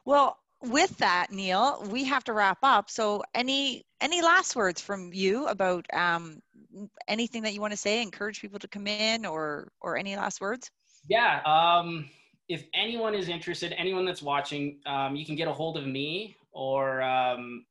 Well, 0.06 0.38
with 0.62 0.98
that, 0.98 1.28
Neil, 1.32 1.84
we 1.90 2.04
have 2.06 2.24
to 2.26 2.34
wrap 2.34 2.60
up. 2.64 2.90
So, 2.90 3.24
any 3.34 3.84
any 4.02 4.22
last 4.22 4.56
words 4.56 4.82
from 4.82 5.14
you 5.14 5.48
about 5.48 5.86
um, 5.94 6.40
anything 7.08 7.44
that 7.44 7.54
you 7.54 7.62
want 7.62 7.72
to 7.72 7.78
say? 7.78 8.02
Encourage 8.02 8.42
people 8.42 8.60
to 8.60 8.68
come 8.68 8.88
in, 8.88 9.26
or 9.26 9.70
or 9.82 9.98
any 9.98 10.16
last 10.16 10.42
words? 10.42 10.72
Yeah. 11.08 11.42
Um, 11.46 12.10
if 12.48 12.66
anyone 12.74 13.16
is 13.16 13.30
interested, 13.30 13.74
anyone 13.78 14.06
that's 14.06 14.22
watching, 14.22 14.80
um, 14.86 15.16
you 15.16 15.26
can 15.26 15.36
get 15.36 15.48
a 15.48 15.54
hold 15.54 15.78
of 15.78 15.88
me, 15.88 16.36
or 16.52 17.02
um, 17.02 17.66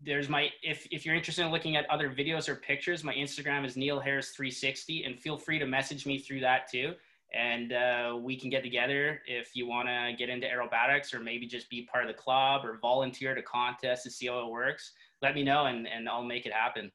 there's 0.00 0.28
my 0.28 0.50
if 0.62 0.86
if 0.90 1.04
you're 1.04 1.14
interested 1.14 1.44
in 1.44 1.50
looking 1.50 1.76
at 1.76 1.88
other 1.90 2.10
videos 2.10 2.48
or 2.48 2.56
pictures, 2.56 3.04
my 3.04 3.14
Instagram 3.14 3.64
is 3.64 3.76
Neil 3.76 4.00
Harris 4.00 4.30
360, 4.30 5.04
and 5.04 5.18
feel 5.18 5.36
free 5.36 5.58
to 5.58 5.66
message 5.66 6.06
me 6.06 6.18
through 6.18 6.40
that 6.40 6.70
too 6.70 6.94
and 7.32 7.72
uh, 7.72 8.18
we 8.20 8.36
can 8.36 8.50
get 8.50 8.62
together 8.62 9.20
if 9.26 9.54
you 9.54 9.66
want 9.66 9.88
to 9.88 10.14
get 10.18 10.28
into 10.28 10.46
aerobatics 10.46 11.14
or 11.14 11.20
maybe 11.20 11.46
just 11.46 11.70
be 11.70 11.82
part 11.82 12.04
of 12.04 12.08
the 12.08 12.20
club 12.20 12.64
or 12.64 12.78
volunteer 12.78 13.34
to 13.34 13.42
contest 13.42 14.02
to 14.04 14.10
see 14.10 14.26
how 14.26 14.40
it 14.40 14.50
works. 14.50 14.92
Let 15.22 15.34
me 15.34 15.44
know 15.44 15.66
and, 15.66 15.86
and 15.86 16.08
i'll 16.08 16.24
make 16.24 16.46
it 16.46 16.52
happen. 16.52 16.90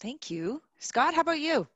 Thank 0.00 0.30
you. 0.30 0.62
Scott 0.78 1.14
how 1.14 1.22
about 1.22 1.40
you? 1.40 1.66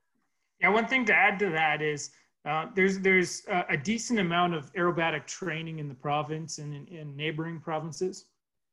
Yeah 0.61 0.68
one 0.68 0.86
thing 0.86 1.05
to 1.07 1.14
add 1.14 1.38
to 1.40 1.51
that 1.51 1.82
is 1.82 2.11
uh, 2.44 2.66
there's 2.74 2.98
there's 3.01 3.42
a, 3.48 3.64
a, 3.70 3.76
decent 3.76 4.18
amount 4.18 4.55
of 4.55 4.72
aerobatic 4.72 5.26
training 5.26 5.78
in 5.78 5.88
the 5.88 5.94
province 5.94 6.57
and 6.57 6.74
in, 6.74 6.86
in 6.86 7.14
neighboring 7.14 7.61
provinces. 7.61 8.26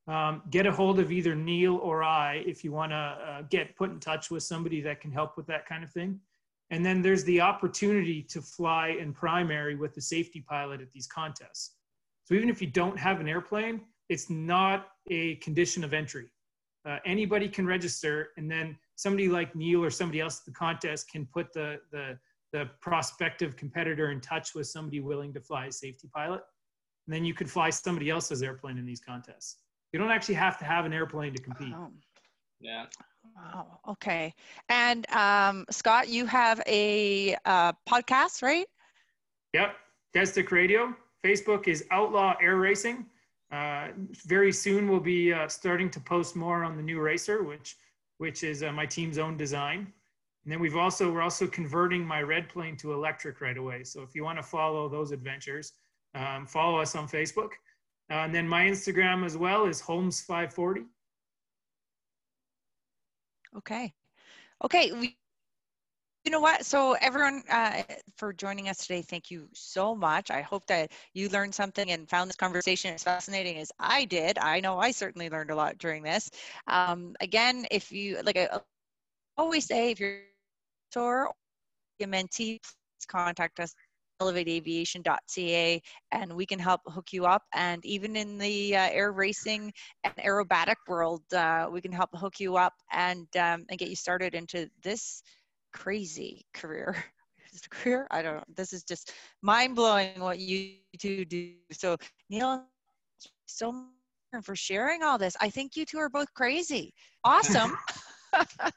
Um, 0.07 0.41
get 0.51 0.65
a 0.65 0.71
hold 0.71 0.99
of 0.99 1.11
either 1.11 1.35
neil 1.35 1.75
or 1.77 2.01
i 2.01 2.35
if 2.45 2.63
you 2.63 2.71
want 2.71 2.93
to 2.93 2.95
uh, 2.95 3.41
get 3.49 3.75
put 3.75 3.89
in 3.89 3.99
touch 3.99 4.31
with 4.31 4.43
somebody 4.43 4.79
that 4.81 5.01
can 5.01 5.11
help 5.11 5.35
with 5.35 5.47
that 5.47 5.65
kind 5.65 5.83
of 5.83 5.91
thing 5.91 6.21
and 6.69 6.85
then 6.85 7.01
there's 7.01 7.23
the 7.23 7.39
opportunity 7.39 8.21
to 8.23 8.41
fly 8.41 8.89
in 8.99 9.13
primary 9.13 9.75
with 9.75 9.93
the 9.93 10.01
safety 10.01 10.41
pilot 10.41 10.81
at 10.81 10.91
these 10.91 11.07
contests. 11.07 11.75
So 12.25 12.33
even 12.33 12.49
if 12.49 12.61
you 12.61 12.67
don't 12.67 12.97
have 12.99 13.21
an 13.21 13.27
airplane, 13.27 13.81
it's 14.09 14.29
not 14.29 14.89
a 15.09 15.35
condition 15.35 15.83
of 15.83 15.93
entry. 15.93 16.29
Uh, 16.85 16.99
anybody 17.05 17.49
can 17.49 17.65
register, 17.65 18.29
and 18.37 18.49
then 18.49 18.77
somebody 18.95 19.27
like 19.27 19.55
Neil 19.55 19.83
or 19.83 19.89
somebody 19.89 20.21
else 20.21 20.39
at 20.39 20.45
the 20.45 20.51
contest 20.51 21.09
can 21.11 21.25
put 21.25 21.53
the, 21.53 21.79
the, 21.91 22.17
the 22.53 22.69
prospective 22.81 23.55
competitor 23.55 24.11
in 24.11 24.21
touch 24.21 24.55
with 24.55 24.67
somebody 24.67 24.99
willing 24.99 25.33
to 25.33 25.41
fly 25.41 25.65
a 25.65 25.71
safety 25.71 26.09
pilot. 26.13 26.41
And 27.05 27.15
then 27.15 27.23
you 27.23 27.33
could 27.33 27.49
fly 27.49 27.69
somebody 27.69 28.09
else's 28.09 28.43
airplane 28.43 28.77
in 28.77 28.85
these 28.85 28.99
contests. 28.99 29.57
You 29.93 29.99
don't 29.99 30.11
actually 30.11 30.35
have 30.35 30.57
to 30.59 30.65
have 30.65 30.85
an 30.85 30.93
airplane 30.93 31.33
to 31.33 31.41
compete. 31.41 31.73
Oh, 31.75 31.91
Yeah. 32.59 32.85
Wow. 33.35 33.79
Okay. 33.89 34.33
And 34.69 35.09
um, 35.11 35.65
Scott, 35.69 36.09
you 36.09 36.25
have 36.25 36.61
a 36.67 37.35
uh, 37.45 37.73
podcast, 37.87 38.41
right? 38.41 38.67
Yep, 39.53 39.75
Destic 40.15 40.51
Radio. 40.51 40.95
Facebook 41.23 41.67
is 41.67 41.85
Outlaw 41.91 42.35
Air 42.41 42.57
Racing. 42.57 43.05
Uh, 43.51 43.87
very 44.25 44.51
soon 44.51 44.89
we'll 44.89 44.99
be 44.99 45.31
uh, 45.33 45.47
starting 45.47 45.89
to 45.89 45.99
post 45.99 46.35
more 46.35 46.63
on 46.63 46.75
the 46.75 46.83
new 46.83 46.99
racer, 46.99 47.43
which 47.43 47.75
which 48.17 48.43
is 48.43 48.63
uh, 48.63 48.71
my 48.71 48.85
team's 48.85 49.17
own 49.17 49.37
design. 49.37 49.93
And 50.43 50.51
then 50.51 50.59
we've 50.59 50.75
also 50.75 51.11
we're 51.11 51.21
also 51.21 51.47
converting 51.47 52.05
my 52.05 52.21
red 52.21 52.49
plane 52.49 52.75
to 52.77 52.93
electric 52.93 53.41
right 53.41 53.57
away. 53.57 53.83
So 53.83 54.01
if 54.01 54.15
you 54.15 54.23
want 54.23 54.37
to 54.37 54.43
follow 54.43 54.89
those 54.89 55.11
adventures, 55.11 55.73
um, 56.15 56.45
follow 56.45 56.79
us 56.79 56.95
on 56.95 57.07
Facebook. 57.07 57.51
Uh, 58.09 58.23
and 58.25 58.33
then 58.33 58.47
my 58.47 58.63
Instagram 58.63 59.25
as 59.25 59.37
well 59.37 59.65
is 59.65 59.81
Holmes540. 59.81 60.85
Okay. 63.55 63.93
Okay. 64.63 64.91
We, 64.91 65.17
you 66.25 66.31
know 66.31 66.39
what? 66.41 66.65
So 66.65 66.93
everyone 67.01 67.43
uh, 67.49 67.83
for 68.17 68.33
joining 68.33 68.67
us 68.69 68.79
today, 68.79 69.01
thank 69.01 69.31
you 69.31 69.47
so 69.53 69.95
much. 69.95 70.29
I 70.29 70.41
hope 70.41 70.65
that 70.67 70.91
you 71.13 71.29
learned 71.29 71.55
something 71.55 71.91
and 71.91 72.09
found 72.09 72.29
this 72.29 72.35
conversation 72.35 72.93
as 72.93 73.03
fascinating 73.03 73.57
as 73.57 73.71
I 73.79 74.05
did. 74.05 74.37
I 74.37 74.59
know 74.59 74.77
I 74.77 74.91
certainly 74.91 75.29
learned 75.29 75.51
a 75.51 75.55
lot 75.55 75.77
during 75.77 76.03
this. 76.03 76.29
Um, 76.67 77.15
again, 77.21 77.65
if 77.71 77.91
you 77.91 78.21
like, 78.23 78.37
I 78.37 78.59
always 79.37 79.65
say, 79.65 79.91
if 79.91 79.99
you're 79.99 80.09
a 80.09 80.99
mentor 80.99 81.27
or 81.27 81.33
a 82.01 82.05
mentee, 82.05 82.61
please 82.61 83.05
contact 83.07 83.59
us 83.59 83.73
elevateaviation.ca 84.19 85.81
and 86.11 86.33
we 86.33 86.45
can 86.45 86.59
help 86.59 86.81
hook 86.87 87.13
you 87.13 87.25
up. 87.25 87.43
And 87.53 87.85
even 87.85 88.15
in 88.15 88.37
the 88.37 88.75
uh, 88.75 88.89
air 88.91 89.11
racing 89.11 89.73
and 90.03 90.15
aerobatic 90.17 90.75
world 90.87 91.23
uh, 91.33 91.67
we 91.71 91.81
can 91.81 91.91
help 91.91 92.09
hook 92.13 92.39
you 92.39 92.57
up 92.57 92.73
and 92.91 93.27
um, 93.37 93.65
and 93.69 93.77
get 93.77 93.89
you 93.89 93.95
started 93.95 94.35
into 94.35 94.69
this 94.83 95.21
crazy 95.73 96.45
career. 96.53 96.95
Is 97.53 97.61
it 97.61 97.69
career? 97.69 98.07
I 98.11 98.21
don't 98.21 98.35
know. 98.35 98.43
This 98.55 98.73
is 98.73 98.83
just 98.83 99.13
mind-blowing 99.41 100.19
what 100.19 100.39
you 100.39 100.75
two 100.99 101.25
do. 101.25 101.53
So 101.71 101.97
neil 102.29 102.63
so 103.45 103.71
much 103.71 104.43
for 104.43 104.55
sharing 104.55 105.03
all 105.03 105.17
this. 105.17 105.35
I 105.41 105.49
think 105.49 105.75
you 105.75 105.85
two 105.85 105.97
are 105.99 106.09
both 106.09 106.33
crazy. 106.33 106.93
Awesome. 107.23 107.77